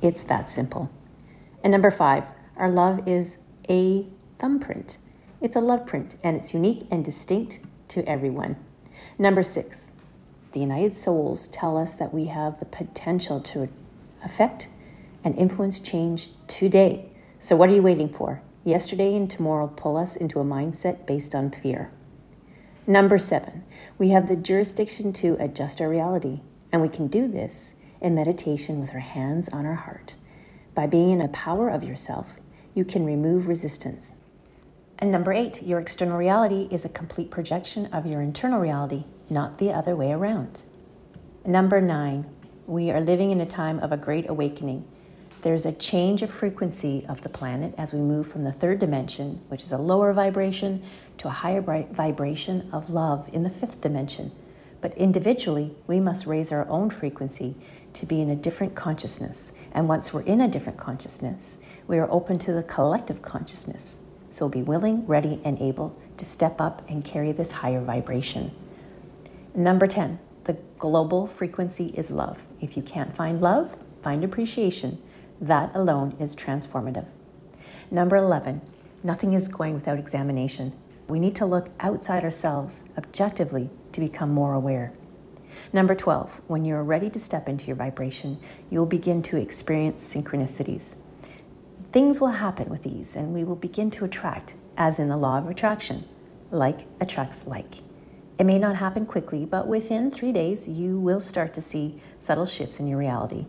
It's 0.02 0.24
that 0.24 0.50
simple. 0.50 0.90
And 1.62 1.70
number 1.70 1.92
five, 1.92 2.28
our 2.56 2.70
love 2.70 3.06
is 3.06 3.38
a 3.70 4.06
thumbprint. 4.39 4.99
It's 5.41 5.57
a 5.57 5.61
love 5.61 5.86
print 5.86 6.16
and 6.24 6.36
it's 6.36 6.55
unique 6.55 6.86
and 6.91 7.05
distinct 7.05 7.61
to 7.89 8.09
everyone. 8.09 8.57
Number 9.18 9.42
six, 9.42 9.92
the 10.53 10.61
United 10.61 10.96
Souls 10.96 11.49
tell 11.49 11.76
us 11.76 11.95
that 11.95 12.12
we 12.12 12.26
have 12.26 12.58
the 12.58 12.64
potential 12.64 13.41
to 13.41 13.68
affect 14.25 14.68
and 15.22 15.37
influence 15.37 15.80
change 15.80 16.30
today. 16.46 17.07
So, 17.38 17.54
what 17.54 17.71
are 17.71 17.75
you 17.75 17.83
waiting 17.83 18.08
for? 18.08 18.42
Yesterday 18.64 19.14
and 19.14 19.30
tomorrow 19.30 19.68
pull 19.68 19.96
us 19.96 20.17
into 20.17 20.41
a 20.41 20.45
mindset 20.45 21.07
based 21.07 21.34
on 21.34 21.50
fear. 21.50 21.91
Number 22.87 23.18
seven, 23.18 23.64
we 23.99 24.11
have 24.11 24.29
the 24.29 24.37
jurisdiction 24.37 25.12
to 25.14 25.37
adjust 25.38 25.80
our 25.80 25.88
reality, 25.88 26.41
and 26.72 26.80
we 26.80 26.88
can 26.88 27.07
do 27.07 27.29
this 27.29 27.76
in 28.00 28.14
meditation 28.14 28.80
with 28.80 28.95
our 28.95 29.00
hands 29.00 29.49
on 29.50 29.67
our 29.67 29.75
heart. 29.75 30.17
By 30.75 30.87
being 30.87 31.11
in 31.11 31.18
the 31.18 31.29
power 31.29 31.68
of 31.68 31.84
yourself, 31.84 32.41
you 32.75 32.84
can 32.84 33.04
remove 33.04 33.49
resistance. 33.49 34.12
And 34.99 35.11
number 35.11 35.33
eight, 35.33 35.62
your 35.62 35.79
external 35.79 36.18
reality 36.18 36.68
is 36.70 36.84
a 36.84 36.88
complete 36.88 37.30
projection 37.30 37.87
of 37.87 38.07
your 38.07 38.20
internal 38.20 38.61
reality, 38.61 39.04
not 39.30 39.58
the 39.58 39.72
other 39.72 39.95
way 39.95 40.12
around. 40.12 40.62
Number 41.45 41.80
nine, 41.80 42.26
we 42.66 42.91
are 42.91 43.00
living 43.00 43.30
in 43.30 43.41
a 43.41 43.46
time 43.46 43.79
of 43.79 43.92
a 43.92 43.96
great 43.96 44.29
awakening 44.29 44.84
there's 45.42 45.66
a 45.66 45.72
change 45.72 46.22
of 46.22 46.30
frequency 46.30 47.07
of 47.08 47.22
the 47.22 47.29
planet 47.29 47.72
as 47.79 47.92
we 47.92 48.00
move 48.00 48.26
from 48.26 48.42
the 48.42 48.50
third 48.50 48.80
dimension, 48.80 49.41
which 49.49 49.62
is 49.62 49.70
a 49.70 49.79
lower 49.79 50.12
vibration, 50.12 50.83
to 51.18 51.29
a 51.29 51.33
higher 51.33 51.61
vibration 51.61 52.68
of 52.72 52.91
love 52.91 53.30
in 53.33 53.45
the 53.45 53.50
fifth 53.50 53.80
dimension. 53.80 54.33
But 54.80 54.95
individually, 54.95 55.76
we 55.87 56.00
must 56.00 56.26
raise 56.26 56.50
our 56.50 56.68
own 56.68 56.91
frequency 56.91 57.54
to 57.92 58.04
be 58.04 58.20
in 58.20 58.30
a 58.30 58.37
different 58.37 58.75
consciousness. 58.75 59.53
And 59.72 59.88
once 59.88 60.12
we're 60.12 60.22
in 60.22 60.41
a 60.41 60.49
different 60.49 60.79
consciousness, 60.79 61.58
we 61.87 61.99
are 61.99 62.11
open 62.11 62.38
to 62.41 62.53
the 62.53 62.64
collective 62.64 63.22
consciousness. 63.22 63.99
So 64.30 64.49
be 64.49 64.63
willing, 64.63 65.07
ready, 65.07 65.41
and 65.45 65.61
able 65.61 65.96
to 66.17 66.25
step 66.25 66.61
up 66.61 66.83
and 66.88 67.05
carry 67.05 67.33
this 67.33 67.53
higher 67.53 67.80
vibration. 67.80 68.50
Number 69.55 69.87
10, 69.87 70.18
the 70.45 70.59
global 70.79 71.26
frequency 71.26 71.87
is 71.95 72.11
love. 72.11 72.45
If 72.61 72.76
you 72.76 72.83
can't 72.83 73.17
find 73.17 73.41
love, 73.41 73.76
find 74.03 74.22
appreciation. 74.22 75.00
That 75.41 75.75
alone 75.75 76.17
is 76.18 76.37
transformative. 76.37 77.07
Number 77.91 78.17
11, 78.17 78.61
nothing 79.03 79.33
is 79.33 79.49
going 79.49 79.75
without 79.75 79.99
examination. 79.99 80.72
We 81.07 81.18
need 81.18 81.34
to 81.37 81.46
look 81.46 81.71
outside 81.80 82.25
ourselves 82.25 82.84
objectively 82.99 83.71
to 83.92 84.00
become 84.00 84.30
more 84.30 84.53
aware. 84.53 84.92
Number 85.72 85.95
12, 85.95 86.42
when 86.46 86.64
you're 86.64 86.83
ready 86.83 87.09
to 87.11 87.18
step 87.18 87.49
into 87.49 87.67
your 87.67 87.76
vibration, 87.76 88.38
you'll 88.71 88.87
begin 88.87 89.22
to 89.22 89.37
experience 89.37 90.14
synchronicities. 90.14 90.96
Things 91.90 92.20
will 92.20 92.28
happen 92.28 92.68
with 92.68 92.82
these, 92.82 93.16
and 93.16 93.32
we 93.32 93.44
will 93.44 93.56
begin 93.56 93.90
to 93.92 94.04
attract, 94.04 94.54
as 94.76 94.98
in 94.98 95.08
the 95.08 95.16
law 95.16 95.38
of 95.38 95.48
attraction. 95.48 96.06
Like 96.50 96.86
attracts 97.00 97.46
like. 97.46 97.82
It 98.38 98.44
may 98.44 98.58
not 98.58 98.76
happen 98.76 99.06
quickly, 99.06 99.44
but 99.46 99.66
within 99.66 100.10
three 100.10 100.32
days, 100.32 100.68
you 100.68 101.00
will 101.00 101.20
start 101.20 101.54
to 101.54 101.60
see 101.60 102.00
subtle 102.18 102.46
shifts 102.46 102.78
in 102.78 102.86
your 102.86 102.98
reality. 102.98 103.46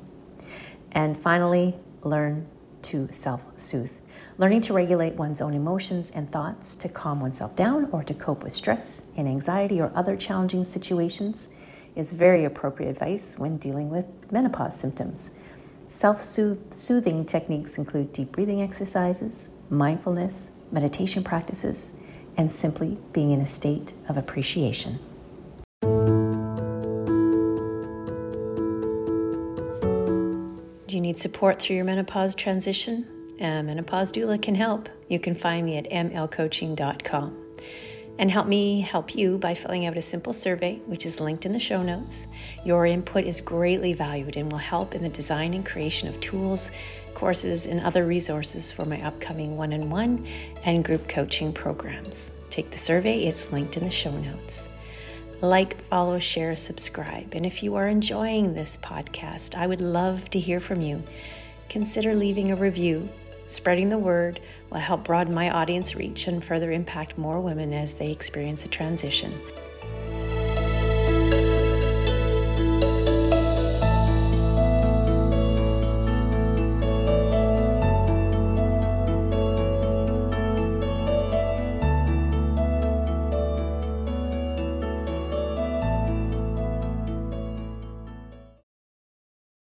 And 0.91 1.17
finally, 1.17 1.75
learn 2.01 2.47
to 2.83 3.09
self 3.11 3.45
soothe. 3.57 3.91
Learning 4.37 4.61
to 4.61 4.73
regulate 4.73 5.15
one's 5.15 5.41
own 5.41 5.53
emotions 5.53 6.09
and 6.09 6.31
thoughts 6.31 6.75
to 6.77 6.87
calm 6.87 7.19
oneself 7.19 7.55
down 7.57 7.89
or 7.91 8.03
to 8.03 8.13
cope 8.13 8.41
with 8.41 8.53
stress 8.53 9.05
and 9.17 9.27
anxiety 9.27 9.81
or 9.81 9.91
other 9.93 10.15
challenging 10.15 10.63
situations 10.63 11.49
is 11.95 12.13
very 12.13 12.45
appropriate 12.45 12.89
advice 12.89 13.37
when 13.37 13.57
dealing 13.57 13.89
with 13.89 14.05
menopause 14.31 14.79
symptoms. 14.79 15.31
Self 15.91 16.23
soothing 16.23 17.25
techniques 17.25 17.79
include 17.79 18.13
deep 18.13 18.31
breathing 18.31 18.61
exercises, 18.61 19.49
mindfulness, 19.71 20.51
meditation 20.71 21.23
practices, 21.23 21.89
and 22.37 22.51
simply 22.51 22.99
being 23.11 23.31
in 23.31 23.41
a 23.41 23.45
state 23.47 23.93
of 24.07 24.15
appreciation. 24.15 24.99
Do 30.85 30.95
you 30.95 31.01
need 31.01 31.17
support 31.17 31.59
through 31.59 31.77
your 31.77 31.85
menopause 31.85 32.35
transition? 32.35 33.07
A 33.39 33.63
menopause 33.63 34.11
doula 34.11 34.39
can 34.39 34.53
help. 34.53 34.89
You 35.07 35.19
can 35.19 35.33
find 35.33 35.65
me 35.65 35.77
at 35.77 35.89
mlcoaching.com 35.89 37.45
and 38.19 38.29
help 38.29 38.47
me 38.47 38.81
help 38.81 39.15
you 39.15 39.37
by 39.37 39.53
filling 39.53 39.85
out 39.85 39.95
a 39.95 40.01
simple 40.01 40.33
survey, 40.33 40.75
which 40.85 41.05
is 41.05 41.21
linked 41.21 41.45
in 41.45 41.53
the 41.53 41.59
show 41.59 41.81
notes. 41.81 42.27
Your 42.65 42.85
input 42.85 43.23
is 43.23 43.39
greatly 43.39 43.93
valued 43.93 44.35
and 44.35 44.51
will 44.51 44.59
help 44.59 44.93
in 44.93 45.01
the 45.01 45.09
design 45.09 45.53
and 45.53 45.65
creation 45.65 46.09
of 46.09 46.19
tools, 46.19 46.69
courses, 47.13 47.65
and 47.65 47.79
other 47.79 48.05
resources 48.05 48.73
for 48.73 48.83
my 48.83 49.01
upcoming 49.05 49.55
one 49.55 49.73
on 49.73 49.89
one 49.89 50.27
and 50.65 50.83
group 50.83 51.07
coaching 51.07 51.53
programs. 51.53 52.33
Take 52.49 52.71
the 52.71 52.77
survey, 52.77 53.23
it's 53.23 53.53
linked 53.53 53.77
in 53.77 53.85
the 53.85 53.89
show 53.89 54.11
notes. 54.11 54.67
Like, 55.39 55.81
follow, 55.85 56.19
share, 56.19 56.57
subscribe. 56.57 57.33
And 57.33 57.45
if 57.45 57.63
you 57.63 57.75
are 57.75 57.87
enjoying 57.87 58.53
this 58.53 58.75
podcast, 58.75 59.55
I 59.55 59.65
would 59.65 59.79
love 59.79 60.29
to 60.31 60.39
hear 60.39 60.59
from 60.59 60.81
you. 60.81 61.01
Consider 61.69 62.13
leaving 62.13 62.51
a 62.51 62.57
review 62.57 63.07
Spreading 63.49 63.89
the 63.89 63.97
word 63.97 64.39
will 64.69 64.77
help 64.77 65.05
broaden 65.05 65.33
my 65.33 65.49
audience 65.49 65.95
reach 65.95 66.27
and 66.27 66.43
further 66.43 66.71
impact 66.71 67.17
more 67.17 67.41
women 67.41 67.73
as 67.73 67.95
they 67.95 68.11
experience 68.11 68.63
a 68.63 68.67
transition. 68.67 69.33